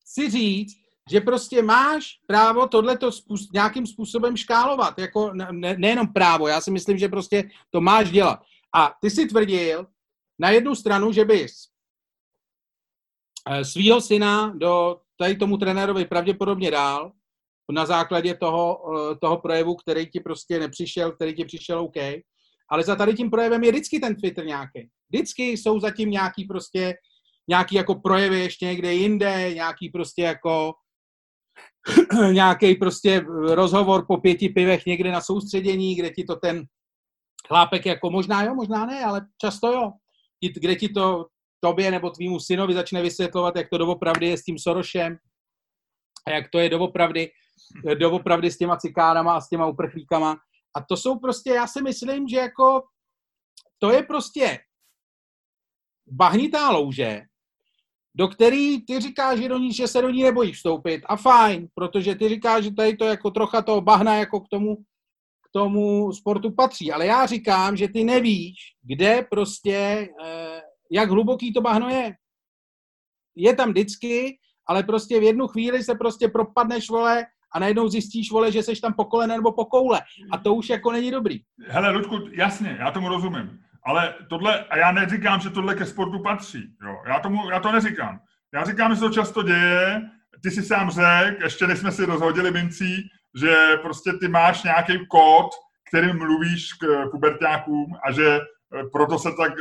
Chci 0.00 0.30
říct, 0.30 0.83
že 1.10 1.20
prostě 1.20 1.62
máš 1.62 2.20
právo 2.26 2.68
tohleto 2.68 3.12
způsob, 3.12 3.52
nějakým 3.52 3.86
způsobem 3.86 4.36
škálovat, 4.36 4.98
jako 4.98 5.32
ne, 5.32 5.76
nejenom 5.78 6.12
právo, 6.12 6.48
já 6.48 6.60
si 6.60 6.70
myslím, 6.70 6.98
že 6.98 7.08
prostě 7.08 7.50
to 7.70 7.80
máš 7.80 8.10
dělat. 8.10 8.40
A 8.74 8.94
ty 9.00 9.10
si 9.10 9.26
tvrdil 9.26 9.86
na 10.38 10.50
jednu 10.50 10.74
stranu, 10.74 11.12
že 11.12 11.24
bys 11.24 11.52
eh, 13.50 13.64
svýho 13.64 14.00
syna 14.00 14.52
do 14.56 15.00
tady 15.18 15.36
tomu 15.36 15.56
trenérovi 15.56 16.04
pravděpodobně 16.04 16.70
dál, 16.70 17.12
na 17.72 17.86
základě 17.86 18.34
toho, 18.34 18.80
eh, 19.12 19.16
toho 19.16 19.38
projevu, 19.38 19.74
který 19.74 20.06
ti 20.06 20.20
prostě 20.20 20.58
nepřišel, 20.58 21.12
který 21.12 21.34
ti 21.34 21.44
přišel 21.44 21.80
OK. 21.80 21.96
Ale 22.68 22.82
za 22.82 22.96
tady 22.96 23.14
tím 23.14 23.30
projevem 23.30 23.64
je 23.64 23.70
vždycky 23.70 24.00
ten 24.00 24.16
Twitter 24.16 24.46
nějaký. 24.46 24.88
Vždycky 25.08 25.42
jsou 25.42 25.80
zatím 25.80 26.10
nějaký 26.10 26.44
prostě, 26.44 26.94
nějaký 27.48 27.74
jako 27.74 27.94
projevy 27.94 28.40
ještě 28.40 28.66
někde 28.66 28.94
jinde, 28.94 29.54
nějaký 29.54 29.88
prostě 29.88 30.22
jako 30.22 30.74
nějaký 32.32 32.74
prostě 32.74 33.24
rozhovor 33.54 34.06
po 34.06 34.16
pěti 34.16 34.48
pivech 34.48 34.86
někde 34.86 35.12
na 35.12 35.20
soustředění, 35.20 35.94
kde 35.94 36.10
ti 36.10 36.24
to 36.24 36.36
ten 36.36 36.64
chlápek 37.48 37.86
jako 37.86 38.10
možná 38.10 38.42
jo, 38.42 38.54
možná 38.54 38.86
ne, 38.86 39.04
ale 39.04 39.26
často 39.40 39.72
jo. 39.72 39.92
Kde 40.60 40.76
ti 40.76 40.88
to 40.88 41.26
tobě 41.60 41.90
nebo 41.90 42.10
tvýmu 42.10 42.40
synovi 42.40 42.74
začne 42.74 43.02
vysvětlovat, 43.02 43.56
jak 43.56 43.68
to 43.68 43.78
doopravdy 43.78 44.26
je 44.26 44.38
s 44.38 44.42
tím 44.42 44.58
Sorošem 44.58 45.16
a 46.26 46.30
jak 46.30 46.50
to 46.50 46.58
je 46.58 46.68
doopravdy 46.68 47.30
doopravdy 47.98 48.50
s 48.50 48.58
těma 48.58 48.76
cikánama 48.76 49.34
a 49.34 49.40
s 49.40 49.48
těma 49.48 49.66
uprchlíkama. 49.66 50.36
A 50.76 50.84
to 50.88 50.96
jsou 50.96 51.18
prostě, 51.18 51.50
já 51.50 51.66
si 51.66 51.82
myslím, 51.82 52.28
že 52.28 52.36
jako 52.36 52.82
to 53.78 53.90
je 53.90 54.02
prostě 54.02 54.58
bahnitá 56.06 56.70
louže, 56.70 57.22
do 58.14 58.28
který 58.28 58.84
ty 58.84 59.00
říkáš, 59.00 59.38
že, 59.38 59.48
do 59.48 59.58
ní, 59.58 59.72
že 59.72 59.88
se 59.88 60.02
do 60.02 60.10
ní 60.10 60.22
nebojíš 60.22 60.56
vstoupit. 60.56 61.02
A 61.06 61.16
fajn, 61.16 61.68
protože 61.74 62.14
ty 62.14 62.28
říkáš, 62.28 62.64
že 62.64 62.74
tady 62.74 62.96
to 62.96 63.04
jako 63.04 63.30
trocha 63.30 63.62
toho 63.62 63.80
bahna 63.80 64.14
jako 64.16 64.40
k 64.40 64.48
tomu, 64.48 64.76
k 64.76 65.48
tomu 65.52 66.12
sportu 66.12 66.50
patří. 66.50 66.92
Ale 66.92 67.06
já 67.06 67.26
říkám, 67.26 67.76
že 67.76 67.88
ty 67.88 68.04
nevíš, 68.04 68.54
kde 68.82 69.26
prostě, 69.30 70.08
eh, 70.24 70.60
jak 70.92 71.10
hluboký 71.10 71.52
to 71.52 71.60
bahno 71.60 71.88
je. 71.88 72.14
Je 73.36 73.56
tam 73.56 73.70
vždycky, 73.70 74.38
ale 74.68 74.82
prostě 74.82 75.20
v 75.20 75.22
jednu 75.22 75.46
chvíli 75.46 75.84
se 75.84 75.94
prostě 75.94 76.28
propadneš, 76.28 76.90
vole, 76.90 77.26
a 77.54 77.58
najednou 77.58 77.88
zjistíš, 77.88 78.30
vole, 78.30 78.52
že 78.52 78.62
seš 78.62 78.80
tam 78.80 78.92
po 78.92 79.04
kolene 79.04 79.36
nebo 79.36 79.52
po 79.52 79.64
koule. 79.64 80.00
A 80.32 80.38
to 80.38 80.54
už 80.54 80.68
jako 80.68 80.92
není 80.92 81.10
dobrý. 81.10 81.40
Hele, 81.68 81.90
Ludku, 81.90 82.18
jasně, 82.32 82.76
já 82.80 82.90
tomu 82.90 83.08
rozumím. 83.08 83.63
Ale 83.86 84.14
tohle, 84.28 84.64
a 84.64 84.76
já 84.78 84.92
neříkám, 84.92 85.40
že 85.40 85.50
tohle 85.50 85.74
ke 85.74 85.86
sportu 85.86 86.22
patří. 86.22 86.76
Jo. 86.82 86.96
Já, 87.06 87.18
tomu, 87.18 87.50
já 87.50 87.60
to 87.60 87.72
neříkám. 87.72 88.20
Já 88.54 88.64
říkám, 88.64 88.94
že 88.94 89.00
to 89.00 89.10
často 89.10 89.42
děje. 89.42 90.02
Ty 90.42 90.50
si 90.50 90.62
sám 90.62 90.90
řekl, 90.90 91.42
ještě 91.42 91.66
než 91.66 91.78
jsme 91.78 91.92
si 91.92 92.04
rozhodili 92.04 92.50
mincí, 92.50 93.10
že 93.40 93.76
prostě 93.82 94.12
ty 94.12 94.28
máš 94.28 94.62
nějaký 94.62 95.06
kód, 95.06 95.50
kterým 95.88 96.18
mluvíš 96.18 96.72
k 96.72 97.10
pubertákům 97.10 97.86
a 98.06 98.12
že 98.12 98.36
e, 98.36 98.40
proto 98.92 99.18
se 99.18 99.28
tak 99.38 99.52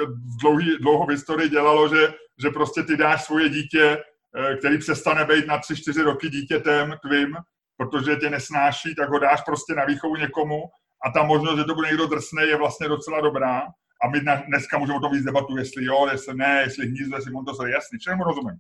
dlouhý, 0.42 0.78
dlouho 0.78 1.06
v 1.06 1.10
historii 1.10 1.50
dělalo, 1.50 1.88
že, 1.88 2.14
že 2.42 2.50
prostě 2.50 2.84
ty 2.84 2.98
dáš 2.98 3.24
svoje 3.24 3.50
dítě, 3.50 4.04
e, 4.36 4.56
který 4.56 4.78
přestane 4.78 5.26
být 5.26 5.48
na 5.48 5.60
3-4 5.60 6.04
roky 6.04 6.30
dítětem 6.30 6.96
tvým, 7.02 7.36
protože 7.78 8.16
tě 8.16 8.30
nesnáší, 8.30 8.96
tak 8.96 9.10
ho 9.10 9.20
dáš 9.20 9.42
prostě 9.42 9.74
na 9.74 9.86
výchovu 9.86 10.16
někomu 10.16 10.64
a 11.06 11.12
ta 11.12 11.24
možnost, 11.24 11.58
že 11.58 11.64
to 11.64 11.76
bude 11.76 11.88
někdo 11.88 12.08
drsný, 12.08 12.44
je 12.44 12.58
vlastně 12.58 12.88
docela 12.88 13.22
dobrá. 13.22 13.62
A 14.04 14.10
my 14.10 14.20
dneska 14.48 14.78
můžeme 14.78 14.98
o 14.98 15.02
tom 15.02 15.12
víc 15.12 15.24
debatu, 15.24 15.58
jestli 15.58 15.86
jo, 15.86 16.08
jestli 16.12 16.36
ne, 16.36 16.62
jestli 16.62 16.88
hnízdo, 16.88 17.16
jestli 17.16 17.32
Montessori, 17.32 17.72
jasný, 17.72 18.00
všemu 18.00 18.24
rozumím. 18.24 18.56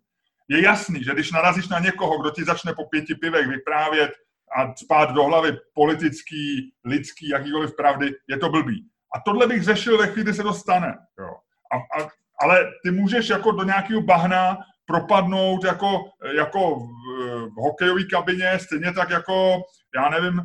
Je 0.47 0.63
jasný, 0.63 1.03
že 1.03 1.13
když 1.13 1.31
narazíš 1.31 1.67
na 1.67 1.79
někoho, 1.79 2.21
kdo 2.21 2.31
ti 2.31 2.43
začne 2.43 2.73
po 2.73 2.85
pěti 2.85 3.15
pivech 3.15 3.47
vyprávět 3.47 4.11
a 4.57 4.75
spát 4.75 5.11
do 5.11 5.23
hlavy 5.23 5.57
politický, 5.73 6.73
lidský, 6.85 7.29
jakýkoliv 7.29 7.75
pravdy, 7.75 8.11
je 8.29 8.37
to 8.37 8.49
blbý. 8.49 8.87
A 9.15 9.19
tohle 9.25 9.47
bych 9.47 9.63
řešil 9.63 9.97
ve 9.97 10.07
chvíli, 10.07 10.23
kdy 10.23 10.33
se 10.33 10.43
to 10.43 10.53
stane. 10.53 10.97
Jo. 11.19 11.35
A, 11.71 11.75
a, 11.75 12.09
ale 12.39 12.65
ty 12.83 12.91
můžeš 12.91 13.29
jako 13.29 13.51
do 13.51 13.63
nějakého 13.63 14.01
bahna 14.01 14.57
propadnout 14.85 15.63
jako, 15.63 16.01
jako 16.37 16.75
v, 16.75 17.61
hokejové 17.61 18.03
kabině, 18.03 18.59
stejně 18.59 18.93
tak 18.93 19.09
jako, 19.09 19.61
já 19.95 20.09
nevím, 20.09 20.41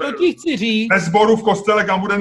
to 0.00 0.12
ti 0.12 0.32
chci 0.32 0.56
říct. 0.56 0.88
Sboru 0.96 1.36
v 1.36 1.42
kostele, 1.42 1.84
kam 1.84 2.00
bude 2.00 2.14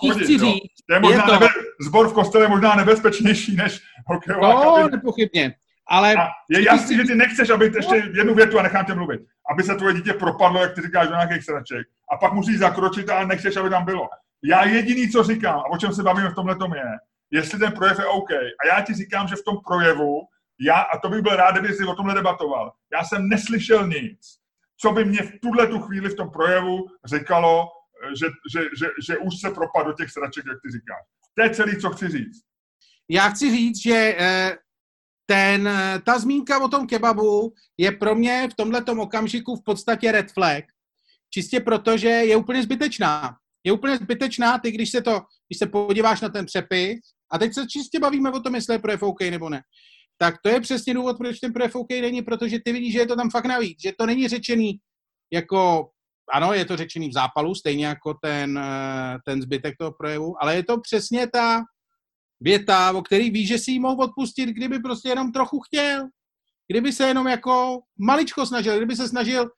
chodit. 0.00 0.24
Chci 0.24 0.38
říct. 0.38 0.72
To 0.88 0.94
je 0.94 1.00
možná 1.00 1.22
je 1.22 1.26
to... 1.26 1.32
nebe, 1.32 1.48
zbor 1.80 2.08
v 2.08 2.12
kostele 2.12 2.44
je 2.44 2.48
možná 2.48 2.74
nebezpečnější 2.74 3.56
než 3.56 3.80
hokejová 4.06 4.48
no, 4.48 4.62
kabina. 4.62 4.88
nepochybně. 4.96 5.54
Ale 5.88 6.14
a 6.14 6.28
je 6.50 6.64
jasný, 6.64 6.96
že 6.96 7.04
ty 7.04 7.14
nechceš, 7.14 7.50
aby 7.50 7.72
ještě 7.76 7.96
jednu 8.14 8.34
větu 8.34 8.58
a 8.58 8.62
nechám 8.62 8.84
tě 8.84 8.94
mluvit, 8.94 9.20
aby 9.52 9.62
se 9.62 9.74
tvoje 9.74 9.94
dítě 9.94 10.12
propadlo, 10.12 10.60
jak 10.60 10.74
ty 10.74 10.80
říkáš, 10.82 11.08
do 11.08 11.14
nějakých 11.14 11.44
sraček. 11.44 11.86
A 12.12 12.16
pak 12.16 12.32
musíš 12.32 12.58
zakročit 12.58 13.10
a 13.10 13.24
nechceš, 13.24 13.56
aby 13.56 13.70
tam 13.70 13.84
bylo. 13.84 14.08
Já 14.44 14.64
jediný, 14.64 15.08
co 15.08 15.22
říkám, 15.22 15.58
a 15.58 15.70
o 15.70 15.78
čem 15.78 15.92
se 15.92 16.02
bavíme 16.02 16.28
v 16.28 16.34
tomhle 16.34 16.56
tom 16.56 16.74
je, 16.74 16.84
jestli 17.30 17.58
ten 17.58 17.72
projev 17.72 17.98
je 17.98 18.04
OK. 18.04 18.30
A 18.32 18.66
já 18.66 18.80
ti 18.80 18.94
říkám, 18.94 19.28
že 19.28 19.36
v 19.36 19.44
tom 19.44 19.56
projevu 19.66 20.20
já, 20.60 20.80
a 20.80 20.98
to 20.98 21.08
bych 21.08 21.22
byl 21.22 21.36
rád, 21.36 21.56
kdyby 21.56 21.74
si 21.74 21.84
o 21.84 21.94
tomhle 21.94 22.14
debatoval, 22.14 22.72
já 22.92 23.04
jsem 23.04 23.28
neslyšel 23.28 23.88
nic, 23.88 24.18
co 24.80 24.92
by 24.92 25.04
mě 25.04 25.22
v 25.22 25.32
tuhle 25.42 25.66
tu 25.66 25.78
chvíli 25.78 26.08
v 26.08 26.16
tom 26.16 26.30
projevu 26.30 26.86
říkalo, 27.04 27.68
že, 28.20 28.26
že, 28.52 28.60
že, 28.78 28.86
že 29.06 29.18
už 29.18 29.40
se 29.40 29.50
propad 29.50 29.86
do 29.86 29.92
těch 29.92 30.10
sraček, 30.10 30.44
jak 30.46 30.58
ty 30.62 30.70
říkáš. 30.72 31.04
To 31.34 31.42
je 31.42 31.50
celý, 31.50 31.80
co 31.80 31.90
chci 31.90 32.08
říct. 32.08 32.42
Já 33.10 33.28
chci 33.28 33.50
říct, 33.50 33.82
že 33.82 34.16
eh, 34.18 34.56
ten, 35.26 35.68
eh, 35.68 36.00
ta 36.06 36.18
zmínka 36.18 36.64
o 36.64 36.68
tom 36.68 36.86
kebabu 36.86 37.52
je 37.78 37.92
pro 37.92 38.14
mě 38.14 38.48
v 38.52 38.54
tomhle 38.54 38.82
okamžiku 38.98 39.56
v 39.56 39.64
podstatě 39.64 40.12
red 40.12 40.32
flag. 40.32 40.64
Čistě 41.30 41.60
proto, 41.60 41.96
že 41.96 42.08
je 42.08 42.36
úplně 42.36 42.62
zbytečná. 42.62 43.36
Je 43.64 43.72
úplně 43.72 43.96
zbytečná, 43.96 44.58
ty 44.58 44.70
když 44.70 44.90
se 44.90 45.02
to, 45.02 45.20
když 45.48 45.58
se 45.58 45.66
podíváš 45.66 46.20
na 46.20 46.28
ten 46.28 46.46
přepis, 46.46 47.00
a 47.32 47.38
teď 47.38 47.54
se 47.54 47.66
čistě 47.66 48.00
bavíme 48.00 48.30
o 48.30 48.40
tom, 48.40 48.54
jestli 48.54 48.74
je 48.74 48.78
projev 48.78 49.02
OK 49.02 49.20
nebo 49.20 49.48
ne 49.48 49.62
tak 50.22 50.34
to 50.42 50.48
je 50.48 50.60
přesně 50.60 50.94
důvod, 50.94 51.18
proč 51.18 51.38
ten 51.38 51.52
projev 51.52 51.76
OK 51.76 51.90
není, 51.90 52.22
protože 52.22 52.58
ty 52.64 52.72
vidíš, 52.72 52.92
že 52.92 52.98
je 52.98 53.06
to 53.06 53.16
tam 53.16 53.30
fakt 53.30 53.44
navíc, 53.44 53.82
že 53.82 53.92
to 53.98 54.06
není 54.06 54.28
řečený 54.28 54.78
jako, 55.32 55.88
ano, 56.32 56.52
je 56.52 56.64
to 56.64 56.76
řečený 56.76 57.08
v 57.08 57.12
zápalu, 57.12 57.54
stejně 57.54 57.86
jako 57.86 58.14
ten, 58.22 58.58
eh, 58.58 59.18
ten 59.24 59.42
zbytek 59.42 59.74
toho 59.78 59.92
projevu, 59.92 60.34
ale 60.40 60.56
je 60.56 60.64
to 60.64 60.80
přesně 60.80 61.26
ta 61.26 61.62
věta, 62.40 62.92
o 62.92 63.02
který 63.02 63.30
víš, 63.30 63.48
že 63.48 63.58
si 63.58 63.70
ji 63.70 63.80
mohl 63.80 64.02
odpustit, 64.02 64.48
kdyby 64.48 64.78
prostě 64.78 65.08
jenom 65.08 65.32
trochu 65.32 65.60
chtěl. 65.60 66.08
Kdyby 66.68 66.92
se 66.92 67.08
jenom 67.08 67.28
jako 67.28 67.80
maličko 67.98 68.46
snažil, 68.46 68.76
kdyby 68.76 68.96
se 68.96 69.08
snažil 69.08 69.50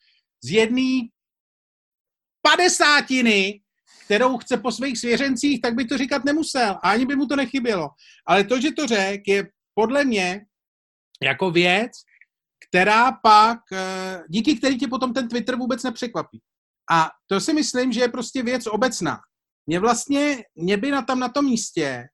z 0.44 0.50
jedné 0.50 1.08
padesátiny, 2.42 3.60
kterou 4.04 4.38
chce 4.38 4.56
po 4.56 4.72
svých 4.72 4.98
svěřencích, 4.98 5.60
tak 5.60 5.74
by 5.74 5.84
to 5.84 5.98
říkat 5.98 6.24
nemusel. 6.24 6.78
A 6.82 6.90
ani 6.90 7.06
by 7.06 7.16
mu 7.16 7.26
to 7.26 7.36
nechybělo. 7.36 7.88
Ale 8.26 8.44
to, 8.44 8.60
že 8.60 8.72
to 8.72 8.86
řek, 8.86 9.28
je 9.28 9.48
podle 9.74 10.04
mě 10.04 10.46
jako 11.22 11.50
věc, 11.50 11.92
která 12.68 13.12
pak, 13.12 13.58
eh, 13.72 14.22
díky 14.28 14.56
který 14.56 14.78
tě 14.78 14.88
potom 14.88 15.12
ten 15.12 15.28
Twitter 15.28 15.56
vůbec 15.56 15.82
nepřekvapí. 15.82 16.40
A 16.90 17.10
to 17.26 17.40
si 17.40 17.52
myslím, 17.52 17.92
že 17.92 18.00
je 18.00 18.08
prostě 18.08 18.42
věc 18.42 18.66
obecná. 18.66 19.18
Mě 19.66 19.80
vlastně, 19.80 20.44
mě 20.54 20.76
by 20.76 20.90
na 20.90 21.02
tam 21.02 21.20
na 21.20 21.28
tom 21.28 21.44
místě 21.44 22.04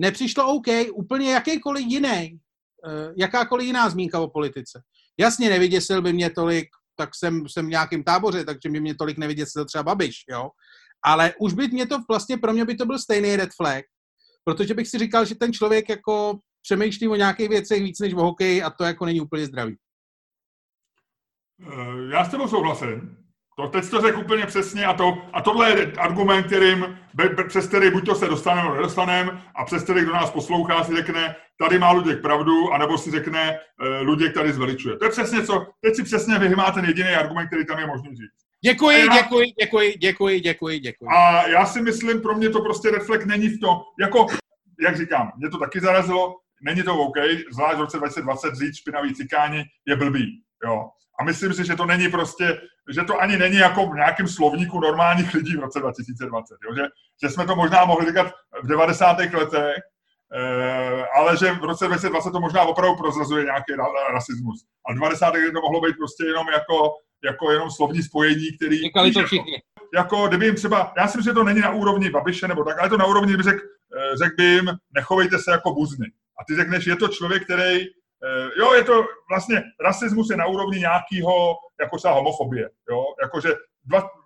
nepřišlo 0.00 0.54
OK 0.54 0.66
úplně 0.92 1.32
jakýkoliv 1.32 1.86
jiný, 1.86 2.38
eh, 2.86 3.12
jakákoliv 3.16 3.66
jiná 3.66 3.90
zmínka 3.90 4.20
o 4.20 4.28
politice. 4.28 4.82
Jasně 5.18 5.50
nevyděsil 5.50 6.02
by 6.02 6.12
mě 6.12 6.30
tolik, 6.30 6.68
tak 6.96 7.10
jsem, 7.14 7.48
jsem 7.48 7.66
v 7.66 7.70
nějakém 7.70 8.04
táboře, 8.04 8.44
takže 8.44 8.68
by 8.68 8.80
mě 8.80 8.94
tolik 8.94 9.18
nevyděsil 9.18 9.64
třeba 9.64 9.84
Babiš, 9.84 10.24
jo. 10.28 10.50
Ale 11.04 11.34
už 11.40 11.52
by 11.52 11.68
mě 11.68 11.86
to 11.86 11.98
vlastně, 12.08 12.36
pro 12.36 12.52
mě 12.52 12.64
by 12.64 12.74
to 12.74 12.86
byl 12.86 12.98
stejný 12.98 13.36
red 13.36 13.50
flag, 13.56 13.84
protože 14.44 14.74
bych 14.74 14.88
si 14.88 14.98
říkal, 14.98 15.24
že 15.24 15.34
ten 15.34 15.52
člověk 15.52 15.88
jako 15.88 16.38
přemýšlí 16.62 17.08
o 17.08 17.16
nějakých 17.16 17.48
věcech 17.48 17.82
víc 17.82 18.00
než 18.00 18.14
o 18.14 18.22
hokeji 18.22 18.62
a 18.62 18.70
to 18.70 18.84
jako 18.84 19.04
není 19.04 19.20
úplně 19.20 19.46
zdravý. 19.46 19.76
Eh, 21.62 22.12
já 22.12 22.24
s 22.24 22.30
tebou 22.30 22.48
souhlasím. 22.48 23.16
To, 23.56 23.68
teď 23.68 23.90
to 23.90 24.00
řekl 24.00 24.20
úplně 24.20 24.46
přesně 24.46 24.86
a, 24.86 24.94
to, 24.94 25.18
a 25.32 25.42
tohle 25.42 25.70
je 25.70 25.92
argument, 25.92 26.42
kterým, 26.42 26.98
be, 27.14 27.28
be, 27.28 27.44
přes 27.44 27.66
který 27.66 27.90
buď 27.90 28.06
to 28.06 28.14
se 28.14 28.26
dostaneme 28.26 28.62
nebo 28.62 28.74
nedostaneme 28.74 29.42
a 29.54 29.64
přes 29.64 29.82
který, 29.82 30.00
kdo 30.00 30.12
nás 30.12 30.30
poslouchá, 30.30 30.84
si 30.84 30.96
řekne, 30.96 31.36
tady 31.58 31.78
má 31.78 31.92
Luděk 31.92 32.22
pravdu, 32.22 32.72
anebo 32.72 32.98
si 32.98 33.10
řekne, 33.10 33.58
uh, 33.80 34.06
Luděk 34.06 34.34
tady 34.34 34.52
zveličuje. 34.52 34.96
To 34.96 35.04
je 35.04 35.10
přesně 35.10 35.42
co, 35.42 35.66
teď 35.80 35.96
si 35.96 36.02
přesně 36.02 36.38
vyhmá 36.38 36.70
ten 36.70 36.84
jediný 36.84 37.08
argument, 37.08 37.46
který 37.46 37.66
tam 37.66 37.78
je 37.78 37.86
možný 37.86 38.08
říct. 38.08 38.40
Děkuji, 38.64 38.98
já, 38.98 39.22
děkuji, 39.22 39.52
děkuji, 39.60 39.94
děkuji, 39.98 40.40
děkuji, 40.40 40.78
děkuji. 40.78 41.06
A 41.06 41.48
já 41.48 41.66
si 41.66 41.82
myslím, 41.82 42.20
pro 42.20 42.34
mě 42.34 42.50
to 42.50 42.62
prostě 42.62 42.90
reflekt 42.90 43.26
není 43.26 43.48
v 43.48 43.60
tom, 43.60 43.76
jako, 44.00 44.26
jak 44.80 44.96
říkám, 44.96 45.32
mě 45.36 45.50
to 45.50 45.58
taky 45.58 45.80
zarazilo, 45.80 46.36
není 46.60 46.82
to 46.82 46.96
OK, 46.96 47.16
zvlášť 47.52 47.76
v 47.76 47.80
roce 47.80 47.96
2020 47.96 48.54
říct 48.54 48.76
špinavý 48.76 49.14
cikáni 49.14 49.64
je 49.86 49.96
blbý, 49.96 50.42
jo. 50.64 50.88
A 51.20 51.24
myslím 51.24 51.54
si, 51.54 51.64
že 51.64 51.76
to 51.76 51.86
není 51.86 52.08
prostě, 52.08 52.60
že 52.90 53.04
to 53.04 53.20
ani 53.20 53.36
není 53.36 53.56
jako 53.56 53.86
v 53.86 53.94
nějakém 53.94 54.28
slovníku 54.28 54.80
normálních 54.80 55.34
lidí 55.34 55.56
v 55.56 55.60
roce 55.60 55.80
2020. 55.80 56.54
Jo? 56.64 56.74
Že, 56.76 56.82
že 57.22 57.30
jsme 57.30 57.46
to 57.46 57.56
možná 57.56 57.84
mohli 57.84 58.06
říkat 58.06 58.32
v 58.62 58.66
90. 58.66 59.18
letech, 59.18 59.76
eh, 60.34 61.04
ale 61.16 61.36
že 61.36 61.52
v 61.52 61.64
roce 61.64 61.86
2020 61.86 62.30
to 62.30 62.40
možná 62.40 62.62
opravdu 62.62 62.96
prozrazuje 62.96 63.44
nějaký 63.44 63.72
rasismus. 64.12 64.64
A 64.88 64.92
v 64.92 64.94
90. 64.94 65.26
letech 65.26 65.52
to 65.52 65.60
mohlo 65.60 65.80
být 65.80 65.96
prostě 65.96 66.24
jenom 66.24 66.48
jako, 66.48 66.94
jako 67.24 67.50
jenom 67.52 67.70
slovní 67.70 68.02
spojení, 68.02 68.46
který... 68.56 68.78
Říkali 68.78 69.12
to 69.12 69.22
všichni. 69.22 69.52
Jako, 69.94 70.16
jako, 70.16 70.28
kdyby 70.28 70.46
jim 70.46 70.54
třeba, 70.54 70.92
já 70.96 71.08
si 71.08 71.18
myslím, 71.18 71.30
že 71.30 71.34
to 71.34 71.44
není 71.44 71.60
na 71.60 71.70
úrovni 71.70 72.10
Babiše 72.10 72.48
nebo 72.48 72.64
tak, 72.64 72.78
ale 72.78 72.88
to 72.88 72.96
na 72.96 73.06
úrovni, 73.06 73.28
kdyby 73.28 73.42
řekl 73.42 73.60
eh, 73.96 74.16
řek 74.16 74.32
by 74.36 74.44
jim, 74.44 74.70
nechovejte 74.94 75.38
se 75.38 75.50
jako 75.50 75.72
buzny. 75.72 76.06
A 76.40 76.44
ty 76.44 76.56
řekneš, 76.56 76.86
je 76.86 76.96
to 76.96 77.08
člověk, 77.08 77.44
který 77.44 77.86
Eh, 78.24 78.50
jo, 78.60 78.72
je 78.74 78.84
to 78.84 79.04
vlastně, 79.30 79.62
rasismus 79.80 80.30
je 80.30 80.36
na 80.36 80.46
úrovni 80.46 80.78
nějakého, 80.78 81.56
jako 81.80 81.96
třeba 81.96 82.14
homofobie, 82.14 82.70
jo, 82.90 83.04
jakože 83.22 83.54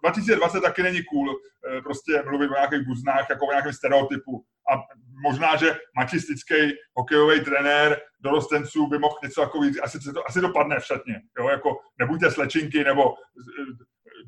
2020 0.02 0.60
taky 0.60 0.82
není 0.82 1.02
cool 1.04 1.30
eh, 1.30 1.80
prostě 1.80 2.22
mluvit 2.26 2.50
o 2.50 2.54
nějakých 2.54 2.86
buznách, 2.86 3.26
jako 3.30 3.46
o 3.46 3.50
nějakém 3.50 3.72
stereotypu. 3.72 4.44
A 4.72 4.82
možná, 5.22 5.56
že 5.56 5.76
mačistický 5.96 6.54
hokejový 6.94 7.44
trenér 7.44 8.00
dorostenců 8.20 8.86
by 8.86 8.98
mohl 8.98 9.16
něco 9.22 9.40
jako 9.40 9.60
víc, 9.60 9.78
asi, 9.82 9.98
to, 9.98 10.28
asi 10.28 10.40
dopadne 10.40 10.80
v 10.80 10.84
šatně, 10.84 11.20
jo, 11.38 11.48
jako 11.48 11.76
nebuďte 11.98 12.30
slečinky, 12.30 12.84
nebo 12.84 13.14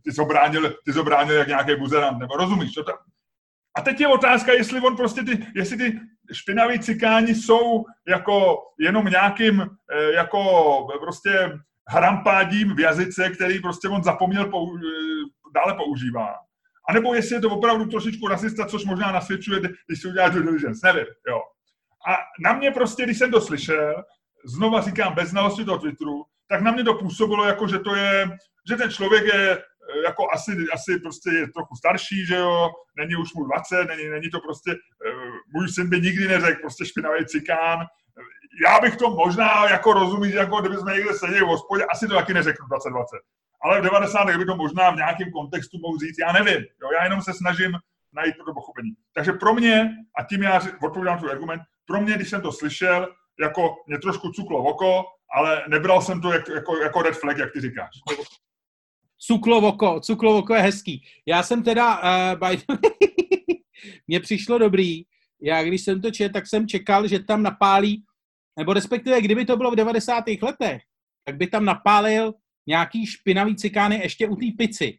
ty 0.04 0.12
jsi 0.12 0.20
obránil, 0.20 0.76
ty 0.84 0.92
jsi 0.92 1.00
obránil 1.00 1.36
jak 1.36 1.48
nějaký 1.48 1.76
buzerant, 1.76 2.18
nebo 2.18 2.36
rozumíš, 2.36 2.74
to, 2.74 2.84
a 3.76 3.80
teď 3.80 4.00
je 4.00 4.08
otázka, 4.08 4.52
jestli 4.52 4.80
on 4.80 4.96
prostě 4.96 5.22
ty, 5.22 5.46
jestli 5.54 5.76
ty 5.76 6.00
špinaví 6.32 6.78
cikáni 6.78 7.34
jsou 7.34 7.84
jako 8.08 8.58
jenom 8.78 9.06
nějakým 9.06 9.60
eh, 9.92 10.12
jako 10.12 10.40
prostě 11.00 11.58
hrampádím 11.88 12.76
v 12.76 12.80
jazyce, 12.80 13.30
který 13.30 13.60
prostě 13.60 13.88
on 13.88 14.02
zapomněl 14.02 14.50
pou, 14.50 14.76
eh, 14.76 14.80
dále 15.54 15.74
používá. 15.74 16.34
A 16.88 16.92
nebo 16.92 17.14
jestli 17.14 17.36
je 17.36 17.40
to 17.40 17.50
opravdu 17.50 17.86
trošičku 17.86 18.28
rasista, 18.28 18.66
což 18.66 18.84
možná 18.84 19.12
nasvědčuje, 19.12 19.60
když 19.60 20.00
si 20.00 20.08
udělá 20.08 20.28
due 20.28 20.42
diligence, 20.42 20.86
nevím, 20.86 21.06
jo. 21.28 21.40
A 22.08 22.16
na 22.44 22.52
mě 22.52 22.70
prostě, 22.70 23.04
když 23.04 23.18
jsem 23.18 23.30
to 23.30 23.40
slyšel, 23.40 24.04
znova 24.44 24.80
říkám, 24.80 25.14
bez 25.14 25.28
znalosti 25.28 25.64
toho 25.64 25.78
Twitteru, 25.78 26.24
tak 26.48 26.60
na 26.60 26.72
mě 26.72 26.84
to 26.84 26.94
působilo 26.94 27.44
jako, 27.44 27.68
že 27.68 27.78
to 27.78 27.94
je, 27.94 28.30
že 28.68 28.76
ten 28.76 28.90
člověk 28.90 29.24
je 29.34 29.62
jako 30.04 30.22
asi, 30.32 30.52
asi 30.72 30.98
prostě 31.00 31.30
je 31.30 31.48
trochu 31.48 31.74
starší, 31.76 32.26
že 32.26 32.36
jo, 32.36 32.70
není 32.96 33.16
už 33.16 33.34
mu 33.34 33.44
20, 33.44 33.84
není, 33.84 34.08
není 34.08 34.30
to 34.30 34.40
prostě, 34.40 34.70
uh, 34.70 35.34
můj 35.54 35.68
syn 35.68 35.90
by 35.90 36.00
nikdy 36.00 36.28
neřekl 36.28 36.60
prostě 36.60 36.86
špinavý 36.86 37.26
cikán. 37.26 37.78
Já 38.66 38.80
bych 38.80 38.96
to 38.96 39.10
možná 39.10 39.68
jako 39.68 39.92
rozumí, 39.92 40.30
že 40.30 40.38
jako 40.38 40.60
kdyby 40.60 40.76
jsme 40.76 40.94
někde 40.94 41.14
seděli 41.14 41.40
v 41.40 41.48
hospodě, 41.48 41.84
asi 41.84 42.08
to 42.08 42.14
taky 42.14 42.34
neřeknu 42.34 42.66
2020. 42.66 43.16
Ale 43.62 43.80
v 43.80 43.84
90. 43.84 44.24
by 44.36 44.44
to 44.44 44.56
možná 44.56 44.90
v 44.90 44.96
nějakém 44.96 45.30
kontextu 45.30 45.78
mohl 45.82 45.98
říct, 45.98 46.18
já 46.18 46.32
nevím, 46.32 46.60
jo, 46.82 46.88
já 46.98 47.04
jenom 47.04 47.22
se 47.22 47.32
snažím 47.34 47.72
najít 48.12 48.34
to 48.46 48.54
pochopení. 48.54 48.90
Takže 49.14 49.32
pro 49.32 49.54
mě, 49.54 49.90
a 50.18 50.24
tím 50.24 50.42
já 50.42 50.60
odpovídám 50.84 51.18
tvůj 51.18 51.30
argument, 51.30 51.62
pro 51.86 52.00
mě, 52.00 52.14
když 52.14 52.30
jsem 52.30 52.40
to 52.40 52.52
slyšel, 52.52 53.08
jako 53.40 53.74
mě 53.86 53.98
trošku 53.98 54.30
cuklo 54.30 54.62
v 54.62 54.66
oko, 54.66 55.04
ale 55.36 55.62
nebral 55.68 56.02
jsem 56.02 56.20
to 56.20 56.32
jako, 56.32 56.52
jako, 56.52 56.76
jako 56.76 57.02
red 57.02 57.16
flag, 57.16 57.38
jak 57.38 57.52
ty 57.52 57.60
říkáš. 57.60 57.90
Cuklovoko, 59.26 60.00
cuklovoko 60.00 60.54
je 60.54 60.60
hezký. 60.60 61.04
Já 61.26 61.42
jsem 61.42 61.62
teda, 61.62 61.98
uh, 62.32 62.48
by 62.48 62.58
mně 64.08 64.20
přišlo 64.20 64.58
dobrý, 64.58 65.02
já 65.42 65.62
když 65.64 65.82
jsem 65.82 66.00
to 66.00 66.10
četl, 66.10 66.32
tak 66.32 66.46
jsem 66.46 66.68
čekal, 66.68 67.08
že 67.08 67.18
tam 67.18 67.42
napálí, 67.42 68.04
nebo 68.58 68.72
respektive 68.72 69.20
kdyby 69.20 69.44
to 69.44 69.56
bylo 69.56 69.70
v 69.70 69.76
90. 69.76 70.24
letech, 70.42 70.82
tak 71.24 71.36
by 71.36 71.46
tam 71.46 71.64
napálil 71.64 72.34
nějaký 72.66 73.06
špinavý 73.06 73.56
cikány 73.56 74.00
ještě 74.02 74.28
u 74.28 74.36
té 74.36 74.46
pici. 74.58 74.98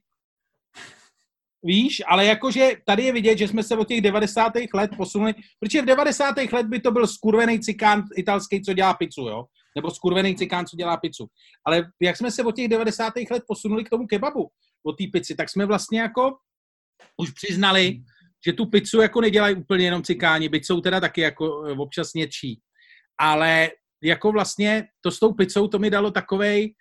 Víš, 1.63 2.01
ale 2.07 2.25
jakože 2.25 2.71
tady 2.85 3.03
je 3.03 3.13
vidět, 3.13 3.37
že 3.37 3.47
jsme 3.47 3.63
se 3.63 3.77
od 3.77 3.87
těch 3.87 4.01
90. 4.01 4.53
let 4.73 4.91
posunuli, 4.97 5.33
protože 5.59 5.81
v 5.81 5.85
90. 5.85 6.35
let 6.51 6.65
by 6.65 6.79
to 6.79 6.91
byl 6.91 7.07
skurvený 7.07 7.59
cikán 7.59 8.03
italský, 8.15 8.61
co 8.61 8.73
dělá 8.73 8.93
pizzu, 8.93 9.21
jo 9.21 9.45
nebo 9.77 9.91
skurvený 9.91 10.35
cikán, 10.35 10.65
co 10.65 10.77
dělá 10.77 10.97
pizzu. 10.97 11.27
Ale 11.65 11.89
jak 12.01 12.17
jsme 12.17 12.31
se 12.31 12.43
od 12.43 12.55
těch 12.55 12.67
90. 12.67 13.13
let 13.31 13.43
posunuli 13.47 13.83
k 13.83 13.89
tomu 13.89 14.07
kebabu, 14.07 14.49
od 14.85 14.97
té 14.97 15.03
pici, 15.13 15.35
tak 15.35 15.49
jsme 15.49 15.65
vlastně 15.65 15.99
jako 15.99 16.37
už 17.17 17.31
přiznali, 17.31 17.99
že 18.45 18.53
tu 18.53 18.65
pizzu 18.65 19.01
jako 19.01 19.21
nedělají 19.21 19.55
úplně 19.55 19.85
jenom 19.85 20.03
cikáni, 20.03 20.49
byť 20.49 20.65
jsou 20.65 20.81
teda 20.81 20.99
taky 20.99 21.21
jako 21.21 21.65
eh, 21.65 21.71
občas 21.71 22.13
něčí. 22.13 22.61
Ale 23.19 23.69
jako 24.03 24.31
vlastně 24.31 24.87
to 25.01 25.11
s 25.11 25.19
tou 25.19 25.33
pizzou 25.33 25.67
to 25.67 25.79
mi 25.79 25.89
dalo 25.89 26.11
takovej, 26.11 26.73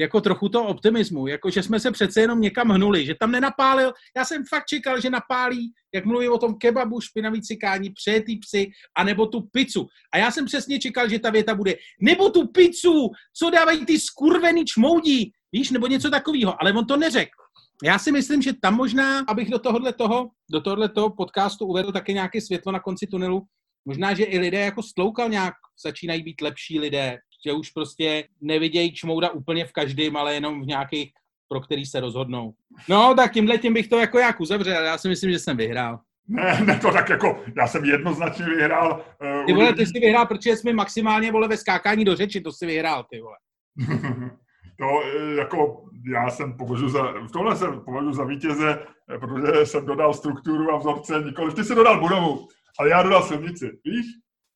jako 0.00 0.20
trochu 0.20 0.48
to 0.48 0.64
optimismu, 0.64 1.26
jako 1.26 1.50
že 1.50 1.62
jsme 1.62 1.80
se 1.80 1.90
přece 1.90 2.20
jenom 2.20 2.40
někam 2.40 2.68
hnuli, 2.68 3.06
že 3.06 3.14
tam 3.20 3.30
nenapálil, 3.30 3.92
já 4.16 4.24
jsem 4.24 4.44
fakt 4.48 4.66
čekal, 4.66 5.00
že 5.00 5.10
napálí, 5.10 5.72
jak 5.94 6.04
mluví 6.04 6.28
o 6.28 6.38
tom 6.38 6.54
kebabu, 6.54 7.00
špinavý 7.00 7.42
cikání, 7.42 7.90
přejetý 7.90 8.36
psy, 8.36 8.70
anebo 8.96 9.26
tu 9.26 9.40
pizzu. 9.52 9.86
A 10.14 10.18
já 10.18 10.30
jsem 10.30 10.44
přesně 10.44 10.78
čekal, 10.78 11.08
že 11.08 11.18
ta 11.18 11.30
věta 11.30 11.54
bude, 11.54 11.74
nebo 12.00 12.30
tu 12.30 12.46
pizzu, 12.46 13.10
co 13.38 13.50
dávají 13.50 13.86
ty 13.86 14.00
skurvený 14.00 14.64
čmoudí, 14.64 15.32
víš, 15.52 15.70
nebo 15.70 15.86
něco 15.86 16.10
takového, 16.10 16.62
ale 16.62 16.72
on 16.72 16.86
to 16.86 16.96
neřekl. 16.96 17.38
Já 17.84 17.98
si 17.98 18.12
myslím, 18.12 18.42
že 18.42 18.52
tam 18.62 18.74
možná, 18.74 19.24
abych 19.28 19.50
do 19.50 19.58
tohohle 19.58 19.92
toho, 19.92 20.30
do 20.52 20.60
tohohle 20.60 20.88
toho 20.88 21.10
podcastu 21.10 21.66
uvedl 21.66 21.92
také 21.92 22.12
nějaké 22.12 22.40
světlo 22.40 22.72
na 22.72 22.80
konci 22.80 23.06
tunelu, 23.06 23.42
možná, 23.84 24.14
že 24.14 24.24
i 24.24 24.38
lidé 24.38 24.60
jako 24.60 24.82
stloukal 24.82 25.28
nějak, 25.28 25.54
začínají 25.84 26.22
být 26.22 26.40
lepší 26.40 26.80
lidé, 26.80 27.18
že 27.46 27.52
už 27.52 27.70
prostě 27.70 28.24
nevidějí 28.40 28.92
čmouda 28.92 29.30
úplně 29.30 29.64
v 29.64 29.72
každém, 29.72 30.16
ale 30.16 30.34
jenom 30.34 30.62
v 30.62 30.66
nějakých, 30.66 31.12
pro 31.48 31.60
který 31.60 31.86
se 31.86 32.00
rozhodnou. 32.00 32.54
No, 32.88 33.14
tak 33.14 33.32
tímhle 33.32 33.58
tím 33.58 33.74
bych 33.74 33.88
to 33.88 33.98
jako 33.98 34.18
jak 34.18 34.40
uzavřel. 34.40 34.84
Já 34.84 34.98
si 34.98 35.08
myslím, 35.08 35.32
že 35.32 35.38
jsem 35.38 35.56
vyhrál. 35.56 36.00
Ne, 36.28 36.60
ne, 36.64 36.78
to 36.78 36.92
tak 36.92 37.08
jako, 37.08 37.42
já 37.56 37.66
jsem 37.66 37.84
jednoznačně 37.84 38.46
vyhrál. 38.46 39.04
Uh, 39.40 39.46
ty 39.46 39.52
vole, 39.52 39.74
ty 39.74 39.86
jsi 39.86 40.00
vyhrál, 40.00 40.26
protože 40.26 40.56
jsme 40.56 40.72
maximálně, 40.72 41.32
vole, 41.32 41.48
ve 41.48 41.56
skákání 41.56 42.04
do 42.04 42.16
řeči, 42.16 42.40
to 42.40 42.52
si 42.52 42.66
vyhrál, 42.66 43.04
ty 43.10 43.20
vole. 43.20 43.36
to 44.78 45.02
eh, 45.04 45.34
jako, 45.34 45.84
já 46.12 46.30
jsem 46.30 46.56
považuji 46.56 46.88
za, 46.88 47.12
v 47.12 47.32
tomhle 47.32 47.56
jsem 47.56 47.80
považuji 47.80 48.12
za 48.12 48.24
vítěze, 48.24 48.86
eh, 49.14 49.18
protože 49.18 49.66
jsem 49.66 49.86
dodal 49.86 50.14
strukturu 50.14 50.70
a 50.72 50.78
vzorce, 50.78 51.22
nikoliv, 51.24 51.54
ty 51.54 51.64
jsi 51.64 51.74
dodal 51.74 52.00
budovu, 52.00 52.48
ale 52.78 52.88
já 52.88 53.02
dodal 53.02 53.22
silnici, 53.22 53.70
víš? 53.84 54.06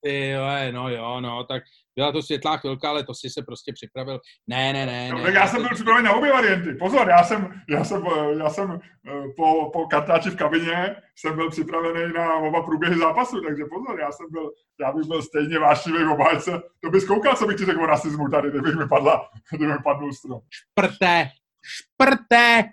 Ty 0.04 0.28
jo, 0.28 0.42
no 0.72 0.88
jo, 0.88 1.20
no, 1.20 1.44
tak 1.44 1.62
byla 1.96 2.12
to 2.12 2.22
světlá 2.22 2.56
chvilka, 2.56 2.88
ale 2.88 3.04
to 3.04 3.14
si 3.14 3.30
se 3.30 3.42
prostě 3.42 3.72
připravil. 3.72 4.20
Ne, 4.46 4.72
ne, 4.72 4.86
ne. 4.86 5.08
No, 5.08 5.18
ne 5.18 5.24
tak 5.24 5.34
já 5.34 5.46
jsem 5.46 5.62
byl 5.62 5.70
připravený 5.74 6.04
na 6.04 6.14
obě 6.14 6.32
varianty. 6.32 6.74
Pozor, 6.74 7.08
já 7.08 7.24
jsem, 7.24 7.62
já 7.68 7.84
jsem, 7.84 8.02
já 8.38 8.50
jsem 8.50 8.80
eh, 9.08 9.28
po, 9.36 9.70
po 9.72 9.86
kartáči 9.86 10.30
v 10.30 10.36
kabině 10.36 10.96
jsem 11.16 11.36
byl 11.36 11.50
připravený 11.50 12.12
na 12.12 12.34
oba 12.34 12.62
průběhy 12.62 12.98
zápasu, 12.98 13.40
takže 13.40 13.64
pozor, 13.64 14.00
já 14.00 14.12
jsem 14.12 14.26
byl, 14.30 14.50
já 14.80 14.92
bych 14.92 15.06
byl 15.06 15.22
stejně 15.22 15.58
vášnivý 15.58 16.04
v 16.04 16.10
obhájce. 16.10 16.62
To 16.80 16.90
bys 16.90 17.04
koukal, 17.04 17.36
co 17.36 17.46
bych 17.46 17.56
ti 17.56 17.64
řekl 17.64 17.82
o 17.82 17.86
rasismu 17.86 18.28
tady, 18.28 18.50
kdybych 18.50 18.74
mi 18.74 18.88
padla, 18.88 19.28
kdyby 19.50 19.72
mi 19.72 19.78
padl 19.84 20.12
strom. 20.12 20.40
Šprté, 20.50 21.28
šprté. 21.62 22.64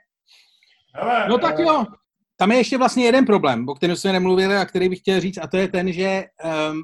Hele, 0.96 1.26
No 1.30 1.38
tak 1.38 1.60
eh, 1.60 1.64
jo, 1.64 1.86
tam 2.38 2.52
je 2.52 2.58
ještě 2.58 2.78
vlastně 2.78 3.06
jeden 3.06 3.26
problém, 3.26 3.70
o 3.70 3.76
kterém 3.76 3.96
jsme 3.96 4.14
nemluvili 4.14 4.56
a 4.56 4.66
který 4.66 4.90
bych 4.90 5.00
chtěl 5.00 5.20
říct, 5.20 5.38
a 5.38 5.48
to 5.48 5.58
je 5.58 5.68
ten, 5.68 5.94
že 5.94 6.24
um, 6.72 6.84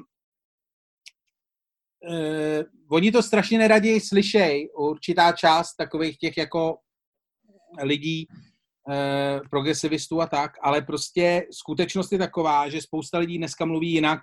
uh, 2.08 2.64
oni 2.90 3.12
to 3.12 3.22
strašně 3.22 3.58
neradi 3.58 4.00
slyšej, 4.00 4.70
určitá 4.76 5.32
část 5.32 5.74
takových 5.76 6.18
těch 6.18 6.36
jako 6.36 6.76
lidí, 7.82 8.26
uh, 8.88 9.48
progresivistů 9.50 10.20
a 10.20 10.26
tak, 10.26 10.52
ale 10.62 10.82
prostě 10.82 11.46
skutečnost 11.52 12.12
je 12.12 12.18
taková, 12.18 12.68
že 12.68 12.80
spousta 12.80 13.18
lidí 13.18 13.38
dneska 13.38 13.64
mluví 13.64 13.92
jinak 13.92 14.20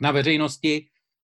na 0.00 0.10
veřejnosti, 0.10 0.86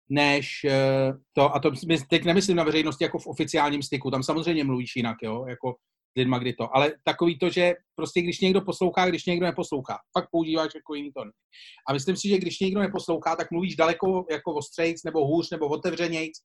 než 0.10 0.66
uh, 0.66 1.18
to, 1.34 1.56
a 1.56 1.60
to 1.60 1.72
teď 2.10 2.24
nemyslím 2.24 2.58
na 2.58 2.64
veřejnosti 2.64 3.04
jako 3.04 3.20
v 3.20 3.28
oficiálním 3.28 3.84
styku, 3.84 4.12
tam 4.12 4.24
samozřejmě 4.24 4.64
mluvíš 4.64 4.96
jinak, 4.96 5.18
jo, 5.24 5.46
jako 5.50 5.76
lidma, 6.18 6.40
kdy 6.40 6.54
to, 6.54 6.76
ale 6.76 6.94
takový 7.04 7.40
to, 7.40 7.50
že 7.50 7.74
prostě 7.96 8.22
když 8.22 8.40
někdo 8.40 8.62
poslouchá, 8.62 9.06
když 9.06 9.26
někdo 9.26 9.46
neposlouchá, 9.46 9.98
pak 10.14 10.30
používáš 10.32 10.72
jako 10.76 10.96
jiný 10.96 11.12
tón. 11.12 11.30
A 11.90 11.94
myslím 11.94 12.16
si, 12.16 12.30
že 12.30 12.38
když 12.38 12.60
někdo 12.60 12.80
neposlouchá, 12.80 13.36
tak 13.36 13.52
mluvíš 13.52 13.76
daleko 13.76 14.26
jako 14.32 14.54
ostřejc, 14.54 15.04
nebo 15.04 15.28
hůř, 15.28 15.52
nebo 15.52 15.68
otevřenějc, 15.68 16.38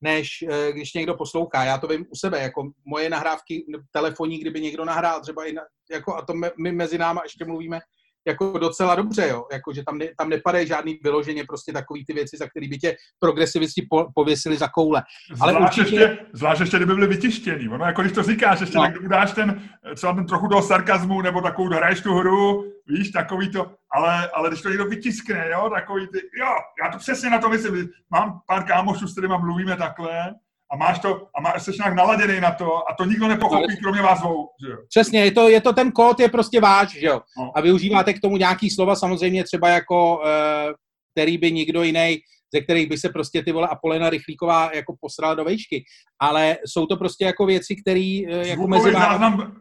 než 0.00 0.28
eh, 0.50 0.72
když 0.72 0.94
někdo 0.94 1.14
poslouchá. 1.14 1.64
Já 1.64 1.78
to 1.78 1.86
vím 1.86 2.06
u 2.10 2.16
sebe, 2.16 2.42
jako 2.42 2.70
moje 2.84 3.10
nahrávky 3.10 3.64
telefonní, 3.92 4.38
kdyby 4.38 4.60
někdo 4.60 4.84
nahrál 4.84 5.20
třeba 5.20 5.46
i 5.46 5.52
na, 5.52 5.62
jako, 5.90 6.16
a 6.16 6.24
to 6.24 6.34
my 6.34 6.72
mezi 6.72 6.98
náma 6.98 7.20
ještě 7.24 7.44
mluvíme 7.44 7.80
jako 8.26 8.58
docela 8.58 8.94
dobře, 8.94 9.28
jo, 9.28 9.44
jako, 9.52 9.72
že 9.72 9.82
tam, 9.86 9.98
ne, 9.98 10.06
tam 10.18 10.28
nepadají 10.28 10.66
žádný 10.66 10.98
vyloženě 11.02 11.44
prostě 11.48 11.72
takový 11.72 12.04
ty 12.04 12.12
věci, 12.12 12.36
za 12.36 12.48
který 12.48 12.68
by 12.68 12.78
tě 12.78 12.96
progresivisti 13.18 13.86
po, 13.90 14.06
pověsili 14.14 14.56
za 14.56 14.68
koule. 14.68 15.02
Ale 15.40 15.52
zvlášť, 15.52 15.78
určitě- 15.78 16.00
ještě, 16.00 16.18
zvlášť 16.32 16.60
ještě, 16.60 16.76
kdyby 16.76 16.94
byly 16.94 17.06
vytištěný. 17.06 17.68
Ono, 17.68 17.84
jako 17.84 18.00
když 18.02 18.12
to 18.12 18.22
říkáš, 18.22 18.60
ještě 18.60 18.78
No. 18.78 18.82
tak 18.84 19.00
mu 19.00 19.08
dáš 19.08 19.32
ten, 19.32 19.68
třeba 19.94 20.12
ten 20.12 20.26
trochu 20.26 20.48
toho 20.48 20.62
sarkazmu, 20.62 21.22
nebo 21.22 21.40
takovou, 21.40 21.68
hraješ 21.68 22.00
tu 22.00 22.14
hru, 22.14 22.64
víš, 22.86 23.10
takový 23.10 23.50
to, 23.50 23.70
ale, 23.94 24.28
ale 24.34 24.48
když 24.48 24.62
to 24.62 24.68
někdo 24.68 24.84
vytiskne, 24.84 25.48
jo, 25.52 25.70
takový 25.74 26.06
ty, 26.12 26.18
jo, 26.40 26.46
já 26.84 26.90
to 26.92 26.98
přesně 26.98 27.30
na 27.30 27.38
to 27.38 27.48
myslím, 27.48 27.88
mám 28.10 28.40
pár 28.46 28.64
kámošů, 28.64 29.08
s 29.08 29.12
kterými 29.12 29.34
mluvíme 29.40 29.76
takhle, 29.76 30.34
a 30.74 30.76
máš 30.76 30.98
to, 30.98 31.28
a 31.36 31.40
máš, 31.40 31.62
jsi 31.62 31.70
nějak 31.78 31.94
naladěný 31.94 32.40
na 32.40 32.50
to, 32.50 32.90
a 32.90 32.94
to 32.98 33.04
nikdo 33.04 33.28
nepochopí, 33.28 33.76
kromě 33.82 34.02
vás 34.02 34.20
dvou, 34.20 34.48
že 34.64 34.72
jo. 34.72 34.78
Přesně, 34.88 35.24
je 35.24 35.32
to, 35.32 35.48
je 35.48 35.60
to 35.60 35.72
ten 35.72 35.92
kód, 35.92 36.20
je 36.20 36.28
prostě 36.28 36.60
váš, 36.60 36.92
že 36.92 37.06
jo. 37.06 37.20
No. 37.38 37.52
A 37.54 37.60
využíváte 37.60 38.12
k 38.12 38.20
tomu 38.20 38.36
nějaký 38.36 38.70
slova, 38.70 38.96
samozřejmě 38.96 39.44
třeba 39.44 39.68
jako, 39.68 40.22
eh, 40.26 40.72
který 41.12 41.38
by 41.38 41.52
nikdo 41.52 41.82
jiný, 41.82 42.18
ze 42.54 42.60
kterých 42.60 42.88
by 42.88 42.98
se 42.98 43.08
prostě 43.08 43.42
ty 43.42 43.52
vole 43.52 43.68
Apolena 43.68 44.10
Rychlíková 44.10 44.70
jako 44.74 44.94
posrala 45.00 45.34
do 45.34 45.44
vejšky. 45.44 45.84
Ale 46.20 46.56
jsou 46.66 46.86
to 46.86 46.96
prostě 46.96 47.24
jako 47.24 47.46
věci, 47.46 47.76
které 47.76 48.22
eh, 48.28 48.48
jako 48.48 48.66
mezi 48.66 48.90
vámi... 48.90 49.06
záznam, 49.06 49.56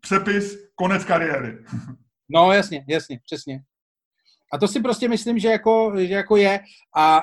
přepis, 0.00 0.56
konec 0.74 1.04
kariéry. 1.04 1.58
No 2.34 2.52
jasně, 2.52 2.84
jasně, 2.88 3.18
přesně. 3.24 3.60
A 4.52 4.58
to 4.58 4.68
si 4.68 4.80
prostě 4.80 5.08
myslím, 5.08 5.38
že 5.38 5.48
jako, 5.48 5.92
že 5.96 6.14
jako 6.14 6.36
je 6.36 6.60
a 6.96 7.22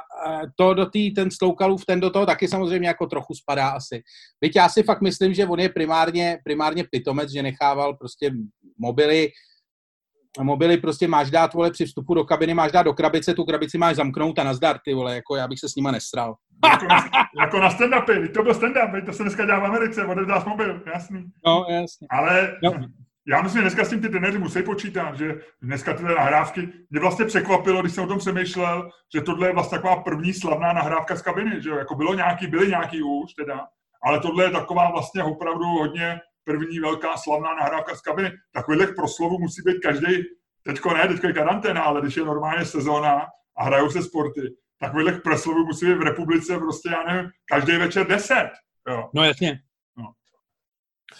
to 0.55 0.73
do 0.73 0.85
tý, 0.85 1.11
ten 1.11 1.31
Stloukalův, 1.31 1.85
ten 1.85 1.99
do 1.99 2.09
toho 2.09 2.25
taky 2.25 2.47
samozřejmě 2.47 2.87
jako 2.87 3.05
trochu 3.05 3.33
spadá 3.33 3.69
asi. 3.69 4.01
Víte, 4.41 4.59
já 4.59 4.69
si 4.69 4.83
fakt 4.83 5.01
myslím, 5.01 5.33
že 5.33 5.45
on 5.45 5.59
je 5.59 5.69
primárně, 5.69 6.37
primárně 6.43 6.83
pitomec, 6.91 7.31
že 7.31 7.43
nechával 7.43 7.93
prostě 7.93 8.31
mobily, 8.77 9.29
mobily 10.41 10.77
prostě 10.77 11.07
máš 11.07 11.31
dát, 11.31 11.53
vole, 11.53 11.71
při 11.71 11.85
vstupu 11.85 12.13
do 12.13 12.23
kabiny, 12.23 12.53
máš 12.53 12.71
dát 12.71 12.83
do 12.83 12.93
krabice, 12.93 13.33
tu 13.33 13.43
krabici 13.43 13.77
máš 13.77 13.95
zamknout 13.95 14.39
a 14.39 14.43
nazdar, 14.43 14.79
ty 14.85 14.93
vole, 14.93 15.15
jako 15.15 15.35
já 15.35 15.47
bych 15.47 15.59
se 15.59 15.69
s 15.69 15.75
nima 15.75 15.91
nesral. 15.91 16.35
jako, 16.71 16.85
na, 16.85 16.95
jako 17.41 17.59
na 17.59 17.69
stand-upy, 17.69 18.31
to 18.33 18.43
byl 18.43 18.53
stand-up, 18.53 19.05
to 19.05 19.13
se 19.13 19.23
dneska 19.23 19.45
dělá 19.45 19.59
v 19.59 19.65
Americe, 19.65 20.05
odevzdáš 20.05 20.45
mobil, 20.45 20.81
jasný. 20.93 21.25
No, 21.45 21.65
jasně. 21.69 22.07
Ale 22.11 22.57
No. 22.63 22.71
Já 23.29 23.41
myslím, 23.41 23.59
že 23.59 23.61
dneska 23.61 23.85
s 23.85 23.89
tím 23.89 24.01
ty 24.01 24.09
trenéři 24.09 24.37
musí 24.37 24.63
počítat, 24.63 25.15
že 25.15 25.35
dneska 25.61 25.93
tyhle 25.93 26.15
nahrávky, 26.15 26.69
mě 26.89 26.99
vlastně 26.99 27.25
překvapilo, 27.25 27.81
když 27.81 27.93
jsem 27.93 28.03
o 28.03 28.07
tom 28.07 28.17
přemýšlel, 28.17 28.89
že 29.13 29.21
tohle 29.21 29.47
je 29.47 29.53
vlastně 29.53 29.77
taková 29.77 29.95
první 29.95 30.33
slavná 30.33 30.73
nahrávka 30.73 31.15
z 31.15 31.21
kabiny, 31.21 31.61
že 31.61 31.69
jo, 31.69 31.75
jako 31.75 31.95
bylo 31.95 32.13
nějaký, 32.13 32.47
byly 32.47 32.67
nějaký 32.67 33.03
už 33.03 33.33
teda, 33.33 33.67
ale 34.03 34.19
tohle 34.19 34.43
je 34.43 34.51
taková 34.51 34.91
vlastně 34.91 35.23
opravdu 35.23 35.65
hodně 35.65 36.19
první 36.43 36.79
velká 36.79 37.17
slavná 37.17 37.55
nahrávka 37.55 37.95
z 37.95 38.01
kabiny. 38.01 38.31
Takových 38.53 38.89
proslovů 38.95 39.39
musí 39.39 39.61
být 39.65 39.79
každý, 39.83 40.23
teďko 40.63 40.93
ne, 40.93 41.07
teďko 41.07 41.27
je 41.27 41.33
karanténa, 41.33 41.81
ale 41.81 42.01
když 42.01 42.17
je 42.17 42.25
normálně 42.25 42.65
sezóna 42.65 43.27
a 43.57 43.63
hrajou 43.63 43.89
se 43.89 44.03
sporty, 44.03 44.41
takových 44.79 45.21
proslovů 45.23 45.65
musí 45.65 45.85
být 45.85 45.97
v 45.97 46.01
republice 46.01 46.57
prostě, 46.57 46.89
já 46.89 47.13
nevím, 47.13 47.31
každý 47.51 47.77
večer 47.77 48.07
deset. 48.07 48.49
Jo. 48.89 49.09
No 49.13 49.23
jasně. 49.23 49.59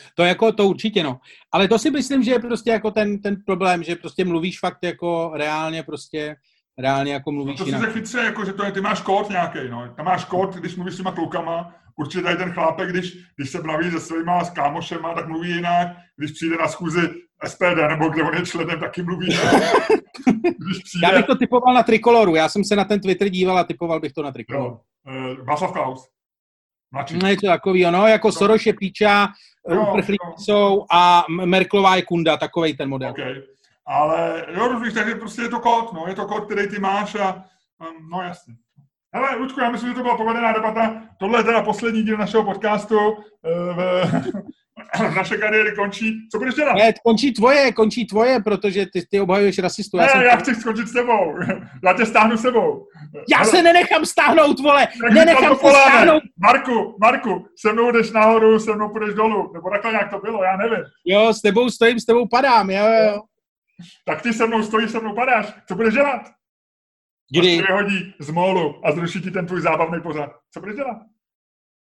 No. 0.01 0.09
To 0.15 0.23
jako, 0.23 0.51
to 0.51 0.67
určitě 0.67 1.03
no. 1.03 1.19
Ale 1.51 1.67
to 1.67 1.79
si 1.79 1.91
myslím, 1.91 2.23
že 2.23 2.31
je 2.31 2.39
prostě 2.39 2.69
jako 2.71 2.91
ten, 2.91 3.21
ten 3.21 3.35
problém, 3.45 3.83
že 3.83 3.95
prostě 3.95 4.25
mluvíš 4.25 4.59
fakt 4.59 4.77
jako 4.83 5.31
reálně 5.33 5.83
prostě, 5.83 6.35
reálně 6.79 7.13
jako 7.13 7.31
No 7.31 7.35
mluvíš 7.35 7.57
to 7.57 7.63
si 7.65 7.69
jinak. 7.69 7.93
chytře, 7.93 8.17
jako, 8.17 8.45
že 8.45 8.53
to 8.53 8.63
je, 8.65 8.71
ty 8.71 8.81
máš 8.81 9.01
kód 9.01 9.29
nějaký, 9.29 9.59
no. 9.69 9.93
Tam 9.95 10.05
máš 10.05 10.25
kód, 10.25 10.55
když 10.55 10.75
mluvíš 10.75 10.93
s 10.93 10.97
těma 10.97 11.11
klukama, 11.11 11.73
určitě 11.95 12.23
tady 12.23 12.37
ten 12.37 12.51
chlápek, 12.51 12.89
když, 12.89 13.17
když 13.35 13.49
se 13.49 13.61
baví 13.61 13.91
se 13.91 13.99
svýma 13.99 14.43
s 14.43 14.49
kámošema, 14.49 15.13
tak 15.13 15.27
mluví 15.27 15.49
jinak, 15.49 15.87
když 16.17 16.31
přijde 16.31 16.55
na 16.57 16.67
schůzi 16.67 17.09
SPD, 17.45 17.75
nebo 17.89 18.09
kde 18.09 18.23
on 18.23 18.35
je 18.37 18.45
členem, 18.45 18.79
taky 18.79 19.03
mluví 19.03 19.27
jinak. 19.27 19.53
Když 20.41 20.83
přijde, 20.83 21.07
Já 21.07 21.17
bych 21.17 21.25
to 21.25 21.35
typoval 21.35 21.73
na 21.73 21.83
Trikoloru, 21.83 22.35
já 22.35 22.49
jsem 22.49 22.63
se 22.63 22.75
na 22.75 22.85
ten 22.85 22.99
Twitter 22.99 23.29
díval 23.29 23.57
a 23.57 23.63
typoval 23.63 23.99
bych 23.99 24.13
to 24.13 24.23
na 24.23 24.31
Trikoloru. 24.31 24.65
jo, 24.65 24.79
uh, 25.39 25.45
Václav 25.45 25.71
Klaus. 25.71 26.07
Mladší. 26.91 27.17
No, 27.17 27.27
něco 27.27 27.47
takového, 27.47 27.91
no, 27.91 28.07
jako 28.07 28.31
Soros 28.31 28.65
je 28.65 28.73
píča, 28.73 29.27
Jo, 29.75 29.87
uprchlíci 29.89 30.25
jo. 30.25 30.33
jsou 30.37 30.85
a 30.91 31.25
Merklová 31.29 31.95
je 31.95 32.01
kunda, 32.01 32.37
takovej 32.37 32.73
ten 32.73 32.89
model. 32.89 33.09
OK. 33.09 33.19
Ale 33.85 34.45
jo, 34.49 34.67
rozumíš, 34.67 34.93
takže 34.93 35.15
prostě 35.15 35.41
je 35.41 35.49
to 35.49 35.59
kód, 35.59 35.93
no, 35.93 36.05
je 36.07 36.15
to 36.15 36.25
kód, 36.25 36.45
který 36.45 36.67
ty 36.67 36.79
máš 36.79 37.15
a 37.15 37.45
no 38.11 38.21
jasně. 38.21 38.53
Hele, 39.13 39.35
Lučku, 39.35 39.59
já 39.59 39.71
myslím, 39.71 39.89
že 39.89 39.95
to 39.95 40.01
byla 40.03 40.17
povedená 40.17 40.51
debata. 40.53 41.01
Tohle 41.19 41.39
je 41.39 41.43
teda 41.43 41.61
poslední 41.61 42.03
díl 42.03 42.17
našeho 42.17 42.43
podcastu. 42.43 42.95
eh, 43.45 43.73
V, 44.99 45.15
naše 45.15 45.37
kariéry 45.37 45.75
končí. 45.75 46.27
Co 46.31 46.37
budeš 46.37 46.55
dělat? 46.55 46.73
Ne, 46.73 46.93
končí 47.03 47.33
tvoje, 47.33 47.71
končí 47.73 48.07
tvoje, 48.07 48.39
protože 48.39 48.85
ty, 48.93 49.01
ty 49.11 49.19
obhajuješ 49.21 49.59
rasistu. 49.59 49.97
Já, 49.97 50.03
Ne, 50.03 50.09
jsem 50.09 50.21
já 50.21 50.35
chci 50.35 50.55
skončit 50.55 50.87
s 50.87 50.93
tebou. 50.93 51.35
Já 51.83 51.93
tě 51.93 52.05
stáhnu 52.05 52.37
s 52.37 52.41
sebou. 52.41 52.87
já 53.31 53.37
Hele, 53.37 53.51
se 53.51 53.61
nenechám 53.61 54.05
stáhnout, 54.05 54.59
vole, 54.59 54.87
jak 55.03 55.11
nenechám 55.13 55.55
se 55.57 55.69
stáhnout. 55.69 56.23
Marku, 56.37 56.97
Marku, 57.01 57.45
se 57.61 57.73
mnou 57.73 57.91
jdeš 57.91 58.11
nahoru, 58.11 58.59
se 58.59 58.75
mnou 58.75 58.89
půjdeš 58.89 59.13
dolů. 59.15 59.51
Nebo 59.53 59.69
takhle 59.69 59.91
nějak 59.91 60.09
to 60.09 60.19
bylo, 60.19 60.43
já 60.43 60.57
nevím. 60.57 60.83
Jo, 61.05 61.33
s 61.33 61.41
tebou 61.41 61.69
stojím, 61.69 61.99
s 61.99 62.05
tebou 62.05 62.27
padám, 62.27 62.69
jo, 62.69 62.85
jo, 62.85 63.11
jo. 63.13 63.21
Tak 64.05 64.21
ty 64.21 64.33
se 64.33 64.47
mnou 64.47 64.63
stojíš, 64.63 64.91
se 64.91 64.99
mnou 64.99 65.15
padáš. 65.15 65.53
Co 65.67 65.75
budeš 65.75 65.93
dělat? 65.93 66.21
Kdy? 67.31 67.49
Až 67.51 67.55
tě 67.55 67.73
vyhodí 67.73 68.13
z 68.19 68.29
mólu 68.29 68.85
a 68.87 68.91
zruší 68.91 69.21
ti 69.21 69.31
ten 69.31 69.47
tvůj 69.47 69.61
zábavný 69.61 70.01
pořad. 70.01 70.31
Co 70.53 70.59
budeš 70.59 70.75
dělat? 70.75 70.97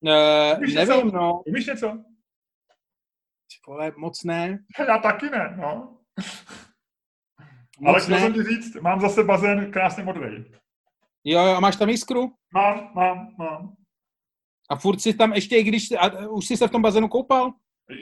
Uh, 0.01 0.59
Umíš 0.59 0.75
nevím, 0.75 1.07
něco? 1.07 1.17
no, 1.17 1.43
Umíš 1.47 1.67
něco? 1.67 1.99
vole, 3.69 3.93
moc 3.97 4.25
ne. 4.25 4.59
Já 4.89 4.99
taky 4.99 5.31
ne, 5.31 5.57
no. 5.61 5.99
Ale 7.87 7.93
Moc 7.93 8.05
chtěl 8.05 8.17
ne. 8.17 8.21
jsem 8.23 8.35
ti 8.35 8.43
říct, 8.43 8.75
mám 8.75 9.01
zase 9.01 9.25
bazén 9.25 9.73
krásně 9.73 10.05
modrý. 10.05 10.45
Jo, 11.25 11.41
jo, 11.47 11.55
a 11.55 11.61
máš 11.61 11.77
tam 11.77 11.89
jiskru? 11.89 12.33
Mám, 12.55 12.91
mám, 12.95 13.35
mám. 13.39 13.73
A 14.71 14.77
furt 14.77 15.01
si 15.01 15.15
tam 15.15 15.33
ještě, 15.33 15.57
i 15.57 15.63
když, 15.65 15.93
a, 15.93 16.29
už 16.29 16.47
jsi 16.47 16.57
se 16.57 16.69
v 16.69 16.71
tom 16.71 16.83
bazénu 16.83 17.09
koupal? 17.09 17.53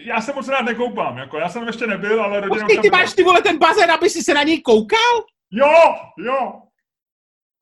Já 0.07 0.20
se 0.20 0.32
moc 0.32 0.49
rád 0.49 0.62
nekoupám, 0.62 1.18
jako 1.18 1.38
já 1.38 1.49
jsem 1.49 1.66
ještě 1.66 1.86
nebyl, 1.86 2.22
ale 2.22 2.40
rodina 2.40 2.66
Počkej, 2.66 2.82
ty 2.82 2.90
máš 2.90 3.14
ty 3.14 3.22
vole 3.24 3.42
ten 3.42 3.59
bazén, 3.59 3.90
aby 3.90 4.11
si 4.11 4.22
se 4.22 4.34
na 4.34 4.42
něj 4.42 4.62
koukal? 4.62 5.24
Jo, 5.51 5.72
jo. 6.18 6.62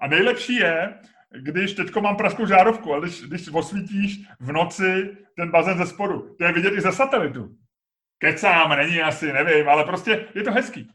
A 0.05 0.07
nejlepší 0.07 0.55
je, 0.55 0.95
když 1.31 1.73
teďko 1.73 2.01
mám 2.01 2.17
praskou 2.17 2.47
žárovku, 2.47 2.93
ale 2.93 3.03
když, 3.03 3.21
když 3.21 3.49
osvítíš 3.53 4.21
v 4.41 4.53
noci 4.53 5.17
ten 5.37 5.51
bazén 5.51 5.79
ze 5.79 5.87
spodu, 5.87 6.35
to 6.39 6.45
je 6.45 6.53
vidět 6.53 6.75
i 6.77 6.81
ze 6.81 6.93
satelitu. 6.93 7.57
Kecám, 8.19 8.77
není 8.77 9.01
asi, 9.01 9.33
nevím, 9.33 9.69
ale 9.69 9.85
prostě 9.85 10.27
je 10.35 10.43
to 10.43 10.53
hezký. 10.53 10.91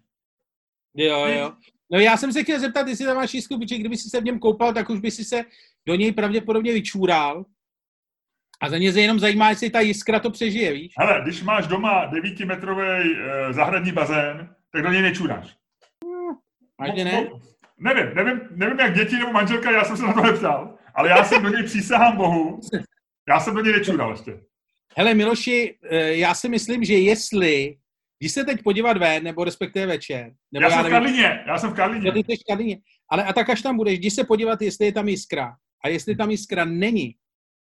Jo, 0.95 1.25
jo. 1.25 1.53
No 1.91 1.99
já 1.99 2.17
jsem 2.17 2.33
se 2.33 2.43
chtěl 2.43 2.59
zeptat, 2.59 2.87
jestli 2.87 3.05
tam 3.05 3.15
máš 3.15 3.33
jiskru, 3.33 3.59
protože 3.59 3.77
kdyby 3.77 3.97
si 3.97 4.09
se 4.09 4.21
v 4.21 4.23
něm 4.23 4.39
koupal, 4.39 4.73
tak 4.73 4.89
už 4.89 4.99
by 4.99 5.11
si 5.11 5.23
se 5.23 5.43
do 5.85 5.95
něj 5.95 6.11
pravděpodobně 6.11 6.73
vyčůral. 6.73 7.45
A 8.61 8.69
za 8.69 8.77
ně 8.77 8.93
se 8.93 9.01
jenom 9.01 9.19
zajímá, 9.19 9.49
jestli 9.49 9.69
ta 9.69 9.79
jiskra 9.79 10.19
to 10.19 10.31
přežije, 10.31 10.73
víš? 10.73 10.93
Hele, 10.97 11.21
když 11.23 11.43
máš 11.43 11.67
doma 11.67 12.05
devítimetrový 12.05 12.83
eh, 12.83 13.53
zahradní 13.53 13.91
bazén, 13.91 14.55
tak 14.71 14.83
do 14.83 14.91
něj 14.91 15.01
nečůráš. 15.01 15.55
Máš 16.79 16.95
že 16.95 17.03
ne? 17.03 17.29
Nevím, 17.79 18.15
nevím, 18.15 18.41
nevím, 18.51 18.79
jak 18.79 18.93
děti 18.95 19.15
nebo 19.15 19.31
manželka, 19.31 19.71
já 19.71 19.83
jsem 19.83 19.97
se 19.97 20.03
na 20.03 20.13
to 20.13 20.21
neptal, 20.21 20.75
ale 20.95 21.09
já 21.09 21.23
jsem 21.23 21.43
do 21.43 21.49
něj 21.49 21.63
přísahám 21.63 22.17
Bohu, 22.17 22.59
já 23.29 23.39
jsem 23.39 23.55
do 23.55 23.61
něj 23.61 23.73
nečůral 23.73 24.11
ještě. 24.11 24.39
Hele 24.97 25.13
Miloši, 25.13 25.77
eh, 25.89 26.15
já 26.15 26.33
si 26.33 26.49
myslím, 26.49 26.83
že 26.83 26.93
jestli, 26.93 27.75
když 28.19 28.31
se 28.31 28.43
teď 28.43 28.63
podívat 28.63 28.97
ven, 28.97 29.23
nebo 29.23 29.43
respektive 29.43 29.85
večer, 29.85 30.31
nebo 30.53 30.63
Já 30.63 30.69
jsem 30.69 30.79
v 30.79 30.83
nevím, 30.83 30.91
Karlíně, 30.91 31.43
já 31.47 31.57
jsem 31.57 31.69
v 31.69 31.73
Karlíně. 31.73 32.07
Jo, 32.07 32.23
ty 32.27 32.35
v 32.35 32.43
Karlíně. 32.49 32.77
Ale 33.11 33.23
a 33.23 33.33
tak 33.33 33.49
až 33.49 33.61
tam 33.61 33.77
budeš, 33.77 33.93
jdi 33.93 34.11
se 34.11 34.23
podívat, 34.23 34.61
jestli 34.61 34.85
je 34.85 34.93
tam 34.93 35.07
jiskra. 35.07 35.53
A 35.83 35.87
jestli 35.87 36.15
tam 36.15 36.31
jiskra 36.31 36.65
není, 36.65 37.15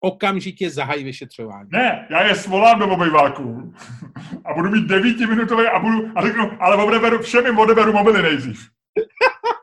okamžitě 0.00 0.70
zahaj 0.70 1.04
vyšetřování. 1.04 1.68
Ne, 1.72 2.06
já 2.10 2.26
je 2.26 2.34
svolám 2.34 2.78
do 2.78 2.88
obejváku 2.88 3.74
a 4.44 4.54
budu 4.54 4.70
mít 4.70 4.86
devítiminutové 4.86 5.70
a 5.70 5.78
budu, 5.78 6.10
a 6.14 6.22
řeknu, 6.22 6.62
ale 6.62 6.84
odeberu, 6.84 7.22
všem 7.22 7.46
jim 7.46 7.58
odeberu 7.58 7.92
mobily 7.92 8.22
nejdřív. 8.22 8.68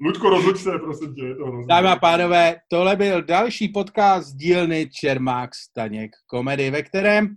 Ludko, 0.00 0.30
rozhoď 0.30 0.56
se, 0.56 0.70
prosím 0.78 1.14
tě. 1.14 1.24
Je 1.24 1.34
to. 1.34 1.44
Dámy 1.68 1.88
a 1.88 1.96
pánové, 1.96 2.56
tohle 2.68 2.96
byl 2.96 3.22
další 3.22 3.68
podcast 3.68 4.36
dílny 4.36 4.90
Čermák 5.00 5.54
Staněk 5.54 6.10
komedy, 6.26 6.70
ve 6.70 6.82
kterém 6.82 7.36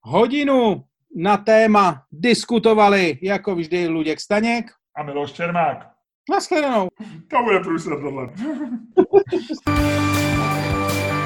hodinu 0.00 0.84
na 1.16 1.36
téma 1.36 2.02
diskutovali, 2.12 3.18
jako 3.22 3.54
vždy, 3.54 3.88
Luděk 3.88 4.20
Staněk. 4.20 4.70
A 4.96 5.02
Miloš 5.02 5.32
Čermák. 5.32 5.90
Naschledanou. 6.30 6.88
To 7.28 7.42
bude 7.42 7.60
průser 7.60 8.00
tohle. 8.00 8.28